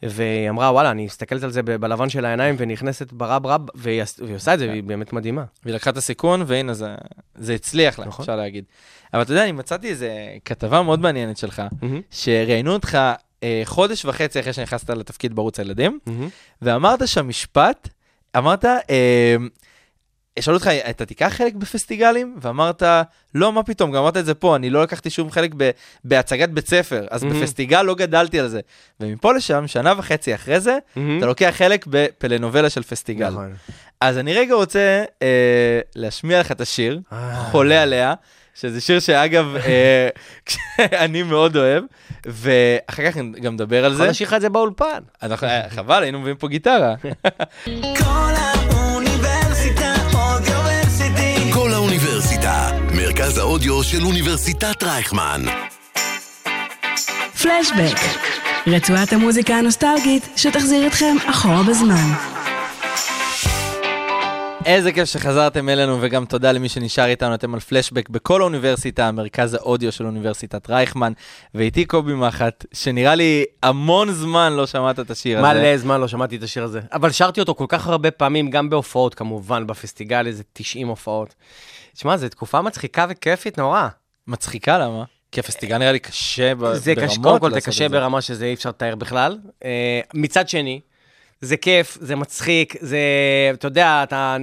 והיא 0.03 0.51
אמרה, 0.51 0.73
וואלה, 0.73 0.91
אני 0.91 1.05
מסתכלת 1.05 1.43
על 1.43 1.51
זה 1.51 1.63
בלבן 1.63 2.09
של 2.09 2.25
העיניים 2.25 2.55
ונכנסת 2.59 3.13
ברב 3.13 3.47
רב, 3.47 3.61
והיא 3.75 4.03
והיא 4.19 4.37
עושה 4.37 4.55
את 4.55 4.59
זה, 4.59 4.69
והיא 4.69 4.83
באמת 4.83 5.13
מדהימה. 5.13 5.45
והיא 5.65 5.75
לקחה 5.75 5.91
את 5.91 5.97
הסיכון, 5.97 6.43
והנה 6.47 6.75
זה, 6.75 6.95
זה 7.35 7.55
הצליח 7.55 7.99
לה, 7.99 8.07
נכון. 8.07 8.23
אפשר 8.23 8.37
להגיד. 8.37 8.65
אבל 9.15 9.23
אתה 9.23 9.33
יודע, 9.33 9.43
אני 9.43 9.53
מצאתי 9.53 9.89
איזה 9.89 10.11
כתבה 10.45 10.83
מאוד 10.83 11.01
מעניינת 11.01 11.37
שלך, 11.37 11.63
שראיינו 12.11 12.73
אותך 12.73 12.99
אה, 13.43 13.63
חודש 13.65 14.05
וחצי 14.05 14.41
אחרי 14.41 14.53
שנכנסת 14.53 14.91
לתפקיד 14.91 15.35
בערוץ 15.35 15.59
הילדים, 15.59 15.99
ואמרת 16.63 17.09
שם 17.09 17.29
משפט, 17.29 17.89
אמרת, 18.37 18.65
אה, 18.65 19.37
שאלו 20.41 20.57
אותך, 20.57 20.67
אתה 20.91 21.07
תיקח 21.07 21.33
חלק 21.37 21.55
בפסטיגלים? 21.55 22.37
ואמרת, 22.43 22.83
לא, 23.35 23.53
מה 23.53 23.63
פתאום, 23.63 23.91
גם 23.93 23.97
אמרת 24.03 24.17
את 24.17 24.25
זה 24.27 24.35
פה, 24.35 24.57
אני 24.57 24.71
לא 24.71 24.83
לקחתי 24.83 25.11
שום 25.11 25.31
חלק 25.31 25.51
ב, 25.57 25.71
בהצגת 26.05 26.49
בית 26.49 26.69
ספר, 26.69 27.07
אז 27.11 27.25
מהמם. 27.25 27.41
בפסטיגל 27.41 27.83
לא 27.83 27.95
גדלתי 27.95 28.41
על 28.41 28.49
זה. 28.49 28.61
ומפה 29.01 29.33
לשם, 29.33 29.67
שנה 29.67 29.95
וחצי 29.99 30.35
אחרי 30.35 30.61
זה, 30.61 30.79
אתה 30.93 31.27
לוקח 31.27 31.55
חלק 31.57 31.87
בפלנובלה 31.89 32.71
של 32.71 32.83
פסטיגל. 32.83 33.31
נכון. 33.31 33.53
אז 34.01 34.19
אני 34.19 34.35
רגע 34.35 34.55
רוצה 34.55 35.05
אה, 35.23 35.81
להשמיע 35.97 36.41
לך 36.41 36.53
את 36.53 36.61
השיר, 36.61 37.01
חולה 37.51 37.83
עליה, 37.83 38.15
שזה 38.55 38.81
שיר 38.81 39.01
שאגב, 39.01 39.47
אה, 39.67 40.09
אני 41.05 41.23
מאוד 41.23 41.57
אוהב, 41.57 41.85
ואחר 42.27 43.11
כך 43.11 43.17
גם 43.17 43.55
נדבר 43.55 43.85
על 43.85 43.93
יכול 43.93 44.03
זה. 44.03 44.07
להשאיר 44.07 44.29
לך 44.29 44.35
את 44.35 44.41
זה 44.41 44.49
באולפן. 44.49 45.01
אה, 45.23 45.69
חבל, 45.71 46.03
היינו 46.03 46.21
מביאים 46.21 46.37
פה 46.37 46.49
גיטרה. 46.49 46.95
מרכז 53.17 53.39
האודיו 53.39 53.83
של 53.83 54.03
אוניברסיטת 54.05 54.83
רייכמן. 54.83 55.43
פלשבק, 57.43 57.97
רצועת 58.67 59.13
המוזיקה 59.13 59.55
הנוסטלגית 59.55 60.29
שתחזיר 60.37 60.87
אתכם 60.87 61.17
אחורה 61.31 61.63
בזמן. 61.63 62.13
איזה 64.65 64.93
כיף 64.93 65.05
שחזרתם 65.05 65.69
אלינו, 65.69 65.99
וגם 66.01 66.25
תודה 66.25 66.53
למי 66.53 66.69
שנשאר 66.69 67.07
איתנו. 67.07 67.35
אתם 67.35 67.55
על 67.55 67.61
פלשבק 67.61 68.09
בכל 68.09 68.41
האוניברסיטה, 68.41 69.13
מרכז 69.13 69.55
האודיו 69.55 69.93
של 69.93 70.07
אוניברסיטת 70.07 70.71
רייכמן, 70.71 71.13
ואיתי 71.55 71.85
קובי 71.85 72.15
מחט, 72.15 72.65
שנראה 72.73 73.15
לי 73.15 73.45
המון 73.63 74.13
זמן 74.13 74.53
לא 74.53 74.67
שמעת 74.67 75.01
את 75.01 75.11
השיר 75.11 75.39
הזה. 75.39 75.49
מלא 75.49 75.77
זמן 75.77 76.01
לא 76.01 76.09
שמעתי 76.09 76.37
את 76.37 76.43
השיר 76.43 76.65
הזה. 76.65 76.81
אבל 76.93 77.11
שרתי 77.11 77.41
אותו 77.41 77.55
כל 77.55 77.67
כך 77.69 77.87
הרבה 77.87 78.11
פעמים, 78.11 78.51
גם 78.51 78.71
בהופעות 78.71 79.15
כמובן, 79.15 79.67
בפסטיגל 79.67 80.27
איזה 80.27 80.43
90 80.53 80.89
הופעות. 80.89 81.35
תשמע, 81.97 82.17
זו 82.17 82.29
תקופה 82.29 82.63
מצחיקה 82.63 83.07
וכיפית 83.09 83.59
נורא. 83.59 83.89
מצחיקה, 84.27 84.79
למה? 84.79 85.05
כי 85.33 85.41
הפסטיגל 85.41 85.79
נראה 85.79 85.93
לי 85.93 85.99
קשה 85.99 86.55
ב- 86.55 86.59
ברמות 86.59 86.83
זה 86.83 86.95
קשה, 86.95 87.23
קודם 87.23 87.41
כל 87.41 87.53
זה 87.53 87.61
קשה. 87.61 87.89
ברמה 87.89 88.21
שזה 88.21 88.45
אי 88.45 88.55
אפשר 88.55 88.69
לתאר 88.69 88.95
בכלל. 88.95 89.39
אה, 89.65 90.01
מצד 90.15 90.49
שני, 90.49 90.81
זה 91.41 91.57
כיף, 91.57 91.99
זה 92.01 92.17
מצחיק, 92.17 92.75
זה, 92.81 92.99
אתה 93.53 93.67
יודע, 93.67 94.03
אתה, 94.03 94.37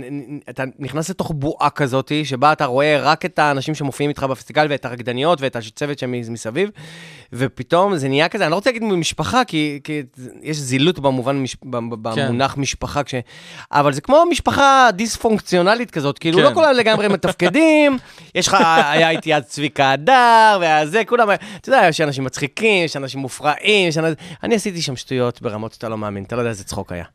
אתה 0.50 0.64
נכנס 0.80 1.10
לתוך 1.10 1.32
בועה 1.36 1.70
כזאת, 1.70 2.12
שבה 2.24 2.52
אתה 2.52 2.66
רואה 2.66 3.00
רק 3.02 3.26
את 3.26 3.40
האנשים 3.40 3.76
שמופיעים 3.76 4.10
איתך 4.10 4.24
בפסטיגל 4.24 4.68
ואת 4.70 4.86
הרקדניות 4.86 5.42
ואת 5.42 5.56
הצוות 5.56 6.00
שמסביב, 6.00 6.70
ופתאום 7.34 7.98
זה 7.98 8.10
נהיה 8.10 8.30
כזה, 8.30 8.44
אני 8.44 8.52
לא 8.52 8.56
רוצה 8.56 8.70
להגיד 8.70 8.84
משפחה, 8.84 9.46
כי, 9.46 9.80
כי 9.84 10.02
יש 10.42 10.58
זילות 10.58 11.00
במובן, 11.00 11.36
מש, 11.36 11.58
במונח 11.64 12.58
משפחה, 12.58 13.04
כש, 13.04 13.16
אבל 13.72 13.94
זה 13.94 14.02
כמו 14.02 14.24
משפחה 14.30 14.90
דיספונקציונלית 14.94 15.92
כזאת, 15.92 16.20
כאילו 16.20 16.38
כן. 16.38 16.44
לא 16.44 16.54
כולם 16.54 16.74
לגמרי 16.76 17.08
מתפקדים, 17.08 17.98
יש 18.36 18.48
לך, 18.48 18.58
היה 18.64 19.10
איתי 19.10 19.36
אז 19.36 19.44
צביקה 19.44 19.92
הדר, 19.92 20.62
וזה, 20.62 21.02
כולם, 21.06 21.28
אתה 21.32 21.70
יודע, 21.70 21.88
יש 21.90 22.02
אנשים 22.02 22.24
מצחיקים, 22.24 22.86
יש 22.86 22.98
אנשים 22.98 23.20
מופרעים, 23.20 23.90
יש 23.90 23.98
אנשים... 23.98 24.16
אני 24.44 24.56
עשיתי 24.56 24.82
שם 24.82 24.96
שטויות 24.96 25.42
ברמות 25.42 25.74
שאתה 25.74 25.90
לא 25.90 25.98
מאמין, 25.98 26.24
אתה 26.24 26.36
לא 26.36 26.42
יודע 26.42 26.50
איזה 26.50 26.64
צחוק 26.64 26.92
היה. 26.92 27.06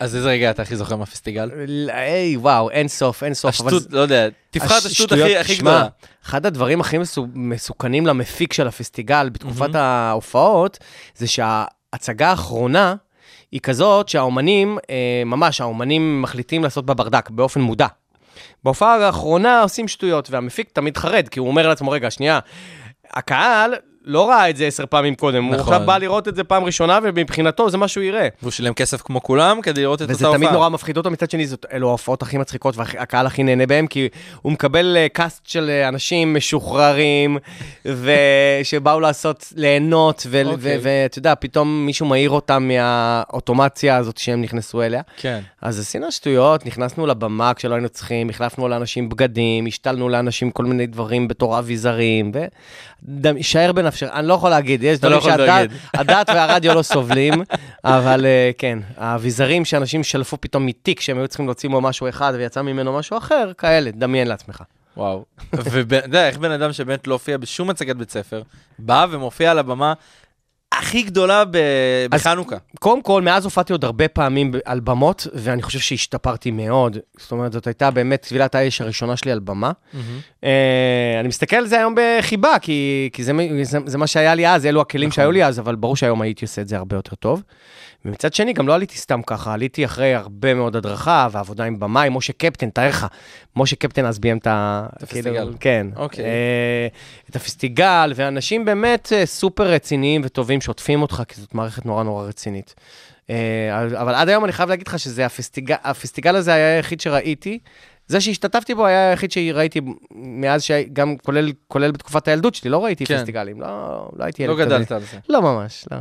אז 0.00 0.16
איזה 0.16 0.28
רגע 0.28 0.50
אתה 0.50 0.62
הכי 0.62 0.76
זוכר 0.76 0.96
מהפסטיגל? 0.96 1.50
היי, 1.92 2.36
וואו, 2.36 2.70
אין 2.70 2.88
סוף, 2.88 3.22
אין 3.22 3.34
סוף. 3.34 3.60
אבל 3.60 3.76
השטות, 3.76 3.92
לא 3.92 4.00
יודע, 4.00 4.28
תבחר 4.50 4.78
את 4.78 4.84
השטות 4.84 5.12
הכי- 5.12 5.36
הכי 5.36 5.56
גדולה. 5.56 5.86
אחד 6.26 6.46
הדברים 6.46 6.80
הכי 6.80 6.98
מסו- 6.98 7.26
מסוכנים 7.34 8.06
למפיק 8.06 8.52
של 8.52 8.66
הפסטיגל 8.66 9.28
בתקופת 9.28 9.60
מהמם. 9.60 9.76
ההופעות, 9.76 10.78
זה 11.16 11.26
שההצגה 11.26 12.28
האחרונה 12.30 12.94
היא 13.52 13.60
כזאת 13.60 14.08
שהאומנים, 14.08 14.78
אה, 14.90 14.94
ממש, 15.26 15.60
האומנים 15.60 16.22
מחליטים 16.22 16.62
לעשות 16.64 16.86
בה 16.86 16.94
ברדק 16.94 17.30
באופן 17.30 17.60
מודע. 17.60 17.86
בהופעה 18.64 19.06
האחרונה 19.06 19.62
עושים 19.62 19.88
שטויות, 19.88 20.30
והמפיק 20.30 20.68
תמיד 20.72 20.96
חרד, 20.96 21.28
כי 21.28 21.38
הוא 21.40 21.48
אומר 21.48 21.68
לעצמו, 21.68 21.90
רגע, 21.90 22.10
שנייה, 22.10 22.38
הקהל 23.10 23.74
לא 24.10 24.28
ראה 24.28 24.50
את 24.50 24.56
זה 24.56 24.66
עשר 24.66 24.86
פעמים 24.86 25.14
קודם, 25.14 25.44
הוא 25.44 25.54
נכון. 25.54 25.74
עכשיו 25.74 25.86
בא 25.86 25.98
לראות 25.98 26.28
את 26.28 26.36
זה 26.36 26.44
פעם 26.44 26.64
ראשונה, 26.64 26.98
ומבחינתו 27.02 27.70
זה 27.70 27.78
מה 27.78 27.88
שהוא 27.88 28.04
יראה. 28.04 28.28
והוא 28.42 28.50
שילם 28.50 28.74
כסף 28.74 29.02
כמו 29.02 29.22
כולם 29.22 29.60
כדי 29.62 29.82
לראות 29.82 30.02
את 30.02 30.02
אותה 30.02 30.12
וזה 30.12 30.26
הופעה. 30.26 30.38
תמיד 30.38 30.52
נורא 30.52 30.68
מפחיד 30.68 30.96
אותו, 30.96 31.10
מצד 31.10 31.30
שני, 31.30 31.46
זאת, 31.46 31.66
אלו 31.72 31.88
ההופעות 31.88 32.22
הכי 32.22 32.38
מצחיקות 32.38 32.76
והקהל 32.76 33.26
הכי 33.26 33.42
נהנה 33.42 33.66
בהם, 33.66 33.86
כי 33.86 34.08
הוא 34.42 34.52
מקבל 34.52 34.96
אה, 34.96 35.06
קאסט 35.08 35.46
של 35.46 35.70
אה, 35.70 35.88
אנשים 35.88 36.34
משוחררים, 36.34 37.38
ושבאו 37.84 39.00
לעשות, 39.06 39.52
ליהנות, 39.56 40.26
אוקיי. 40.44 40.78
ואתה 40.82 41.18
יודע, 41.18 41.34
פתאום 41.34 41.86
מישהו 41.86 42.06
מעיר 42.06 42.30
אותם 42.30 42.68
מהאוטומציה 42.68 43.96
הזאת 43.96 44.18
שהם 44.18 44.42
נכנסו 44.42 44.82
אליה. 44.82 45.02
כן. 45.16 45.40
אז 45.62 45.80
עשינו 45.80 46.12
שטויות, 46.12 46.66
נכנסנו 46.66 47.06
לבמה 47.06 47.54
כשלא 47.54 47.74
היינו 47.74 47.88
צריכים, 47.88 48.30
החלפנו 48.30 48.68
לאנשים 48.68 49.08
בגדים, 49.08 49.66
השתלנו 49.66 50.08
לאנשים 50.08 50.50
כל 50.50 50.64
מיני 50.64 50.86
דברים 50.86 51.28
בתור 51.28 51.58
אביזרים, 51.58 52.32
ושער 53.22 53.72
בנפשך, 54.02 54.18
אני 54.18 54.28
לא 54.28 54.34
יכול 54.34 54.50
להגיד, 54.50 54.82
יש 54.82 55.04
לא 55.04 55.18
דברים 55.18 55.20
שהדת 55.22 56.28
והרדיו 56.34 56.74
לא 56.74 56.82
סובלים, 56.82 57.42
אבל 57.84 58.26
אה, 58.26 58.50
כן, 58.58 58.78
האביזרים 58.96 59.64
שאנשים 59.64 60.04
שלפו 60.04 60.36
פתאום 60.40 60.66
מתיק 60.66 61.00
שהם 61.00 61.18
היו 61.18 61.28
צריכים 61.28 61.46
להוציא 61.46 61.68
בו 61.68 61.80
משהו 61.80 62.08
אחד 62.08 62.32
ויצא 62.36 62.62
ממנו 62.62 62.92
משהו 62.92 63.18
אחר, 63.18 63.52
כאלה, 63.58 63.90
דמיין 63.90 64.28
לעצמך. 64.28 64.62
וואו. 64.96 65.24
ואתה 65.52 66.06
יודע, 66.06 66.28
איך 66.28 66.38
בן 66.38 66.50
אדם 66.50 66.72
שבאמת 66.72 67.06
לא 67.06 67.14
הופיע 67.14 67.36
בשום 67.36 67.70
הצגת 67.70 67.96
בית 67.96 68.10
ספר, 68.10 68.42
בא 68.78 69.06
ומופיע 69.10 69.50
על 69.50 69.58
הבמה 69.58 69.92
הכי 70.72 71.02
גדולה 71.02 71.44
ב- 71.44 71.56
בחנוכה. 72.10 72.56
קודם 72.78 73.02
כל, 73.02 73.22
מאז 73.22 73.44
הופעתי 73.44 73.72
עוד 73.72 73.84
הרבה 73.84 74.08
פעמים 74.08 74.52
על 74.64 74.80
במות, 74.80 75.26
ואני 75.34 75.62
חושב 75.62 75.78
שהשתפרתי 75.78 76.50
מאוד. 76.50 76.98
זאת 77.18 77.32
אומרת, 77.32 77.52
זאת 77.52 77.66
הייתה 77.66 77.90
באמת 77.90 78.26
טבילת 78.28 78.54
האש 78.54 78.80
הראשונה 78.80 79.16
שלי 79.16 79.32
על 79.32 79.38
במה. 79.38 79.70
אה, 80.44 81.16
אני 81.20 81.28
מסתכל 81.28 81.56
על 81.56 81.66
זה 81.66 81.78
היום 81.78 81.94
בחיבה, 81.96 82.58
כי, 82.62 83.10
כי 83.12 83.24
זה, 83.24 83.32
זה, 83.62 83.78
זה 83.86 83.98
מה 83.98 84.06
שהיה 84.06 84.34
לי 84.34 84.48
אז, 84.48 84.66
אלו 84.66 84.80
הכלים 84.80 85.10
שהיו 85.10 85.30
לי 85.32 85.44
אז, 85.44 85.60
אבל 85.60 85.74
ברור 85.74 85.96
שהיום 85.96 86.22
הייתי 86.22 86.44
עושה 86.44 86.62
את 86.62 86.68
זה 86.68 86.76
הרבה 86.76 86.96
יותר 86.96 87.14
טוב. 87.14 87.42
ומצד 88.04 88.34
שני, 88.34 88.52
גם 88.52 88.68
לא 88.68 88.74
עליתי 88.74 88.98
סתם 88.98 89.22
ככה, 89.26 89.52
עליתי 89.52 89.84
אחרי 89.84 90.14
הרבה 90.14 90.54
מאוד 90.54 90.76
הדרכה 90.76 91.28
ועבודה 91.32 91.64
עם 91.64 91.96
עם 91.96 92.16
משה 92.16 92.32
קפטן, 92.32 92.70
תאר 92.70 92.88
לך, 92.88 93.06
משה 93.56 93.76
קפטן 93.76 94.06
אז 94.06 94.18
ביים 94.18 94.38
את 94.38 94.46
ה... 94.46 94.86
את 94.96 95.02
הפסטיגל. 95.02 95.52
כן. 95.60 95.86
אוקיי. 95.96 96.24
אה, 96.24 96.86
את 97.30 97.36
הפסטיגל, 97.36 98.12
ואנשים 98.16 98.64
באמת 98.64 99.12
אה, 99.12 99.26
סופר 99.26 99.66
רציניים 99.66 100.22
וטובים 100.24 100.60
שעוטפים 100.60 101.02
אותך, 101.02 101.22
כי 101.28 101.40
זאת 101.40 101.54
מערכת 101.54 101.86
נורא 101.86 102.02
נורא 102.02 102.24
רצינית. 102.24 102.74
אה, 103.30 103.84
אבל 104.00 104.14
עד 104.14 104.28
היום 104.28 104.44
אני 104.44 104.52
חייב 104.52 104.68
להגיד 104.68 104.88
לך 104.88 104.98
שזה 104.98 105.26
הפסטיגל, 105.26 105.74
הפסטיגל 105.84 106.36
הזה 106.36 106.54
היה 106.54 106.76
היחיד 106.76 107.00
שראיתי. 107.00 107.58
זה 108.06 108.20
שהשתתפתי 108.20 108.74
בו 108.74 108.86
היה 108.86 109.10
היחיד 109.10 109.32
שראיתי 109.32 109.80
מאז 110.14 110.62
שגם 110.62 111.16
כולל, 111.16 111.52
כולל 111.68 111.90
בתקופת 111.90 112.28
הילדות 112.28 112.54
שלי, 112.54 112.70
לא 112.70 112.84
ראיתי 112.84 113.06
כן. 113.06 113.18
פסטיגלים, 113.18 113.60
לא, 113.60 114.10
לא 114.16 114.24
הייתי 114.24 114.46
לא 114.46 114.52
ילד 114.52 114.66
כזה. 114.66 114.74
גדלת 114.74 114.92
על 114.92 115.00
זה. 115.00 115.18
לא 115.28 115.42
ממש, 115.42 115.84
לא. 115.90 115.96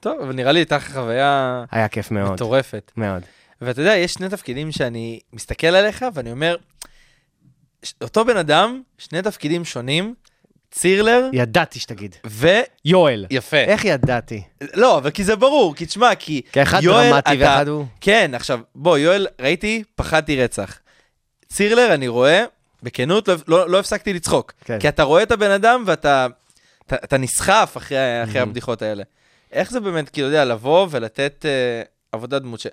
טוב, 0.00 0.20
אבל 0.20 0.32
נראה 0.32 0.52
לי 0.52 0.60
הייתה 0.60 0.80
חוויה 0.80 1.64
היה 1.70 1.88
כיף 1.88 2.10
מאוד, 2.10 2.32
מטורפת. 2.32 2.92
מאוד. 2.96 3.22
ואתה 3.60 3.80
יודע, 3.80 3.96
יש 3.96 4.12
שני 4.12 4.28
תפקידים 4.28 4.72
שאני 4.72 5.20
מסתכל 5.32 5.66
עליך 5.66 6.04
ואני 6.14 6.32
אומר, 6.32 6.56
אותו 8.02 8.24
בן 8.24 8.36
אדם, 8.36 8.82
שני 8.98 9.22
תפקידים 9.22 9.64
שונים, 9.64 10.14
צירלר 10.70 11.28
ידעתי 11.32 11.78
שתגיד. 11.80 12.16
ויפה. 12.24 12.56
יואל. 12.84 13.26
איך 13.54 13.84
ידעתי? 13.84 14.42
לא, 14.74 14.98
אבל 14.98 15.10
כי 15.10 15.24
זה 15.24 15.36
ברור, 15.36 15.74
כי 15.74 15.86
תשמע, 15.86 16.14
כי 16.14 16.42
כי 16.52 16.62
אחד 16.62 16.82
יואל, 16.82 17.10
דרמטי 17.10 17.30
אתה- 17.32 17.40
ואחד 17.44 17.68
הוא... 17.68 17.84
כן, 18.00 18.30
עכשיו, 18.34 18.60
בוא, 18.74 18.98
יואל, 18.98 19.26
ראיתי, 19.40 19.82
פחדתי 19.94 20.42
רצח. 20.44 20.78
צירלר, 21.48 21.94
אני 21.94 22.08
רואה, 22.08 22.44
בכנות, 22.82 23.28
לא, 23.28 23.34
לא, 23.48 23.70
לא 23.70 23.78
הפסקתי 23.80 24.12
לצחוק. 24.12 24.52
כן. 24.64 24.78
כי 24.78 24.88
אתה 24.88 25.02
רואה 25.02 25.22
את 25.22 25.32
הבן 25.32 25.50
אדם 25.50 25.82
ואתה 25.86 26.26
אתה, 26.86 26.96
אתה 27.04 27.18
נסחף 27.18 27.72
אחרי, 27.76 27.96
אחרי 28.24 28.40
Mhm. 28.40 28.42
הבדיחות 28.42 28.82
האלה. 28.82 29.02
איך 29.52 29.70
זה 29.70 29.80
באמת, 29.80 30.08
כאילו, 30.08 30.26
יודע, 30.26 30.44
לבוא 30.44 30.86
ולתת 30.90 31.46
אה, 31.48 31.82
עבודת 32.12 32.42
דמות 32.42 32.60
ש... 32.60 32.66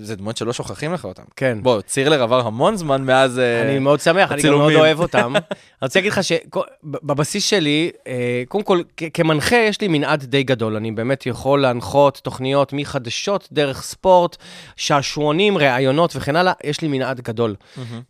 זה 0.00 0.16
דמות 0.16 0.36
שלא 0.36 0.52
שוכחים 0.52 0.92
לך 0.92 1.04
אותם. 1.04 1.22
כן. 1.36 1.58
בוא, 1.62 1.80
צירלר 1.80 2.22
עבר 2.22 2.46
המון 2.46 2.76
זמן 2.76 3.02
מאז... 3.02 3.38
אה, 3.38 3.62
אני 3.62 3.78
מאוד 3.78 4.00
שמח, 4.00 4.32
אני 4.32 4.42
גם 4.42 4.48
מאוד 4.48 4.60
הצילומים. 4.60 4.78
אוהב 4.78 5.00
אותם. 5.00 5.32
אני 5.36 5.42
רוצה 5.82 5.98
להגיד 5.98 6.12
לך 6.12 6.20
שבבסיס 6.24 7.44
שלי, 7.44 7.90
אה, 8.06 8.42
קודם 8.48 8.64
כל, 8.64 8.82
כמנחה 9.14 9.56
יש 9.56 9.80
לי 9.80 9.88
מנעד 9.88 10.24
די 10.24 10.42
גדול. 10.42 10.76
אני 10.76 10.90
באמת 10.92 11.26
יכול 11.26 11.62
להנחות 11.62 12.20
תוכניות 12.22 12.72
מחדשות, 12.72 13.48
דרך 13.52 13.82
ספורט, 13.82 14.36
שעשועונים, 14.76 15.58
ראיונות 15.58 16.16
וכן 16.16 16.36
הלאה, 16.36 16.52
יש 16.64 16.80
לי 16.80 16.88
מנעד 16.88 17.20
גדול. 17.20 17.54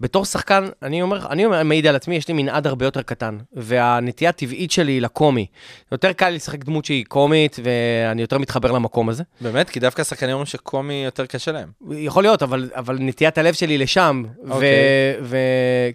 בתור 0.00 0.24
שחקן, 0.24 0.68
אני 0.82 1.02
אומר, 1.02 1.26
אני 1.30 1.44
אומר, 1.44 1.62
מעיד 1.62 1.86
על 1.86 1.96
עצמי, 1.96 2.16
יש 2.16 2.28
לי 2.28 2.34
מנעד 2.34 2.66
הרבה 2.66 2.84
יותר 2.84 3.02
קטן. 3.02 3.38
והנטייה 3.52 4.30
הטבעית 4.30 4.70
שלי 4.70 4.92
היא 4.92 5.02
לקומי. 5.02 5.46
יותר 5.92 6.12
קל 6.12 6.30
לשחק 6.30 6.64
דמות 6.64 6.84
שהיא 6.84 7.04
קומית, 7.04 7.56
ואני 7.62 8.22
יותר 8.22 8.38
מתחבר 8.38 8.72
למקום 8.72 9.08
הזה. 9.08 9.22
באמת? 9.40 9.70
כי 9.70 9.80
דווקא 9.80 10.00
השחקנים 10.00 10.32
אומרים 10.32 10.46
שקומי 10.46 11.02
יותר 11.04 11.26
קשה 11.26 11.52
להם. 11.52 11.68
יכול 11.90 12.22
להיות, 12.22 12.42
אבל, 12.42 12.70
אבל 12.74 12.96
נטיית 13.00 13.38
הלב 13.38 13.54
שלי 13.54 13.78
לשם. 13.78 14.22
ו, 14.44 14.52
אוקיי. 14.52 14.68
ו, 15.22 15.36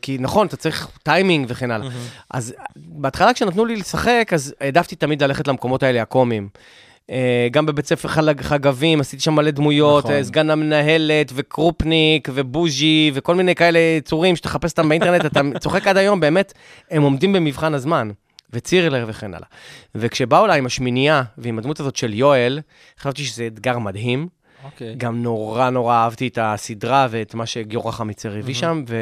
כי 0.02 0.18
נכון, 0.20 0.48
אתה 0.48 0.58
צריך 0.58 0.88
טיימינג 1.04 1.46
וכן 1.50 1.72
הלאה. 1.72 1.88
אז 2.30 2.54
בהתחלה 2.76 3.34
כשנתנו 3.34 3.66
לי 3.66 3.76
לשחק, 3.76 4.30
אז 4.34 4.54
העדפתי 4.62 4.96
תמיד 4.96 5.24
ללכת 5.24 5.48
למקומות 5.48 5.84
האלה, 5.84 6.02
הקומיים. 6.02 6.50
אה, 7.10 7.48
גם 7.52 7.66
בבית 7.66 7.86
ספר 7.86 8.08
חלג, 8.08 8.42
חגבים, 8.42 9.02
עשיתי 9.02 9.24
שם 9.24 9.34
מלא 9.34 9.52
דמויות, 9.52 10.04
נכון. 10.04 10.12
נכון. 10.12 10.24
סגן 10.24 10.50
המנהלת, 10.50 11.32
וקרופניק, 11.36 12.30
ובוז'י, 12.34 13.12
וכל 13.14 13.36
מיני 13.36 13.56
כאלה 13.56 13.80
יצורים 13.80 14.36
שתחפש 14.36 14.72
אותם 14.72 14.90
באינטרנט, 14.90 15.26
אתה 15.26 15.42
צוחק 15.64 15.88
עד 15.88 15.98
היום, 15.98 16.20
באמת, 16.20 16.54
הם 16.92 17.02
עומדים 17.02 17.34
במבחן 17.34 17.74
הזמן. 17.74 18.10
וצירלר 18.54 19.06
וכן 19.08 19.34
הלאה. 19.34 19.48
וכשבאו 19.96 20.46
אליי 20.46 20.60
עם 20.60 20.66
השמינייה 20.66 21.24
ועם 21.38 21.60
הדמות 21.60 21.80
הזאת 21.80 21.96
של 21.96 22.14
יואל, 22.14 22.60
חשבתי 23.00 23.24
שזה 23.24 23.48
אתגר 23.48 23.80
מדהים. 23.80 24.28
אוקיי. 24.66 24.96
גם 24.98 25.24
נורא 25.24 25.70
נורא 25.70 25.96
אהבתי 25.96 26.28
את 26.28 26.38
הסדרה 26.42 27.08
ואת 27.10 27.34
מה 27.34 27.46
שגיורא 27.46 27.92
חמיצר 27.92 28.38
הביא 28.38 28.54
שם, 28.56 28.84
ו... 28.90 28.96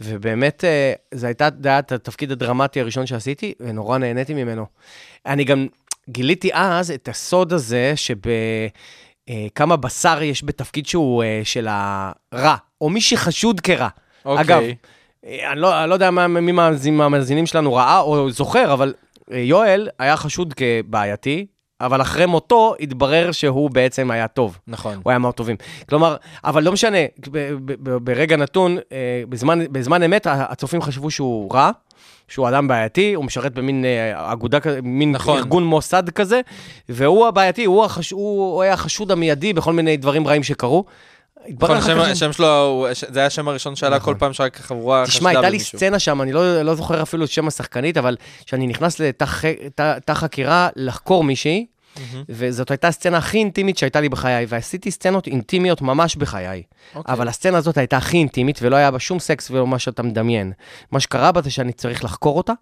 ובאמת, 0.00 0.64
אה, 0.64 0.92
זה 1.14 1.26
הייתה, 1.26 1.48
זה 1.62 1.68
היה 1.68 1.78
התפקיד 1.78 2.32
הדרמטי 2.32 2.80
הראשון 2.80 3.06
שעשיתי, 3.06 3.54
ונורא 3.60 3.98
נהניתי 3.98 4.34
ממנו. 4.34 4.66
אני 5.26 5.44
גם 5.44 5.66
גיליתי 6.10 6.50
אז 6.52 6.90
את 6.90 7.08
הסוד 7.08 7.52
הזה 7.52 7.92
שבכמה 7.96 9.76
בשר 9.76 10.22
יש 10.22 10.44
בתפקיד 10.44 10.86
שהוא 10.86 11.22
אה, 11.22 11.40
של 11.44 11.68
הרע, 11.70 12.56
או 12.80 12.90
מי 12.90 13.00
שחשוד 13.00 13.60
כרע. 13.60 13.88
אוקיי. 14.24 14.44
אגב, 14.44 14.62
אה, 15.26 15.52
אני 15.52 15.60
לא, 15.60 15.80
אני 15.82 15.88
לא 15.90 15.94
יודע 15.94 16.10
מה- 16.10 16.28
מי 16.28 16.52
מהמאזינים- 16.90 17.46
שלנו 17.46 17.74
ראה 17.74 17.98
או 18.00 18.30
זוכר, 18.30 18.72
אבל 18.72 18.94
אה, 19.32 19.38
יואל 19.38 19.88
היה 19.98 20.16
חשוד 20.16 20.54
כבעייתי, 20.54 21.46
אבל 21.80 22.02
אחרי 22.02 22.26
מותו 22.26 22.74
התברר 22.80 23.32
שהוא 23.32 23.70
בעצם 23.70 24.10
היה 24.10 24.28
טוב. 24.28 24.58
נכון. 24.66 25.00
הוא 25.02 25.10
היה 25.10 25.18
מהטובים. 25.18 25.56
כלומר, 25.88 26.16
אבל 26.44 26.62
לא 26.62 26.72
משנה, 26.72 26.98
ברגע 27.78 28.36
נתון, 28.36 28.78
אה, 28.92 29.22
בזמן, 29.28 29.72
בזמן 29.72 30.02
אמת, 30.02 30.26
הצופים 30.30 30.82
חשבו 30.82 31.10
שהוא 31.10 31.54
רע, 31.54 31.70
שהוא 32.28 32.48
אדם 32.48 32.68
בעייתי, 32.68 33.14
הוא 33.14 33.24
משרת 33.24 33.54
במין 33.54 33.84
אה, 33.84 34.32
אגודה, 34.32 34.60
כזה, 34.60 34.80
מין 34.82 35.12
נכון. 35.12 35.38
ארגון 35.38 35.64
מוסד 35.64 36.10
כזה, 36.10 36.40
והוא 36.88 37.26
הבעייתי, 37.26 37.64
הוא, 37.64 37.84
החש, 37.84 38.10
הוא, 38.10 38.54
הוא 38.54 38.62
היה 38.62 38.72
החשוד 38.72 39.10
המיידי 39.10 39.52
בכל 39.52 39.72
מיני 39.72 39.96
דברים 39.96 40.26
רעים 40.28 40.42
שקרו. 40.42 40.84
התברר 41.48 41.78
נכון, 41.78 41.90
אחר 41.92 42.00
השם- 42.00 42.04
כך- 42.04 42.10
השם 42.10 42.32
שלו, 42.32 42.86
זה 43.08 43.18
היה 43.18 43.26
השם 43.26 43.48
הראשון 43.48 43.76
שעלה 43.76 43.96
נכון. 43.96 44.14
כל 44.14 44.18
פעם 44.20 44.32
שרק 44.32 44.56
חבורה 44.60 45.04
תשמע, 45.06 45.16
חשדה 45.18 45.28
הייתה 45.28 45.50
לי 45.50 45.56
במישהו. 45.58 45.78
סצנה 45.78 45.98
שם, 45.98 46.22
אני 46.22 46.32
לא, 46.32 46.62
לא 46.62 46.74
זוכר 46.74 47.02
אפילו 47.02 47.24
את 47.24 47.30
שם 47.30 47.48
השחקנית, 47.48 47.96
אבל 47.96 48.16
כשאני 48.46 48.66
נכנס 48.66 49.00
לתא 49.00 49.24
תא- 49.74 49.98
תא 50.04 50.14
חקירה 50.14 50.68
לחקור 50.76 51.24
מישהי, 51.24 51.66
וזאת 52.28 52.70
הייתה 52.70 52.88
הסצנה 52.88 53.16
הכי 53.18 53.38
אינטימית 53.38 53.78
שהייתה 53.78 54.00
לי 54.00 54.08
בחיי, 54.08 54.46
ועשיתי 54.48 54.90
סצנות 54.90 55.26
אינטימיות 55.26 55.82
ממש 55.82 56.16
בחיי. 56.16 56.62
אוקיי. 56.94 57.14
אבל 57.14 57.28
הסצנה 57.28 57.58
הזאת 57.58 57.78
הייתה 57.78 57.96
הכי 57.96 58.16
אינטימית, 58.16 58.58
ולא 58.62 58.76
היה 58.76 58.90
בה 58.90 58.98
שום 58.98 59.18
סקס 59.18 59.50
ולא 59.50 59.66
מה 59.66 59.78
שאתה 59.78 60.02
מדמיין. 60.02 60.52
מה 60.92 61.00
שקרה 61.00 61.32
בה 61.32 61.42
זה 61.42 61.50
שאני 61.50 61.72
צריך 61.72 62.04
לחקור 62.04 62.36
אותה, 62.36 62.52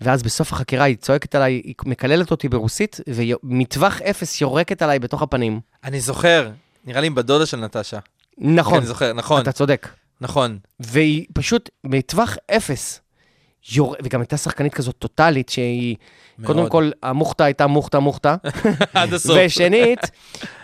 ואז 0.00 0.22
בסוף 0.22 0.52
החקירה 0.52 0.84
היא 0.84 0.96
צועקת 0.96 1.34
עליי, 1.34 1.52
היא 1.64 1.74
מקללת 1.84 2.30
אותי 2.30 2.48
ברוסית, 2.48 3.00
ומטווח 3.08 4.02
אפס 4.02 4.40
יורקת 4.40 4.82
עליי 4.82 4.98
בתוך 4.98 5.22
הפנים. 5.22 5.60
אני 5.84 6.00
זוכר, 6.00 6.50
נראה 6.84 7.00
לי 7.00 7.06
עם 7.06 7.14
בת 7.14 7.24
דודה 7.24 7.46
של 7.46 7.56
נטשה. 7.56 7.98
נכון, 8.38 8.78
אני 8.78 8.86
זוכר, 8.86 9.12
נכון, 9.12 9.42
אתה 9.42 9.52
צודק. 9.52 9.88
נכון. 10.20 10.58
והיא 10.80 11.26
פשוט 11.34 11.70
מטווח 11.84 12.36
אפס, 12.50 13.00
יור... 13.72 13.96
וגם 14.02 14.20
הייתה 14.20 14.36
שחקנית 14.36 14.74
כזאת 14.74 14.94
טוטאלית, 14.98 15.48
שהיא, 15.48 15.96
מאוד. 16.38 16.46
קודם 16.56 16.68
כל, 16.68 16.90
המוכתה 17.02 17.44
הייתה 17.44 17.66
מוכתה 17.66 17.98
מוכתה, 17.98 18.34
עד 18.94 19.12
הסוף. 19.12 19.36
ושנית, 19.46 20.00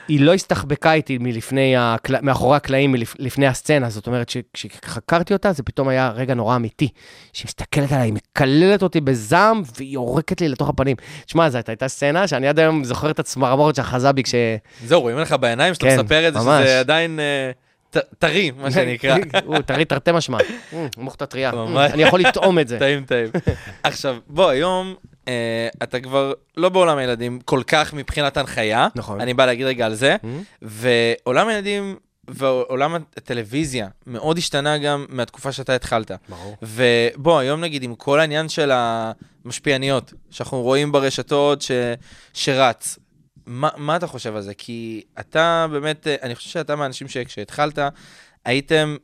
היא 0.09 0.21
לא 0.21 0.35
הסתחבקה 0.35 0.93
איתי 0.93 1.19
מלפני, 1.19 1.75
הקל... 1.77 2.15
מאחורי 2.23 2.57
הקלעים, 2.57 2.93
מלפ... 2.93 3.15
לפני 3.19 3.47
הסצנה, 3.47 3.91
זאת 3.91 4.07
אומרת 4.07 4.29
שכשחקרתי 4.29 5.33
אותה, 5.33 5.53
זה 5.53 5.63
פתאום 5.63 5.89
היה 5.89 6.11
רגע 6.15 6.35
נורא 6.35 6.57
אמיתי. 6.57 6.89
שהיא 7.33 7.47
מסתכלת 7.47 7.93
עליי, 7.93 8.05
היא 8.05 8.13
מקללת 8.13 8.83
אותי 8.83 9.01
בזעם, 9.01 9.63
והיא 9.77 9.93
יורקת 9.93 10.41
לי 10.41 10.49
לתוך 10.49 10.69
הפנים. 10.69 10.97
תשמע, 11.27 11.51
זאת 11.51 11.69
הייתה 11.69 11.89
סצנה 11.89 12.27
שאני 12.29 12.49
עד 12.49 12.59
היום 12.59 12.85
זוכר 12.85 13.11
את 13.11 13.19
הצמרמורת 13.19 13.75
שאחזה 13.75 14.13
בי 14.13 14.23
כש... 14.23 14.35
זהו, 14.87 15.01
רואים 15.01 15.19
לך 15.19 15.33
בעיניים 15.41 15.75
שאתה 15.75 15.87
כן, 15.87 16.01
מספר 16.01 16.29
את 16.29 16.35
זה. 16.35 16.41
שזה 16.41 16.81
עדיין 16.81 17.19
ט- 17.19 17.68
טרי, 18.19 18.51
מה 18.51 18.71
שנקרא. 18.71 19.17
הוא 19.47 19.59
טרי 19.59 19.85
תרתי 19.85 20.13
משמע, 20.13 20.39
מוכתה 20.97 21.27
טריה. 21.27 21.53
ממש. 21.53 21.91
אני 21.93 22.03
יכול 22.03 22.21
לטעום 22.21 22.59
את 22.59 22.69
זה. 22.69 22.79
טעים 22.85 23.05
טעים. 23.05 23.29
עכשיו, 23.83 24.17
בוא, 24.27 24.49
היום 24.49 24.95
אה, 25.29 25.69
אתה 25.83 26.01
כבר 26.01 26.33
לא 26.57 26.69
בעולם 26.69 26.99
הילדים 26.99 27.41
כל 27.45 27.63
כך 27.67 27.95
מבחינת 27.95 28.37
הנחיה. 28.37 28.89
נכון. 28.95 29.21
אני 29.21 29.35
בא 29.35 29.47
להגיד 29.47 29.67
רגע 29.67 29.87
על 29.87 29.95
זה. 29.95 30.17
Mhm. 30.23 30.27
ועולם 30.63 31.49
הילדים 31.49 31.97
ועולם 32.29 32.95
הטלוויזיה 32.95 33.89
מאוד 34.07 34.39
השתנה 34.39 34.79
גם 34.79 35.07
מהתקופה 35.09 35.53
שאתה 35.53 35.75
התחלת. 35.75 36.11
ברור. 36.29 36.57
ובוא, 36.63 37.39
היום 37.39 37.61
נגיד 37.61 37.83
עם 37.83 37.95
כל 37.95 38.21
העניין 38.21 38.49
של 38.49 38.71
המשפיעניות, 38.75 40.13
שאנחנו 40.31 40.63
רואים 40.63 40.93
ברשתות 40.93 41.63
ש... 41.63 41.71
שרץ, 42.35 42.99
מה, 43.49 43.69
מה 43.77 43.97
אתה 43.97 44.07
חושב 44.07 44.37
על 44.37 44.43
זה? 44.43 44.55
כי 44.55 45.03
אתה 45.21 45.67
באמת, 45.71 46.07
אה, 46.07 46.17
אני 46.23 46.35
חושב 46.35 46.49
שאתה 46.51 46.77
מהאנשים 46.77 47.09
שכשהתחלת, 47.09 47.79
הייתם, 48.45 48.97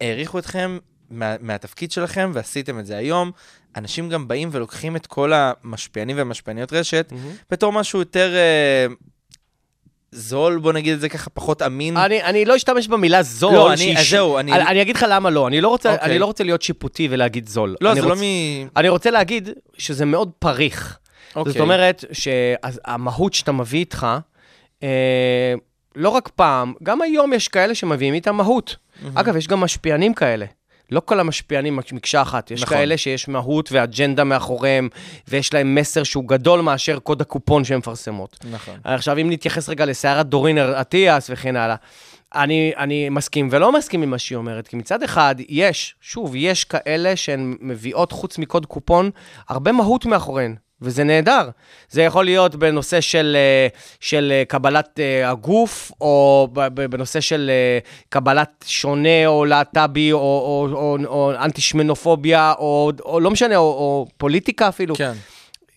העריכו 0.00 0.38
אתכם 0.38 0.78
מה, 1.10 1.34
מהתפקיד 1.40 1.92
שלכם 1.92 2.30
ועשיתם 2.34 2.78
את 2.78 2.86
זה 2.86 2.96
היום. 2.96 3.30
אנשים 3.76 4.08
גם 4.08 4.28
באים 4.28 4.48
ולוקחים 4.52 4.96
את 4.96 5.06
כל 5.06 5.32
המשפיענים 5.34 6.16
והמשפיעניות 6.16 6.72
רשת 6.72 7.12
בתור 7.50 7.72
משהו 7.72 7.98
יותר 7.98 8.34
אה, 8.34 8.86
זול, 10.12 10.58
בוא 10.58 10.72
נגיד 10.72 10.94
את 10.94 11.00
זה 11.00 11.08
ככה, 11.08 11.30
פחות 11.30 11.62
אמין. 11.62 11.96
אני, 11.96 12.22
אני 12.22 12.44
לא 12.44 12.56
אשתמש 12.56 12.88
במילה 12.88 13.22
זול. 13.22 13.54
לא, 13.54 13.68
אני- 13.68 13.76
שהיא 13.76 13.98
אז 13.98 14.04
ש- 14.04 14.10
זהו, 14.10 14.38
אני- 14.38 14.52
אני... 14.52 14.62
אני 14.66 14.82
אגיד 14.82 14.96
לך 14.96 15.06
למה 15.08 15.30
לא. 15.30 15.48
אני 15.48 15.60
לא 15.60 15.68
רוצה, 15.68 15.92
אוקיי. 15.92 16.06
אני 16.10 16.18
לא 16.18 16.26
רוצה 16.26 16.44
להיות 16.44 16.62
שיפוטי 16.62 17.08
ולהגיד 17.10 17.48
זול. 17.48 17.76
לא, 17.80 17.94
זה 17.94 18.00
לא 18.02 18.06
רוצ... 18.08 18.18
מ... 18.18 18.22
אני 18.76 18.88
רוצה 18.88 19.10
להגיד 19.10 19.48
שזה 19.78 20.04
מאוד 20.04 20.30
פריך. 20.38 20.98
אוקיי. 21.36 21.52
זאת 21.52 21.60
אומרת 21.60 22.04
שהמהות 22.12 23.34
שאתה 23.34 23.52
מביא 23.52 23.78
איתך, 23.78 24.06
אה, 24.82 25.54
לא 25.96 26.08
רק 26.08 26.28
פעם, 26.28 26.74
גם 26.82 27.02
היום 27.02 27.32
יש 27.32 27.48
כאלה 27.48 27.74
שמביאים 27.74 28.14
איתם 28.14 28.36
מהות. 28.36 28.76
אגב, 29.14 29.36
יש 29.36 29.48
גם 29.48 29.60
משפיענים 29.60 30.14
כאלה. 30.14 30.46
לא 30.90 31.00
כל 31.00 31.20
המשפיענים 31.20 31.78
מקשה 31.92 32.22
אחת, 32.22 32.50
יש 32.50 32.62
נכון. 32.62 32.76
כאלה 32.76 32.96
שיש 32.96 33.28
מהות 33.28 33.72
ואג'נדה 33.72 34.24
מאחוריהם, 34.24 34.88
ויש 35.28 35.54
להם 35.54 35.74
מסר 35.74 36.02
שהוא 36.02 36.24
גדול 36.28 36.60
מאשר 36.60 36.98
קוד 36.98 37.20
הקופון 37.20 37.64
שהן 37.64 37.78
מפרסמות. 37.78 38.38
נכון. 38.50 38.78
עכשיו, 38.84 39.18
אם 39.18 39.30
נתייחס 39.30 39.68
רגע 39.68 39.84
לסערת 39.84 40.26
דורינר 40.26 40.80
אטיאס 40.80 41.30
וכן 41.32 41.56
הלאה, 41.56 41.76
אני, 42.34 42.72
אני 42.76 43.08
מסכים 43.08 43.48
ולא 43.52 43.72
מסכים 43.72 44.02
עם 44.02 44.10
מה 44.10 44.18
שהיא 44.18 44.36
אומרת, 44.36 44.68
כי 44.68 44.76
מצד 44.76 45.02
אחד, 45.02 45.34
יש, 45.48 45.94
שוב, 46.00 46.32
יש 46.36 46.64
כאלה 46.64 47.16
שהן 47.16 47.56
מביאות, 47.60 48.12
חוץ 48.12 48.38
מקוד 48.38 48.66
קופון, 48.66 49.10
הרבה 49.48 49.72
מהות 49.72 50.06
מאחוריהן. 50.06 50.56
וזה 50.82 51.04
נהדר. 51.04 51.50
זה 51.90 52.02
יכול 52.02 52.24
להיות 52.24 52.54
בנושא 52.54 53.00
של, 53.00 53.36
אה, 53.36 53.68
של 54.00 54.32
אה, 54.32 54.42
קבלת 54.48 55.00
אה, 55.00 55.30
הגוף, 55.30 55.92
או 56.00 56.48
בנושא 56.74 57.20
של 57.20 57.50
קבלת 58.08 58.64
שונה, 58.66 59.26
או 59.26 59.44
להט"בי, 59.44 60.12
או, 60.12 60.18
או, 60.18 60.68
או, 60.72 60.98
או 61.06 61.32
אנטי-שמנופוביה, 61.44 62.52
או, 62.58 62.92
או 63.04 63.20
לא 63.20 63.30
משנה, 63.30 63.56
או, 63.56 63.62
או 63.62 64.06
פוליטיקה 64.16 64.68
אפילו. 64.68 64.94
כן. 64.94 65.12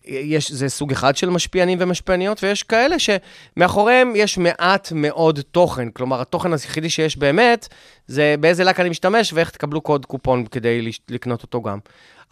יש, 0.04 0.52
זה 0.52 0.68
סוג 0.68 0.92
אחד 0.92 1.16
של 1.16 1.30
משפיענים 1.30 1.78
ומשפיעניות, 1.80 2.44
ויש 2.44 2.62
כאלה 2.62 2.96
שמאחוריהם 2.98 4.12
יש 4.16 4.38
מעט 4.38 4.92
מאוד 4.94 5.40
תוכן. 5.50 5.90
כלומר, 5.90 6.20
התוכן 6.20 6.52
היחידי 6.52 6.90
שיש 6.90 7.16
באמת, 7.16 7.68
זה 8.06 8.34
באיזה 8.40 8.64
לק 8.64 8.80
אני 8.80 8.88
משתמש 8.88 9.32
ואיך 9.32 9.50
תקבלו 9.50 9.80
קוד 9.80 10.06
קופון 10.06 10.46
כדי 10.46 10.90
לקנות 11.08 11.42
אותו 11.42 11.62
גם. 11.62 11.78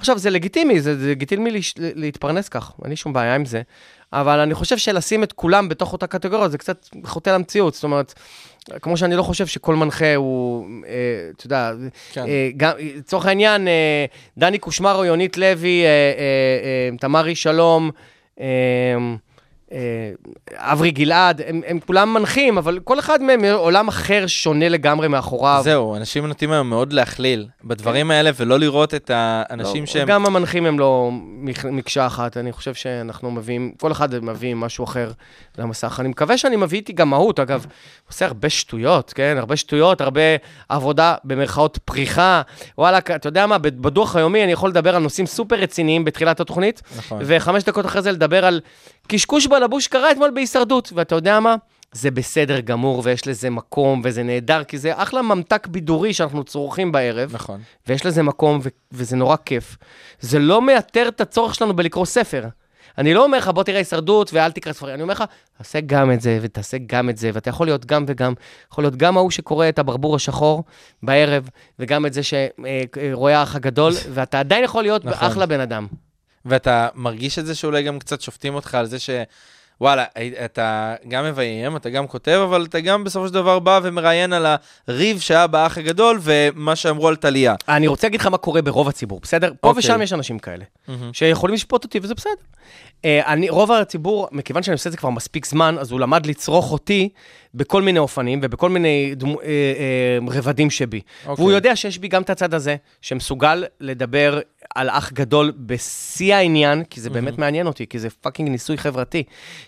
עכשיו, 0.01 0.19
זה 0.19 0.31
לגיטימי, 0.31 0.81
זה, 0.81 0.99
זה 0.99 1.11
לגיטימי 1.11 1.51
להש- 1.51 1.75
להתפרנס 1.79 2.49
כך, 2.49 2.73
אין 2.83 2.91
לי 2.91 2.97
שום 2.97 3.13
בעיה 3.13 3.35
עם 3.35 3.45
זה, 3.45 3.63
אבל 4.13 4.39
אני 4.39 4.55
חושב 4.55 4.79
שלשים 4.79 5.23
את 5.23 5.33
כולם 5.33 5.69
בתוך 5.69 5.93
אותה 5.93 6.07
קטגוריה 6.07 6.49
זה 6.49 6.59
קצת 6.59 6.89
חוטא 7.05 7.31
למציאות. 7.31 7.75
זאת 7.75 7.85
אומרת, 7.85 8.15
כמו 8.83 8.97
שאני 8.97 9.17
לא 9.17 9.23
חושב 9.23 9.47
שכל 9.47 9.75
מנחה 9.75 10.15
הוא, 10.15 10.67
אה, 10.87 10.91
אתה 11.37 11.47
יודע, 11.47 11.73
כן. 12.13 12.25
אה, 12.27 12.73
לצורך 12.97 13.27
העניין, 13.27 13.69
אה, 13.69 14.05
דני 14.39 14.59
קושמרו, 14.59 15.05
יונית 15.05 15.37
לוי, 15.37 15.83
אה, 15.85 15.87
אה, 15.89 15.93
אה, 16.93 16.99
תמרי 16.99 17.35
שלום, 17.35 17.91
אברי 20.57 20.91
גלעד, 20.91 21.41
הם, 21.47 21.62
הם 21.66 21.79
כולם 21.87 22.14
מנחים, 22.14 22.59
אבל 22.59 22.79
כל 22.85 22.99
אחד 22.99 23.23
מהם 23.23 23.45
עולם 23.45 23.89
אחר 23.89 24.27
שונה 24.27 24.68
לגמרי 24.68 25.09
מאחוריו. 25.09 25.61
זהו, 25.64 25.97
אנשים 25.97 26.27
נוטים 26.27 26.53
היום 26.53 26.71
מאוד 26.71 26.93
להכליל 26.93 27.47
בדברים 27.64 28.11
האלה 28.11 28.31
ולא 28.37 28.59
לראות 28.59 28.95
את 28.95 29.11
האנשים 29.14 29.83
לא, 29.83 29.87
שהם... 29.87 30.09
גם 30.09 30.27
המנחים 30.27 30.66
הם 30.66 30.79
לא 30.79 31.11
מק- 31.12 31.64
מקשה 31.64 32.07
אחת, 32.07 32.37
אני 32.37 32.53
חושב 32.53 32.75
שאנחנו 32.75 33.31
מביאים, 33.31 33.73
כל 33.81 33.93
אחד 33.93 34.25
מביא 34.25 34.55
משהו 34.55 34.85
אחר 34.85 35.11
למסך. 35.59 36.01
אני 36.01 36.09
מקווה 36.09 36.39
שאני 36.39 36.57
מביא 36.57 36.79
איתי 36.79 36.93
גם 36.93 37.11
מהות, 37.11 37.41
אגב, 37.41 37.66
עושה 38.09 38.27
הרבה 38.27 38.51
שטויות, 38.51 39.12
כן? 39.12 39.35
הרבה 39.39 39.57
שטויות, 39.57 40.01
הרבה 40.01 40.21
עבודה 40.68 41.14
במרכאות 41.25 41.79
פריחה. 41.85 42.43
וואלה, 42.79 42.99
אתה 42.99 43.29
יודע 43.29 43.47
מה, 43.47 43.59
בדוח 43.59 44.16
היומי 44.16 44.45
אני 44.45 44.53
יכול 44.53 44.71
לדבר 44.71 44.97
על 44.97 45.03
נושאים 45.03 45.27
סופר 45.27 45.57
רציניים 45.57 46.05
בתחילת 46.05 46.41
התוכנית, 46.41 46.83
נכון. 46.99 47.18
וחמש 47.25 47.62
דקות 47.64 47.87
אחרי 47.87 48.03
זה 48.03 48.12
לדבר 48.12 48.45
על 48.45 48.61
קשקוש 49.11 49.47
בלבוש 49.47 49.85
שקרה 49.85 50.11
אתמול 50.11 50.31
בהישרדות, 50.35 50.93
ואתה 50.95 51.15
יודע 51.15 51.41
מה? 51.41 51.57
זה 51.93 52.11
בסדר 52.11 52.61
גמור 52.61 53.01
ויש 53.05 53.27
לזה 53.27 53.51
מקום 53.51 54.01
וזה 54.05 54.23
נהדר, 54.23 54.65
כי 54.65 54.79
זה 54.79 54.93
אחלה 54.95 55.23
ממתק 55.23 55.67
בידורי 55.67 56.15
שאנחנו 56.15 56.45
צורכים 56.45 56.93
בערב. 56.93 57.35
נכון. 57.35 57.61
ויש 57.87 58.07
לזה 58.07 58.23
מקום, 58.23 58.61
ו- 58.63 58.69
וזה 58.93 59.17
נורא 59.17 59.37
כיף. 59.45 59.77
זה 60.21 60.39
לא 60.39 60.63
מייתר 60.63 61.09
את 61.09 61.21
הצורך 61.21 61.55
שלנו 61.55 61.77
בלקרוא 61.77 62.05
ספר. 62.05 62.45
אני 62.99 63.15
לא 63.15 63.25
אומר 63.25 63.39
לך, 63.39 63.49
בוא 63.49 63.63
תראה 63.63 63.79
הישרדות 63.79 64.31
ואל 64.33 64.53
תקרא 64.53 64.73
ספרים. 64.73 64.95
אני 64.95 65.03
אומר 65.03 65.13
לך, 65.13 65.25
תעשה 65.59 65.81
גם 65.87 66.13
את 66.13 66.21
זה 66.21 66.39
ותעשה 66.43 66.77
גם 66.87 67.11
את 67.11 67.17
זה, 67.17 67.31
ואתה 67.35 67.51
יכול 67.51 67.67
להיות 67.67 67.85
גם 67.87 68.05
וגם. 68.09 68.35
יכול 68.73 68.85
להיות 68.85 68.97
גם 68.97 69.17
ההוא 69.17 69.31
שקורא 69.31 69.69
את 69.69 69.79
הברבור 69.79 70.17
השחור 70.17 70.65
בערב, 71.03 71.49
וגם 71.79 72.07
את 72.07 72.13
זה 72.13 72.21
שרואה 72.23 73.39
האח 73.39 73.57
הגדול, 73.57 73.93
ואתה 74.15 74.41
עדיין 74.41 74.65
יכול 74.65 74.83
להיות 74.83 75.05
נכון. 75.05 75.29
אחלה 75.29 75.47
בן 75.47 75.61
אדם. 75.61 75.87
ואתה 76.45 76.88
מרגיש 76.95 77.38
את 77.38 77.47
זה 77.47 77.55
שאולי 77.55 77.82
גם 77.82 77.99
קצת 77.99 78.20
שופטים 78.20 78.55
אותך 78.55 78.74
על 78.74 78.86
זה 78.86 78.99
ש... 78.99 79.11
וואלה, 79.80 80.05
אתה 80.45 80.95
גם 81.09 81.24
מביים, 81.24 81.76
אתה 81.76 81.91
גם 81.91 82.07
כותב, 82.07 82.41
אבל 82.45 82.64
אתה 82.64 82.80
גם 82.80 83.05
בסופו 83.05 83.28
של 83.28 83.34
דבר 83.34 83.59
בא 83.59 83.80
ומראיין 83.82 84.32
על 84.32 84.47
הריב 84.88 85.20
שהיה 85.20 85.47
באח 85.47 85.78
הגדול 85.78 86.18
ומה 86.22 86.76
שאמרו 86.76 87.09
על 87.09 87.16
טליה. 87.16 87.55
אני 87.68 87.86
רוצה 87.86 88.07
להגיד 88.07 88.20
לך 88.20 88.26
מה 88.26 88.36
קורה 88.36 88.62
ברוב 88.62 88.88
הציבור, 88.88 89.20
בסדר? 89.22 89.53
פה 89.61 89.68
אוקיי. 89.68 89.78
ושם 89.78 90.03
יש 90.03 90.12
אנשים 90.12 90.38
כאלה, 90.38 90.64
שיכולים 91.12 91.55
לשפוט 91.55 91.84
אותי, 91.84 91.99
וזה 92.03 92.14
בסדר. 92.14 92.32
אה, 93.05 93.32
אני, 93.32 93.51
רוב 93.51 93.72
הציבור, 93.72 94.28
מכיוון 94.32 94.62
שאני 94.62 94.72
עושה 94.72 94.88
את 94.88 94.93
זה 94.93 94.99
כבר 94.99 95.11
מספיק 95.11 95.47
זמן, 95.47 95.76
אז 95.78 95.91
הוא 95.91 96.01
למד 96.01 96.26
לצרוך 96.26 96.72
אותי 96.72 97.09
בכל 97.55 97.82
מיני 97.82 97.99
אופנים 97.99 98.41
ובכל 98.43 98.70
מיני 98.70 99.14
דמו, 99.14 99.41
אה, 99.41 99.47
אה, 99.47 100.18
רבדים 100.38 100.70
שבי. 100.70 101.01
אוקיי. 101.26 101.43
והוא 101.43 101.53
יודע 101.53 101.76
שיש 101.76 101.99
בי 101.99 102.09
גם 102.09 102.22
את 102.22 102.30
הצד 102.30 102.55
הזה, 102.55 102.76
שמסוגל 103.01 103.64
לדבר 103.80 104.41
על 104.75 104.91
אח 104.91 105.12
גדול 105.12 105.53
בשיא 105.57 106.35
העניין, 106.35 106.85
כי 106.85 107.01
זה 107.01 107.11
באמת 107.11 107.39
מעניין 107.39 107.66
אותי, 107.66 107.87
כי 107.87 107.99
זה 107.99 108.11
fucking 108.11 108.49
ניסוי 108.49 108.79
חברתי. 108.79 109.23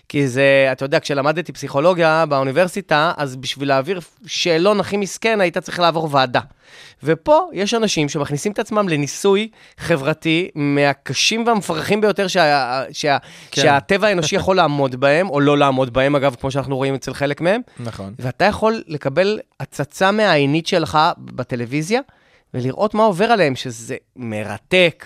כי 0.09 0.27
זה, 0.27 0.69
אתה 0.71 0.85
יודע, 0.85 0.99
כשלמדתי 0.99 1.53
פסיכולוגיה 1.53 2.25
באוניברסיטה, 2.25 3.11
אז 3.17 3.35
בשביל 3.35 3.67
להעביר 3.67 3.99
שאלון 4.25 4.79
הכי 4.79 4.97
מסכן, 4.97 5.41
היית 5.41 5.57
צריך 5.57 5.79
לעבור 5.79 6.09
ועדה. 6.11 6.39
ופה 7.03 7.47
יש 7.53 7.73
אנשים 7.73 8.09
שמכניסים 8.09 8.51
את 8.51 8.59
עצמם 8.59 8.89
לניסוי 8.89 9.49
חברתי 9.77 10.49
מהקשים 10.55 11.47
והמפרכים 11.47 12.01
ביותר 12.01 12.27
שה, 12.27 12.83
שה, 12.91 13.17
כן. 13.51 13.61
שהטבע 13.61 14.07
האנושי 14.07 14.35
יכול 14.35 14.55
לעמוד 14.55 14.95
בהם, 14.95 15.29
או 15.29 15.39
לא 15.39 15.57
לעמוד 15.57 15.93
בהם, 15.93 16.15
אגב, 16.15 16.35
כמו 16.39 16.51
שאנחנו 16.51 16.77
רואים 16.77 16.95
אצל 16.95 17.13
חלק 17.13 17.41
מהם. 17.41 17.61
נכון. 17.79 18.13
ואתה 18.19 18.45
יכול 18.45 18.83
לקבל 18.87 19.39
הצצה 19.59 20.11
מהעינית 20.11 20.67
שלך 20.67 20.99
בטלוויזיה, 21.17 22.01
ולראות 22.53 22.93
מה 22.93 23.03
עובר 23.03 23.25
עליהם, 23.25 23.55
שזה 23.55 23.95
מרתק. 24.15 25.05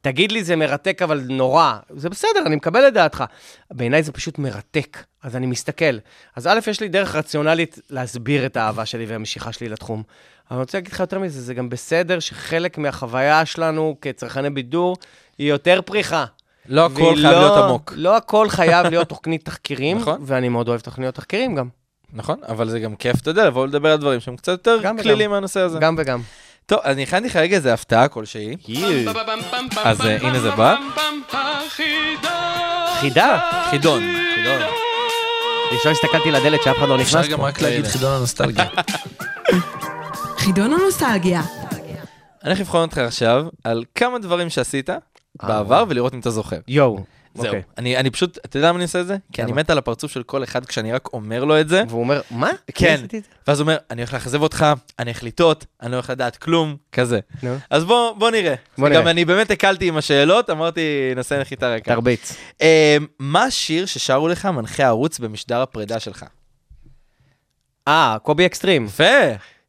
תגיד 0.00 0.32
לי, 0.32 0.44
זה 0.44 0.56
מרתק, 0.56 1.02
אבל 1.02 1.20
נורא. 1.28 1.72
זה 1.90 2.08
בסדר, 2.10 2.42
אני 2.46 2.56
מקבל 2.56 2.88
את 2.88 2.94
דעתך. 2.94 3.24
בעיניי 3.70 4.02
זה 4.02 4.12
פשוט 4.12 4.38
מרתק, 4.38 4.98
אז 5.22 5.36
אני 5.36 5.46
מסתכל. 5.46 5.98
אז 6.36 6.46
א', 6.46 6.58
יש 6.70 6.80
לי 6.80 6.88
דרך 6.88 7.14
רציונלית 7.14 7.78
להסביר 7.90 8.46
את 8.46 8.56
האהבה 8.56 8.86
שלי 8.86 9.06
והמשיכה 9.06 9.52
שלי 9.52 9.68
לתחום. 9.68 10.02
אבל 10.50 10.56
אני 10.56 10.62
רוצה 10.62 10.78
להגיד 10.78 10.92
לך 10.92 11.00
יותר 11.00 11.18
מזה, 11.18 11.42
זה 11.42 11.54
גם 11.54 11.68
בסדר 11.68 12.20
שחלק 12.20 12.78
מהחוויה 12.78 13.46
שלנו 13.46 13.96
כצרכני 14.00 14.50
בידור 14.50 14.96
היא 15.38 15.48
יותר 15.48 15.80
פריחה. 15.84 16.24
לא 16.68 16.86
הכל 16.86 16.94
חייב 16.94 17.16
לא- 17.16 17.30
להיות 17.30 17.64
עמוק. 17.64 17.92
לא 17.96 18.16
הכל 18.16 18.48
חייב 18.48 18.86
להיות 18.86 19.08
תוכנית 19.08 19.44
תחקירים, 19.44 19.98
נכון. 19.98 20.20
ואני 20.26 20.48
מאוד 20.48 20.68
אוהב 20.68 20.80
תוכניות 20.80 21.14
תחקירים 21.14 21.54
גם. 21.54 21.68
נכון, 22.12 22.38
אבל 22.48 22.68
זה 22.68 22.80
גם 22.80 22.96
כיף, 22.96 23.20
אתה 23.20 23.30
יודע, 23.30 23.46
לבוא 23.46 23.66
לדבר 23.66 23.92
על 23.92 23.98
דברים 23.98 24.20
שהם 24.20 24.36
קצת 24.36 24.52
יותר. 24.52 24.78
כלילים 25.02 25.30
מהנושא 25.30 25.60
הזה. 25.60 25.78
גם 25.78 25.94
וגם. 25.98 26.20
טוב, 26.66 26.78
אני 26.84 27.02
הכנתי 27.02 27.26
לך 27.28 27.36
רגע 27.36 27.56
איזה 27.56 27.74
הפתעה 27.74 28.08
כלשהי. 28.08 28.56
אז 29.84 30.00
אה, 30.00 30.16
הנה 30.20 30.40
זה 30.40 30.50
בא. 30.50 30.76
חידה. 33.00 33.38
חידון. 33.70 34.02
חידון. 34.34 34.62
ראשון 35.72 35.92
הסתכלתי 35.92 36.30
לדלת 36.30 36.62
שאף 36.62 36.76
אחד 36.78 36.88
לא 36.88 36.96
נכנס 36.96 37.14
אפשר 37.14 37.32
גם 37.32 37.38
פה. 37.38 37.48
רק 37.48 37.60
להגיד 37.60 37.86
חידון 37.86 38.12
הנוסטלגיה. 38.12 38.64
חידון 40.42 40.72
הנוסטלגיה. 40.72 41.40
אני 41.40 42.48
הולך 42.50 42.60
לבחון 42.60 42.82
אותך 42.82 42.98
עכשיו 42.98 43.46
על 43.64 43.84
כמה 43.94 44.18
דברים 44.18 44.50
שעשית 44.50 44.90
בעבר 45.42 45.84
ולראות 45.88 46.14
אם 46.14 46.20
אתה 46.20 46.30
זוכר. 46.30 46.58
יואו. 46.68 47.04
זהו. 47.34 47.46
אוקיי. 47.46 47.62
אני 47.78 47.96
אני 47.96 48.10
פשוט, 48.10 48.38
אתה 48.44 48.56
יודע 48.56 48.68
למה 48.68 48.76
אני 48.76 48.84
עושה 48.84 49.00
את 49.00 49.06
זה? 49.06 49.16
כי 49.32 49.42
אני? 49.42 49.52
מת 49.52 49.70
על 49.70 49.78
הפרצוף 49.78 50.12
של 50.12 50.22
כל 50.22 50.44
אחד 50.44 50.66
כשאני 50.66 50.92
רק 50.92 51.08
אומר 51.12 51.44
לו 51.44 51.60
את 51.60 51.68
זה. 51.68 51.82
והוא 51.88 52.00
אומר, 52.00 52.20
מה? 52.30 52.50
כן. 52.74 53.00
ואז 53.48 53.60
הוא 53.60 53.64
אומר, 53.64 53.76
אני 53.90 54.00
הולך 54.02 54.14
לאכזב 54.14 54.42
אותך, 54.42 54.66
אני 54.98 55.10
הולך 55.10 55.24
לטעות, 55.24 55.66
אני 55.82 55.90
לא 55.90 55.96
הולך 55.96 56.10
לדעת 56.10 56.36
כלום, 56.36 56.76
כזה. 56.92 57.20
נו. 57.42 57.56
אז 57.70 57.84
בוא, 57.84 58.12
בוא 58.12 58.30
נראה. 58.30 58.54
בוא 58.78 58.88
גם 58.88 58.94
נראה. 58.94 59.10
אני 59.10 59.24
באמת 59.24 59.50
הקלתי 59.50 59.88
עם 59.88 59.96
השאלות, 59.96 60.50
אמרתי, 60.50 61.12
נעשה 61.16 61.40
נחיתה 61.40 61.68
ריקה. 61.68 61.94
תרביץ. 61.94 62.36
אה, 62.62 62.96
מה 63.18 63.44
השיר 63.44 63.86
ששרו 63.86 64.28
לך 64.28 64.46
מנחי 64.46 64.82
הערוץ 64.82 65.18
במשדר 65.18 65.62
הפרידה 65.62 66.00
שלך? 66.00 66.24
אה, 67.88 68.16
קובי 68.22 68.46
אקסטרים. 68.46 68.84
יפה. 68.84 69.04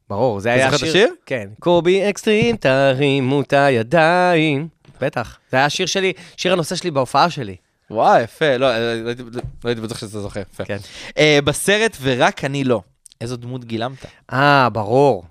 ברור, 0.10 0.40
זה 0.40 0.50
אתה 0.56 0.62
היה 0.62 0.72
זוכר 0.72 0.86
את 0.86 0.90
השיר? 0.90 1.14
כן. 1.26 1.50
קובי 1.60 2.10
אקסטרים, 2.10 2.56
תרימו 2.56 3.42
את 3.42 3.54
הידיים. 3.54 4.68
בטח. 5.02 5.38
זה 5.52 5.58
היה 5.58 5.66
השיר 5.66 5.86
שלי, 5.86 6.14
שיר 6.38 6.54
הנושא 6.54 6.76
שלי 6.76 6.92
בהופעה 6.92 7.30
שלי. 7.30 7.56
וואי, 7.92 8.22
יפה. 8.24 8.58
לא, 8.58 8.66
אה, 8.72 8.80
לא 9.04 9.08
הייתי- 9.10 9.24
לא 9.64 9.70
הייתי 9.70 9.82
בטוח 9.82 9.98
שאתה 9.98 10.20
זוכר. 10.22 10.42
כן. 10.66 10.78
אה, 11.18 11.40
בסרט 11.44 11.98
ורק 12.02 12.46
אני 12.46 12.64
לא. 12.64 12.82
איזו 13.22 13.36
דמות 13.38 13.66
גילמת? 13.66 14.06
אה, 14.34 14.70
ברור. 14.70 15.24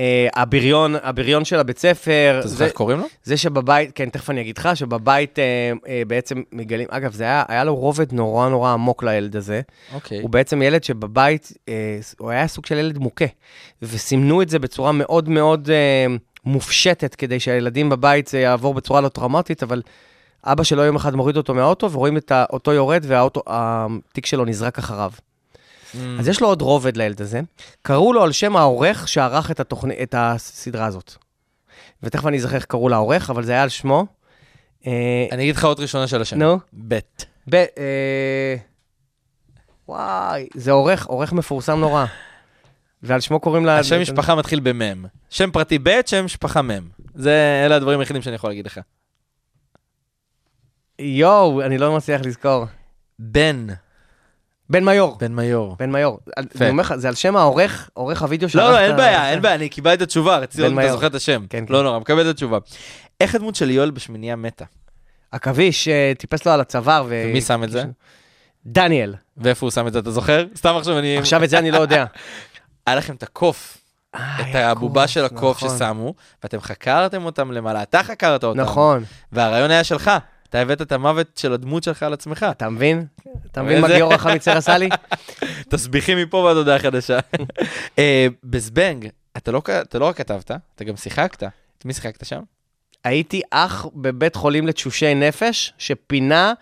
אה, 0.00 0.28
הבריון, 0.34 0.94
הבריון 1.02 1.44
של 1.44 1.58
הבית 1.58 1.78
ספר. 1.78 2.36
אתה 2.40 2.48
זוכר 2.48 2.64
איך 2.64 2.72
קוראים 2.72 2.98
לו? 2.98 3.04
זה 3.24 3.36
שבבית, 3.36 3.90
כן, 3.94 4.08
תכף 4.08 4.30
אני 4.30 4.40
אגיד 4.40 4.58
לך, 4.58 4.68
שבבית 4.74 5.38
בעצם 6.06 6.42
מגלים, 6.52 6.86
אגב, 6.90 7.12
זה 7.12 7.24
היה, 7.24 7.44
היה 7.48 7.64
לו 7.64 7.76
רובד 7.76 8.12
נורא 8.12 8.48
נורא 8.48 8.72
עמוק 8.72 9.02
לילד 9.04 9.36
הזה. 9.36 9.60
אוקיי. 9.94 10.20
הוא 10.20 10.30
בעצם 10.30 10.62
ילד 10.62 10.84
שבבית, 10.84 11.52
הוא 12.18 12.30
היה 12.30 12.46
סוג 12.48 12.66
של 12.66 12.78
ילד 12.78 12.98
מוכה, 12.98 13.24
וסימנו 13.82 14.42
את 14.42 14.48
זה 14.48 14.58
בצורה 14.58 14.92
מאוד 14.92 15.28
מאוד 15.28 15.68
מופשטת, 16.46 17.14
כדי 17.14 17.40
שהילדים 17.40 17.88
בבית 17.88 18.26
זה 18.26 18.40
יעבור 18.40 18.74
בצורה 18.74 19.00
לא 19.00 19.08
טראומטית, 19.08 19.62
אבל 19.62 19.82
אבא 20.44 20.62
שלו 20.62 20.82
יום 20.82 20.96
אחד 20.96 21.14
מוריד 21.14 21.36
אותו 21.36 21.54
מהאוטו, 21.54 21.92
ורואים 21.92 22.16
את 22.16 22.32
אותו 22.50 22.72
יורד, 22.72 23.04
והתיק 23.06 24.26
שלו 24.26 24.44
נזרק 24.44 24.78
אחריו. 24.78 25.10
Mm. 25.94 25.96
אז 26.18 26.28
יש 26.28 26.40
לו 26.40 26.48
עוד 26.48 26.62
רובד 26.62 26.96
לילד 26.96 27.22
הזה. 27.22 27.40
קראו 27.82 28.12
לו 28.12 28.22
על 28.22 28.32
שם 28.32 28.56
העורך 28.56 29.08
שערך 29.08 29.50
את, 29.50 29.60
התוכני, 29.60 29.94
את 30.02 30.14
הסדרה 30.18 30.86
הזאת. 30.86 31.14
ותכף 32.02 32.26
אני 32.26 32.36
אזכר 32.36 32.54
איך 32.54 32.64
קראו 32.64 32.88
לעורך, 32.88 33.30
אבל 33.30 33.44
זה 33.44 33.52
היה 33.52 33.62
על 33.62 33.68
שמו. 33.68 34.06
אה, 34.86 35.26
אני 35.32 35.42
אגיד 35.42 35.56
לך 35.56 35.64
עוד 35.64 35.80
ראשונה 35.80 36.06
של 36.06 36.22
השם. 36.22 36.38
נו. 36.38 36.58
בית. 36.72 37.26
ב... 37.50 37.54
אה... 37.54 38.56
וואי, 39.88 40.46
זה 40.54 40.72
עורך, 40.72 41.06
עורך 41.06 41.32
מפורסם 41.32 41.80
נורא. 41.80 42.04
ועל 43.04 43.20
שמו 43.20 43.40
קוראים 43.40 43.66
לה... 43.66 43.78
השם 43.78 44.00
משפחה 44.00 44.34
מתחיל 44.34 44.60
במם. 44.60 45.04
שם 45.30 45.50
פרטי 45.50 45.78
בית, 45.78 46.08
שם 46.08 46.24
משפחה 46.24 46.62
מם. 46.62 46.88
זה, 47.14 47.62
אלה 47.66 47.76
הדברים 47.76 48.00
היחידים 48.00 48.22
שאני 48.22 48.34
יכול 48.34 48.50
להגיד 48.50 48.66
לך. 48.66 48.80
יואו, 50.98 51.62
אני 51.62 51.78
לא 51.78 51.96
מצליח 51.96 52.20
לזכור. 52.24 52.64
בן. 53.18 53.66
בן 54.70 54.84
מיור. 54.84 55.16
בן 55.20 55.34
מיור. 55.34 55.76
בן 55.78 55.92
מיור. 55.92 56.20
אני 56.36 56.70
אומר 56.70 56.82
לך, 56.82 56.94
זה 56.96 57.08
על 57.08 57.14
שם 57.14 57.36
העורך, 57.36 57.90
עורך 57.92 58.22
הוידאו 58.22 58.48
לא, 58.54 58.62
לא, 58.62 58.68
שערך 58.68 58.88
אין 58.88 58.96
בעיה, 58.96 59.30
אין 59.30 59.42
בעיה, 59.42 59.54
אני 59.54 59.68
קיבלתי 59.68 59.96
את 59.96 60.02
התשובה, 60.02 60.38
רציתי 60.38 60.62
לראות 60.62 60.72
אם 60.72 60.80
אתה. 60.80 60.92
זוכר 60.92 61.06
את 61.06 61.14
השם. 61.14 61.46
כן, 61.50 61.66
כן. 61.66 61.72
לא 61.72 61.82
נורא, 61.82 61.98
מקבל 61.98 62.20
את 62.20 62.26
התשובה. 62.26 62.58
איך 63.20 63.34
הדמות 63.34 63.54
של 63.54 63.70
יואל 63.70 63.90
בשמינייה 63.90 64.36
מתה? 64.36 64.64
עכביש 65.32 65.88
אה, 65.88 66.12
טיפס 66.18 66.46
לו 66.46 66.52
על 66.52 66.60
הצוואר 66.60 67.04
ו... 67.08 67.24
ומי 67.28 67.40
שם 67.40 67.64
את 67.64 67.70
זה? 67.70 67.84
דניאל. 68.66 69.14
ואיפה 69.36 69.66
הוא 69.66 69.70
שם 69.70 69.86
את 69.86 69.92
זה, 69.92 69.98
אתה 69.98 70.10
זוכר? 70.10 70.46
סתם 70.56 70.74
עכשיו 70.76 70.98
אני... 70.98 71.18
עכשיו 71.18 71.44
את 71.44 71.50
זה 71.50 71.58
אני 71.58 71.70
לא 71.70 71.78
יודע. 71.78 72.04
היה 72.86 72.96
לכם 72.96 73.14
את 73.14 73.22
הקוף, 73.22 73.78
את 74.14 74.54
הבובה 74.54 75.08
של 75.08 75.24
הקוף 75.24 75.62
נכון. 75.62 75.76
ששמו, 75.78 76.14
ואתם 76.42 76.60
חקרתם 76.60 77.24
אותם 77.24 77.52
למעלה, 77.52 77.82
אתה 77.82 78.02
חקרת 78.02 78.44
אותם. 78.44 78.60
נכון. 78.60 79.04
והרעיון 79.32 79.70
היה 79.70 79.84
שלך. 79.84 80.10
אתה 80.48 80.60
הבאת 80.60 80.82
את 80.82 80.92
המוות 80.92 81.26
של 81.36 81.52
הדמות 81.52 81.82
שלך 81.82 82.02
על 82.02 82.12
עצמך. 82.12 82.46
אתה 82.50 82.68
מבין? 82.68 83.06
אתה 83.52 83.62
מבין 83.62 83.80
מה 83.80 83.88
גיורא 83.88 84.16
חמיצר 84.16 84.56
עשה 84.56 84.78
לי? 84.78 84.88
תסביכים 85.70 86.18
מפה 86.18 86.36
ועד 86.36 86.56
הודעה 86.56 86.78
חדשה. 86.78 87.18
אה, 87.98 88.26
בזבנג, 88.44 89.08
אתה 89.36 89.52
לא 89.52 89.62
אתה 89.82 89.98
לא 89.98 90.04
רק 90.04 90.16
כתבת, 90.16 90.50
אתה 90.74 90.84
גם 90.84 90.96
שיחקת. 90.96 91.42
את 91.78 91.84
מי 91.84 91.92
שיחקת 91.92 92.26
שם? 92.26 92.40
הייתי 93.04 93.42
אח 93.50 93.86
בבית 93.94 94.36
חולים 94.36 94.66
לתשושי 94.66 95.14
נפש, 95.14 95.72
שפינה 95.78 96.52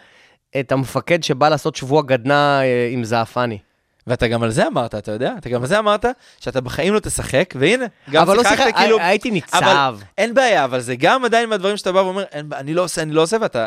את 0.61 0.73
המפקד 0.73 1.23
שבא 1.23 1.49
לעשות 1.49 1.77
שבוע 1.77 2.03
גדנ"ע 2.03 2.61
אה, 2.63 2.89
עם 2.93 3.05
זעפני. 3.05 3.59
ואתה 4.07 4.29
גם 4.29 4.43
על 4.43 4.51
זה 4.51 4.67
אמרת, 4.67 4.95
אתה 4.95 5.13
יודע? 5.13 5.35
אתה 5.39 5.49
גם 5.49 5.61
על 5.61 5.67
זה 5.67 5.79
אמרת 5.79 6.05
שאתה 6.41 6.61
בחיים 6.61 6.95
לא 6.95 7.01
תשחק, 7.01 7.55
והנה, 7.59 7.85
גם 8.11 8.23
אבל 8.23 8.37
לא 8.37 8.43
שיחקת 8.43 8.59
שיחק, 8.59 8.77
כאילו... 8.77 8.99
הייתי 9.01 9.31
ניצב. 9.31 9.57
אבל 9.63 9.95
אין 10.19 10.35
בעיה, 10.35 10.65
אבל 10.65 10.81
זה 10.81 10.97
גם 10.97 11.25
עדיין 11.25 11.49
מהדברים 11.49 11.77
שאתה 11.77 11.93
בא 11.93 11.99
ואומר, 11.99 12.25
"אין 12.33 12.49
אני 12.53 12.75
לא 12.75 12.83
עושה, 12.85 13.03
אני 13.03 13.13
לא 13.13 13.23
עושה, 13.23 13.37
ואתה... 13.41 13.67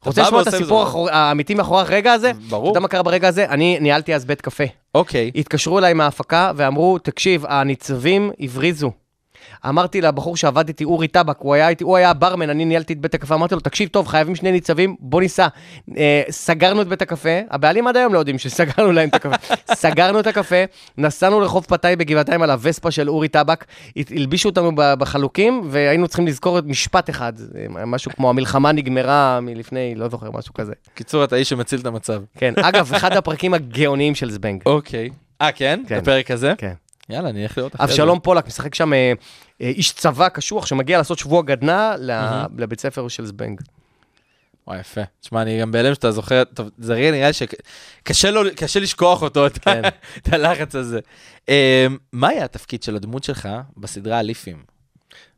אתה 0.00 0.10
רוצה 0.10 0.22
לשמוע 0.22 0.42
את 0.42 0.46
הסיפור 0.46 1.08
האמיתי 1.10 1.54
מאחורי 1.54 1.80
הרגע 1.80 2.12
הזה? 2.12 2.30
אתה 2.30 2.38
ברור. 2.48 2.68
יודע 2.68 2.80
מה 2.80 2.88
קרה 2.88 3.02
ברגע 3.02 3.28
הזה? 3.28 3.44
אני 3.48 3.78
ניהלתי 3.80 4.14
אז 4.14 4.24
בית 4.24 4.40
קפה. 4.40 4.64
אוקיי. 4.94 5.30
התקשרו 5.34 5.78
אליי 5.78 5.94
מההפקה 5.94 6.52
ואמרו, 6.56 6.98
תקשיב, 6.98 7.44
הניצבים 7.46 8.30
הבריזו. 8.40 8.90
אמרתי 9.68 10.00
לבחור 10.00 10.36
שעבד 10.36 10.68
איתי, 10.68 10.84
אורי 10.84 11.08
טבק, 11.08 11.36
הוא 11.38 11.54
היה 11.54 11.68
הוא 11.82 11.96
היה 11.96 12.10
הברמן, 12.10 12.50
אני 12.50 12.64
ניהלתי 12.64 12.92
את 12.92 13.00
בית 13.00 13.14
הקפה, 13.14 13.34
אמרתי 13.34 13.54
לו, 13.54 13.60
תקשיב, 13.60 13.88
טוב, 13.88 14.06
חייבים 14.06 14.34
שני 14.34 14.52
ניצבים, 14.52 14.96
בוא 15.00 15.20
ניסע. 15.20 15.46
אה, 15.96 16.22
סגרנו 16.30 16.82
את 16.82 16.88
בית 16.88 17.02
הקפה, 17.02 17.40
הבעלים 17.50 17.86
עד 17.86 17.96
היום 17.96 18.14
לא 18.14 18.18
יודעים 18.18 18.38
שסגרנו 18.38 18.92
להם 18.92 19.08
את 19.08 19.14
הקפה. 19.14 19.36
סגרנו 19.74 20.20
את 20.20 20.26
הקפה, 20.26 20.64
נסענו 20.98 21.40
לרחוב 21.40 21.64
פתאי 21.64 21.96
בגבעתיים 21.96 22.42
על 22.42 22.50
הווספה 22.50 22.90
של 22.90 23.08
אורי 23.08 23.28
טבק, 23.28 23.64
הלבישו 24.10 24.48
אותנו 24.48 24.72
בחלוקים, 24.74 25.62
והיינו 25.70 26.08
צריכים 26.08 26.26
לזכור 26.26 26.58
את 26.58 26.64
משפט 26.64 27.10
אחד, 27.10 27.32
משהו 27.86 28.10
כמו 28.16 28.30
המלחמה 28.30 28.72
נגמרה 28.72 29.40
מלפני, 29.40 29.94
לא 29.94 30.08
זוכר, 30.08 30.30
משהו 30.30 30.54
כזה. 30.54 30.72
קיצור, 30.94 31.24
אתה 31.24 31.36
איש 31.36 31.48
שמציל 31.48 31.80
את 31.80 31.86
המצב. 31.86 32.22
כן, 32.38 32.54
אגב, 32.62 32.94
אחד 32.94 33.12
הפרקים 33.12 33.54
הגאוניים 33.54 34.14
של 34.14 34.30
זבנג. 34.30 34.62
אוקיי. 34.66 35.10
אה, 35.40 35.52
כן? 35.52 35.82
כן. 35.88 36.00
בפרק 36.00 36.30
הזה? 36.30 36.54
כן. 36.58 36.72
יאללה, 37.08 37.28
אני 37.28 37.42
אלך 37.42 37.58
לראות 37.58 37.74
אחרי 37.74 37.86
זה. 37.86 37.92
אבשלום 37.92 38.20
פולק 38.20 38.46
משחק 38.46 38.74
שם 38.74 38.92
אה, 38.92 39.12
אה, 39.60 39.68
איש 39.68 39.92
צבא 39.92 40.28
קשוח 40.28 40.66
שמגיע 40.66 40.98
לעשות 40.98 41.18
שבוע 41.18 41.42
גדנ"ע 41.42 41.94
לבית 42.58 42.80
ספר 42.80 43.08
של 43.08 43.26
זבנג. 43.26 43.60
וואי, 44.66 44.80
יפה. 44.80 45.00
תשמע, 45.20 45.42
אני 45.42 45.60
גם 45.60 45.72
בהלם 45.72 45.94
שאתה 45.94 46.10
זוכר, 46.10 46.44
טוב, 46.44 46.70
זה 46.78 46.94
רגע 46.94 47.10
נראה 47.10 47.26
לי 47.26 47.32
שקשה 47.32 48.80
לשכוח 48.80 49.22
אותו, 49.22 49.46
את 49.46 49.58
כן. 49.58 49.82
את 50.18 50.32
הלחץ 50.32 50.74
הזה. 50.74 51.00
אה, 51.48 51.86
מה 52.12 52.28
היה 52.28 52.44
התפקיד 52.44 52.82
של 52.82 52.96
הדמות 52.96 53.24
שלך 53.24 53.48
בסדרה 53.76 54.18
הליפים? 54.18 54.76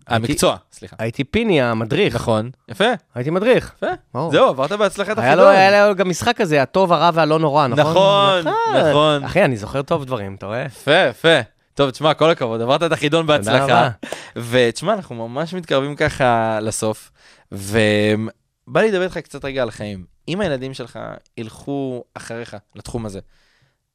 המקצוע, 0.09 0.57
סליחה. 0.73 0.97
הייתי 0.99 1.25
פיני 1.25 1.63
המדריך, 1.63 2.15
נכון. 2.15 2.51
יפה, 2.69 2.85
הייתי 3.15 3.31
מדריך. 3.31 3.75
יפה. 3.77 4.29
זהו, 4.33 4.49
עברת 4.49 4.73
בהצלחת 4.73 5.19
היה 5.19 5.35
לו, 5.35 5.43
החידון. 5.43 5.61
היה 5.61 5.89
לו 5.89 5.95
גם 5.95 6.09
משחק 6.09 6.37
כזה, 6.37 6.63
הטוב, 6.63 6.93
הרע 6.93 7.11
והלא 7.15 7.39
נורא, 7.39 7.67
נכון? 7.67 7.91
נכון, 7.91 8.53
נכון. 8.75 9.25
אחי, 9.25 9.45
אני 9.45 9.57
זוכר 9.57 9.83
טוב 9.83 10.05
דברים, 10.05 10.35
אתה 10.35 10.47
רואה? 10.47 10.63
יפה, 10.63 11.07
יפה. 11.11 11.58
טוב, 11.79 11.91
תשמע, 11.91 12.15
כל 12.15 12.31
הכבוד, 12.31 12.61
עברת 12.61 12.83
את 12.83 12.93
החידון 12.93 13.27
בהצלחה. 13.27 13.89
ותשמע, 14.37 14.95
אנחנו 14.95 15.29
ממש 15.29 15.55
מתקרבים 15.55 15.97
ככה 15.97 16.59
לסוף, 16.61 17.11
ובא 17.53 18.81
לי 18.81 18.89
לדבר 18.91 19.03
איתך 19.05 19.19
קצת 19.19 19.45
רגע 19.45 19.63
על 19.63 19.71
חיים. 19.71 20.05
אם 20.29 20.41
הילדים 20.41 20.75
שלך 20.75 20.99
ילכו 21.37 22.05
אחריך 22.15 22.57
לתחום 22.75 23.07
הזה, 23.07 23.21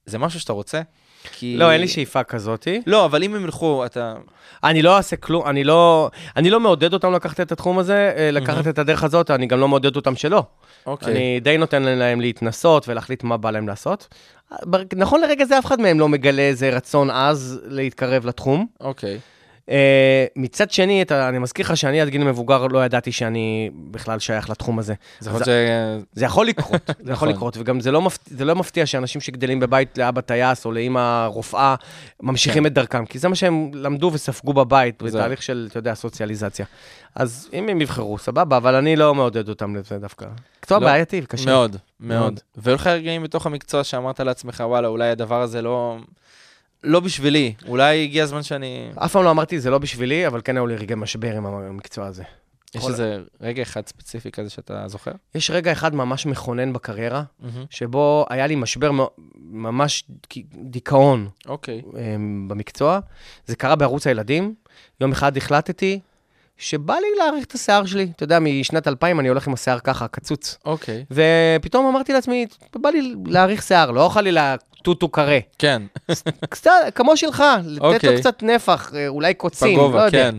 זה 0.06 0.18
משהו 0.18 0.40
שאתה 0.40 0.54
רוצה? 0.54 0.82
כי... 1.32 1.58
לא, 1.58 1.72
אין 1.72 1.82
לי 1.82 1.88
שאיפה 1.88 2.24
כזאתי. 2.24 2.82
לא, 2.88 3.06
אבל 3.06 3.24
אם 3.24 3.36
הם 3.36 3.44
ילכו, 3.44 3.86
אתה... 3.86 4.14
אני 4.64 4.82
לא 4.82 4.98
אעשה 4.98 5.16
כלום, 5.16 5.48
אני 5.48 5.64
לא, 5.64 6.10
אני 6.36 6.50
לא 6.50 6.60
מעודד 6.60 6.94
אותם 6.94 7.14
לקחת 7.14 7.40
את 7.40 7.52
התחום 7.52 7.80
הזה, 7.80 8.14
אה, 8.18 8.32
לקחת 8.32 8.68
את 8.68 8.78
הדרך 8.80 9.04
הזאת, 9.04 9.32
אני 9.32 9.46
גם 9.46 9.60
לא 9.60 9.68
מעודד 9.68 9.96
אותם 9.96 10.16
שלא. 10.16 10.44
אוקיי. 10.86 11.12
אני 11.14 11.40
די 11.40 11.58
נותן 11.58 11.84
להם 11.84 12.22
להתנסות 12.22 12.90
ולהחליט 12.90 13.24
מה 13.24 13.38
בא 13.38 13.52
להם 13.52 13.68
לעשות. 13.68 14.08
בר- 14.64 14.84
נכון 14.96 15.22
לרגע 15.22 15.46
זה 15.46 15.60
אף 15.60 15.66
אחד 15.66 15.82
מהם 15.82 16.00
לא 16.00 16.10
מגלה 16.10 16.42
איזה 16.42 16.70
רצון 16.70 17.10
עז 17.10 17.62
להתקרב 17.66 18.26
לתחום. 18.26 18.66
אוקיי. 18.82 19.10
אה, 19.14 19.18
מצד 20.36 20.72
שני, 20.72 21.02
אתה, 21.02 21.30
אני 21.30 21.40
מזכיר 21.40 21.66
לך 21.66 21.78
שאני 21.78 22.02
עד 22.02 22.10
גיל 22.10 22.24
מבוגר 22.24 22.68
לא 22.68 22.86
ידעתי 22.86 23.12
שאני 23.12 23.70
בכלל 23.92 24.20
שייך 24.20 24.50
לתחום 24.50 24.80
הזה. 24.80 24.94
זה 25.20 25.32
ש... 25.46 25.50
זה 26.14 26.26
יכול 26.26 26.48
לקרות, 26.48 26.90
זה 27.04 27.12
יכול 27.12 27.28
נכון. 27.28 27.30
לקרות, 27.30 27.58
וגם 27.58 27.80
זה 27.80 27.92
לא, 27.92 28.02
מפתיע, 28.02 28.38
זה 28.38 28.46
לא 28.46 28.56
מפתיע 28.56 28.86
שאנשים 28.86 29.22
שגדלים 29.22 29.60
בבית 29.60 29.98
לאבא 29.98 30.22
טייס 30.22 30.66
או 30.66 30.72
לאמא 30.72 31.26
רופאה, 31.26 31.76
ממשיכים 32.22 32.64
כן. 32.64 32.68
את 32.68 32.74
דרכם, 32.74 33.06
כי 33.06 33.20
זה 33.20 33.28
מה 33.28 33.36
שהם 33.36 33.72
למדו 33.74 34.12
וספגו 34.14 34.54
בבית, 34.54 35.04
בתהליך 35.04 35.44
של, 35.44 35.68
אתה 35.70 35.80
יודע, 35.80 35.94
סוציאליזציה. 35.94 36.66
אז 37.16 37.50
אם 37.54 37.70
הם 37.70 37.82
יבחרו, 37.82 38.18
סבבה, 38.18 38.58
אבל 38.58 38.76
אני 38.76 38.96
לא 38.96 39.16
מעודד 39.16 39.50
אותם 39.50 39.76
לזה 39.76 40.00
דווקא. 40.00 40.26
מקצוע 40.60 40.80
לא, 40.80 40.86
בעייתי 40.86 41.22
וקשה. 41.24 41.46
מאוד, 41.46 41.78
מאוד. 42.00 42.20
מאוד. 42.20 42.40
והיו 42.56 42.76
לך 42.76 42.88
רגעים 42.88 43.24
בתוך 43.24 43.46
המקצוע 43.46 43.84
שאמרת 43.84 44.20
לעצמך, 44.20 44.64
וואלה, 44.68 44.88
אולי 44.88 45.10
הדבר 45.10 45.42
הזה 45.42 45.62
לא... 45.62 45.98
לא 46.84 47.00
בשבילי, 47.00 47.54
אולי 47.68 48.04
הגיע 48.04 48.24
הזמן 48.24 48.44
שאני... 48.44 48.90
אף 48.96 49.12
פעם 49.12 49.24
לא 49.24 49.32
אמרתי, 49.32 49.60
זה 49.60 49.70
לא 49.70 49.78
בשבילי, 49.78 50.28
אבל 50.28 50.42
כן 50.44 50.58
היו 50.58 50.68
לי 50.68 50.76
רגעי 50.76 50.96
משבר 50.96 51.38
עם 51.38 51.46
המקצוע 51.46 52.06
הזה. 52.06 52.24
יש 52.76 52.88
איזה 52.88 53.18
רגע 53.42 53.62
אחד 53.62 53.88
ספציפי 53.88 54.32
כזה 54.32 54.50
שאתה 54.50 54.88
זוכר? 54.88 55.12
יש 55.36 55.52
רגע 55.52 55.72
אחד 55.72 55.96
ממש 55.96 56.26
מכונן 56.26 56.74
בקריירה. 56.74 57.24
שבו 57.70 58.26
היה 58.30 58.48
לי 58.48 58.56
משבר 58.56 58.92
ממש 59.36 60.04
דיכאון 60.54 61.30
אוקיי. 61.46 61.82
אמ, 61.98 62.48
במקצוע. 62.48 63.00
זה 63.46 63.56
קרה 63.56 63.76
בערוץ 63.76 64.08
הילדים. 64.08 64.56
יום 65.02 65.12
אחד 65.12 65.38
החלטתי 65.38 66.00
שבא 66.58 66.94
לי 66.94 67.08
להאריך 67.18 67.46
את 67.46 67.52
השיער 67.52 67.86
שלי. 67.86 68.12
אתה 68.16 68.24
יודע, 68.24 68.40
משנת 68.40 68.88
2000 68.88 69.20
אני 69.20 69.28
הולך 69.28 69.48
עם 69.48 69.54
השיער 69.54 69.80
ככה, 69.80 70.08
קצוץ. 70.08 70.58
אוקיי. 70.66 71.06
ופתאום 71.12 71.86
אמרתי 71.86 72.14
לעצמי, 72.14 72.46
בא 72.76 72.90
לי 72.90 73.14
להאריך 73.26 73.64
שיער, 73.64 73.92
לא 73.92 74.10
חלילה 74.10 74.56
טוטו 74.84 75.10
קרה. 75.10 75.40
כן, 75.60 75.82
קצת, 76.50 76.72
כמו 76.96 77.18
שלך, 77.18 77.44
לתת 77.66 77.82
לו 77.82 77.94
אוקיי. 77.94 78.20
קצת 78.20 78.44
נפח, 78.44 78.92
אה, 78.96 79.08
אולי 79.08 79.34
קוצים, 79.34 79.78
לא 79.78 79.84
בגובה, 79.84 80.06
יודע. 80.06 80.32
כן. 80.32 80.36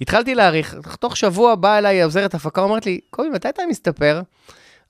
התחלתי 0.00 0.34
להעריך, 0.34 0.76
תוך 1.00 1.16
שבוע 1.16 1.54
באה 1.54 1.78
אליי 1.78 2.02
עוזרת 2.02 2.34
הפקה, 2.34 2.60
אומרת 2.60 2.86
לי, 2.86 3.00
קובי, 3.10 3.28
מתי 3.28 3.48
אתה 3.48 3.62
מסתפר? 3.68 4.20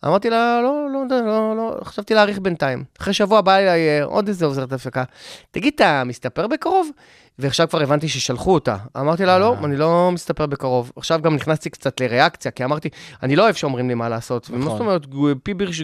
אמרתי 0.07 0.30
לה, 0.30 0.61
לא, 0.62 0.88
לא, 0.92 1.05
לא, 1.11 1.26
לא, 1.26 1.57
לא, 1.57 1.76
חשבתי 1.84 2.14
להאריך 2.14 2.38
בינתיים. 2.38 2.84
אחרי 3.00 3.14
שבוע 3.14 3.40
באה 3.40 3.62
אליי 3.62 3.88
אה, 3.88 4.05
עוד 4.05 4.28
איזה 4.28 4.46
עוזרת 4.46 4.72
הפקה, 4.72 5.05
תגיד, 5.50 5.72
אתה 5.74 6.02
מסתפר 6.05 6.46
בקרוב? 6.46 6.90
ועכשיו 7.38 7.68
כבר 7.68 7.82
הבנתי 7.82 8.09
ששלחו 8.09 8.55
אותה. 8.55 8.76
אמרתי 8.96 9.24
לה, 9.24 9.38
לא, 9.38 9.57
אני 9.64 9.76
לא 9.76 10.11
מסתפר 10.12 10.46
בקרוב. 10.46 10.92
עכשיו 10.96 11.20
גם 11.22 11.34
נכנסתי 11.34 11.70
קצת 11.70 12.00
לריאקציה, 12.00 12.50
כי 12.50 12.64
אמרתי, 12.64 12.88
אני 13.22 13.36
לא 13.36 13.42
אוהב 13.42 13.55
שאומרים 13.55 13.88
לי 13.88 13.94
מה 13.94 14.09
לעשות. 14.09 14.50
ומה 14.50 14.59
נכון. 14.59 14.70
זאת 14.70 14.80
אומרת, 14.80 15.07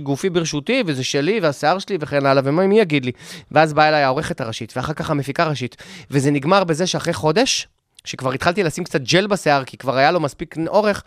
גופי 0.02 0.30
ברשותי, 0.30 0.82
וזה 0.86 1.04
שלי, 1.04 1.40
והשיער 1.42 1.78
שלי, 1.78 1.96
וכן 2.00 2.26
הלאה, 2.26 2.42
ומה 2.46 2.66
מי 2.66 2.80
יגיד 2.80 3.04
לי? 3.04 3.12
ואז 3.52 3.72
באה 3.72 3.88
אליי 3.88 4.02
העורכת 4.02 4.40
הראשית, 4.40 4.72
ואחר 4.76 4.92
כך 4.92 5.10
המפיקה 5.10 5.42
הראשית. 5.42 5.76
וזה 6.10 6.30
נגמר 6.30 6.64
בזה 6.64 6.86
שאחרי 6.86 7.12
חודש, 7.12 7.68
שכבר 8.04 8.32
התחלתי 8.32 8.62
לשים 8.62 8.84
קצת 8.84 9.00
ג'ל 9.00 9.26
בשיער, 9.26 9.64
כי 9.64 9.76
כבר 9.76 9.96
היה 9.96 10.10
לו 10.12 10.20
מספיק 10.20 10.54
אורך, 10.68 11.02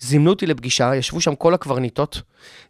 זימנו 0.00 0.30
אותי 0.30 0.46
לפגישה, 0.46 0.96
ישבו 0.96 1.20
שם 1.20 1.34
כל 1.34 1.54
הקברניטות, 1.54 2.22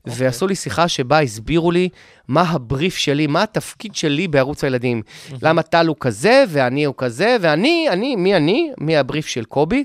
ועשו 0.06 0.46
לי 0.46 0.54
שיחה 0.54 0.88
שבה 0.88 1.20
הסבירו 1.20 1.70
לי 1.70 1.88
מה 2.28 2.42
הבריף 2.42 2.96
שלי, 2.96 3.26
מה 3.26 3.42
התפקיד 3.42 3.94
שלי 3.94 4.28
בערוץ 4.28 4.64
הילדים. 4.64 5.02
למה 5.42 5.62
טל 5.62 5.86
הוא 5.86 5.96
כזה, 6.00 6.44
ואני 6.48 6.84
הוא 6.84 6.94
כזה, 6.98 7.36
ואני, 7.40 7.86
אני, 7.90 8.16
מי 8.16 8.36
אני? 8.36 8.70
מי 8.80 8.96
הבריף 8.96 9.26
של 9.26 9.44
קובי? 9.44 9.84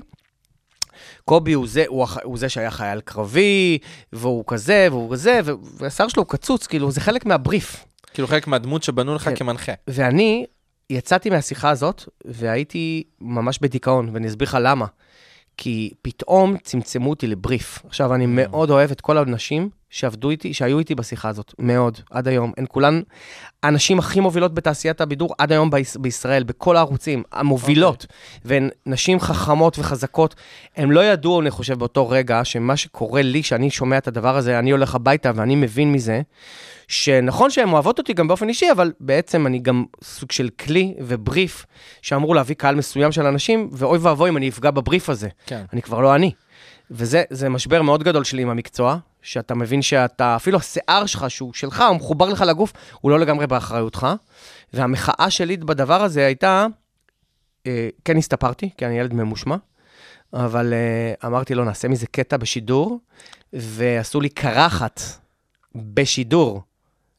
קובי 1.24 1.52
הוא 1.52 1.66
זה, 1.68 1.84
הוא, 1.86 2.02
הח- 2.02 2.18
הוא 2.22 2.38
זה 2.38 2.48
שהיה 2.48 2.70
חייל 2.70 3.00
קרבי, 3.00 3.78
והוא 4.12 4.44
כזה, 4.46 4.88
והוא 4.90 5.12
כזה, 5.12 5.40
והשיער 5.78 6.08
שלו 6.08 6.22
הוא 6.22 6.28
קצוץ, 6.30 6.66
כאילו, 6.66 6.90
זה 6.90 7.00
חלק 7.00 7.26
מהבריף. 7.26 7.84
כאילו 8.14 8.28
חלק 8.28 8.46
מהדמות 8.46 8.82
שבנו 8.82 9.14
לך 9.14 9.24
כן. 9.24 9.36
כמנחה. 9.36 9.72
ואני 9.88 10.44
יצאתי 10.90 11.30
מהשיחה 11.30 11.70
הזאת, 11.70 12.08
והייתי 12.24 13.02
ממש 13.20 13.58
בדיכאון, 13.62 14.08
ואני 14.12 14.28
אסביר 14.28 14.48
לך 14.48 14.58
למה. 14.60 14.86
כי 15.56 15.90
פתאום 16.02 16.56
צמצמו 16.62 17.10
אותי 17.10 17.26
לבריף. 17.26 17.82
עכשיו, 17.86 18.14
אני 18.14 18.26
מאוד 18.26 18.70
אוהב 18.70 18.90
את 18.90 19.00
כל 19.00 19.18
האנשים 19.18 19.70
שעבדו 19.94 20.30
איתי, 20.30 20.54
שהיו 20.54 20.78
איתי 20.78 20.94
בשיחה 20.94 21.28
הזאת, 21.28 21.54
מאוד, 21.58 22.00
עד 22.10 22.28
היום. 22.28 22.52
הן 22.56 22.64
כולן 22.68 23.00
הנשים 23.62 23.98
הכי 23.98 24.20
מובילות 24.20 24.54
בתעשיית 24.54 25.00
הבידור 25.00 25.34
עד 25.38 25.52
היום 25.52 25.70
ביש, 25.70 25.96
בישראל, 25.96 26.42
בכל 26.42 26.76
הערוצים, 26.76 27.22
המובילות. 27.32 28.06
והן 28.44 28.68
נשים 28.86 29.20
חכמות 29.20 29.78
וחזקות. 29.78 30.34
הם 30.76 30.90
לא 30.90 31.04
ידעו, 31.04 31.40
אני 31.40 31.50
חושב, 31.50 31.78
באותו 31.78 32.08
רגע, 32.08 32.44
שמה 32.44 32.76
שקורה 32.76 33.22
לי, 33.22 33.42
שאני 33.42 33.70
שומע 33.70 33.98
את 33.98 34.08
הדבר 34.08 34.36
הזה, 34.36 34.58
אני 34.58 34.70
הולך 34.70 34.94
הביתה 34.94 35.30
ואני 35.34 35.56
מבין 35.56 35.92
מזה, 35.92 36.22
שנכון 36.88 37.50
שהן 37.50 37.68
אוהבות 37.68 37.98
אותי 37.98 38.12
גם 38.12 38.28
באופן 38.28 38.48
אישי, 38.48 38.70
אבל 38.72 38.92
בעצם 39.00 39.46
אני 39.46 39.58
גם 39.58 39.84
סוג 40.04 40.32
של 40.32 40.48
כלי 40.48 40.94
ובריף 41.00 41.66
שאמור 42.02 42.34
להביא 42.34 42.54
קהל 42.54 42.74
מסוים 42.74 43.12
של 43.12 43.26
אנשים, 43.26 43.68
ואוי 43.72 43.98
ואבוי 43.98 44.30
אם 44.30 44.36
אני 44.36 44.48
אפגע 44.48 44.70
בבריף 44.70 45.08
הזה. 45.08 45.28
כן. 45.46 45.64
אני 45.72 45.82
כבר 45.82 46.00
לא 46.00 46.14
אני. 46.14 46.32
וזה 46.90 47.22
זה 47.30 47.48
משבר 47.48 47.82
מאוד 47.82 48.02
גדול 48.02 48.24
שלי 48.24 48.42
עם 48.42 48.50
המקצוע, 48.50 48.98
שאתה 49.24 49.54
מבין 49.54 49.82
שאתה, 49.82 50.36
אפילו 50.36 50.58
השיער 50.58 51.06
שלך, 51.06 51.30
שהוא 51.30 51.52
שלך, 51.52 51.84
הוא 51.88 51.96
מחובר 51.96 52.28
לך 52.28 52.40
לגוף, 52.40 52.72
הוא 53.00 53.10
לא 53.10 53.20
לגמרי 53.20 53.46
באחריותך. 53.46 54.06
והמחאה 54.72 55.30
שלי 55.30 55.56
בדבר 55.56 56.02
הזה 56.02 56.26
הייתה, 56.26 56.66
אה, 57.66 57.88
כן 58.04 58.16
הסתפרתי, 58.16 58.70
כי 58.76 58.86
אני 58.86 58.98
ילד 58.98 59.14
ממושמע, 59.14 59.56
אבל 60.32 60.72
אה, 60.72 61.28
אמרתי 61.28 61.54
לו, 61.54 61.64
נעשה 61.64 61.88
מזה 61.88 62.06
קטע 62.06 62.36
בשידור, 62.36 62.98
ועשו 63.52 64.20
לי 64.20 64.28
קרחת 64.28 65.00
בשידור. 65.74 66.62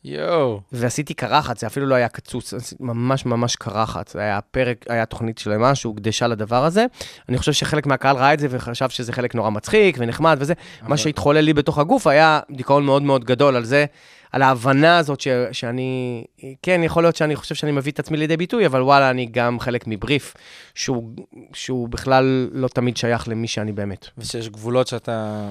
יואו. 0.07 0.61
ועשיתי 0.71 1.13
קרחת, 1.13 1.57
זה 1.57 1.67
אפילו 1.67 1.85
לא 1.85 1.95
היה 1.95 2.07
קצוץ, 2.07 2.53
ממש 2.79 3.25
ממש 3.25 3.55
קרחת. 3.55 4.07
זה 4.07 4.19
היה 4.19 4.39
פרק, 4.41 4.85
היה 4.89 5.05
תוכנית 5.05 5.37
שלמה 5.37 5.75
שהוקדשה 5.75 6.27
לדבר 6.27 6.65
הזה. 6.65 6.85
אני 7.29 7.37
חושב 7.37 7.53
שחלק 7.53 7.85
מהקהל 7.85 8.15
ראה 8.15 8.33
את 8.33 8.39
זה 8.39 8.47
וחשב 8.49 8.89
שזה 8.89 9.13
חלק 9.13 9.35
נורא 9.35 9.49
מצחיק 9.49 9.97
ונחמד 9.99 10.37
וזה. 10.39 10.53
מה 10.81 10.97
שהתחולל 10.97 11.39
לי 11.39 11.53
בתוך 11.53 11.77
הגוף 11.77 12.07
היה 12.07 12.39
דיכאון 12.51 12.85
מאוד 12.85 13.01
מאוד 13.01 13.23
גדול 13.23 13.55
על 13.55 13.65
זה, 13.65 13.85
על 14.31 14.41
ההבנה 14.41 14.97
הזאת 14.97 15.21
ש, 15.21 15.27
שאני, 15.51 16.23
כן, 16.61 16.81
יכול 16.83 17.03
להיות 17.03 17.15
שאני 17.15 17.35
חושב 17.35 17.55
שאני 17.55 17.71
מביא 17.71 17.91
את 17.91 17.99
עצמי 17.99 18.17
לידי 18.17 18.37
ביטוי, 18.37 18.65
אבל 18.65 18.81
וואלה, 18.81 19.09
אני 19.09 19.25
גם 19.25 19.59
חלק 19.59 19.83
מבריף, 19.87 20.33
שהוא, 20.75 21.09
שהוא 21.53 21.89
בכלל 21.89 22.49
לא 22.51 22.67
תמיד 22.67 22.97
שייך 22.97 23.27
למי 23.27 23.47
שאני 23.47 23.71
באמת. 23.71 24.07
ושיש 24.17 24.49
גבולות 24.49 24.87
שאתה 24.87 25.49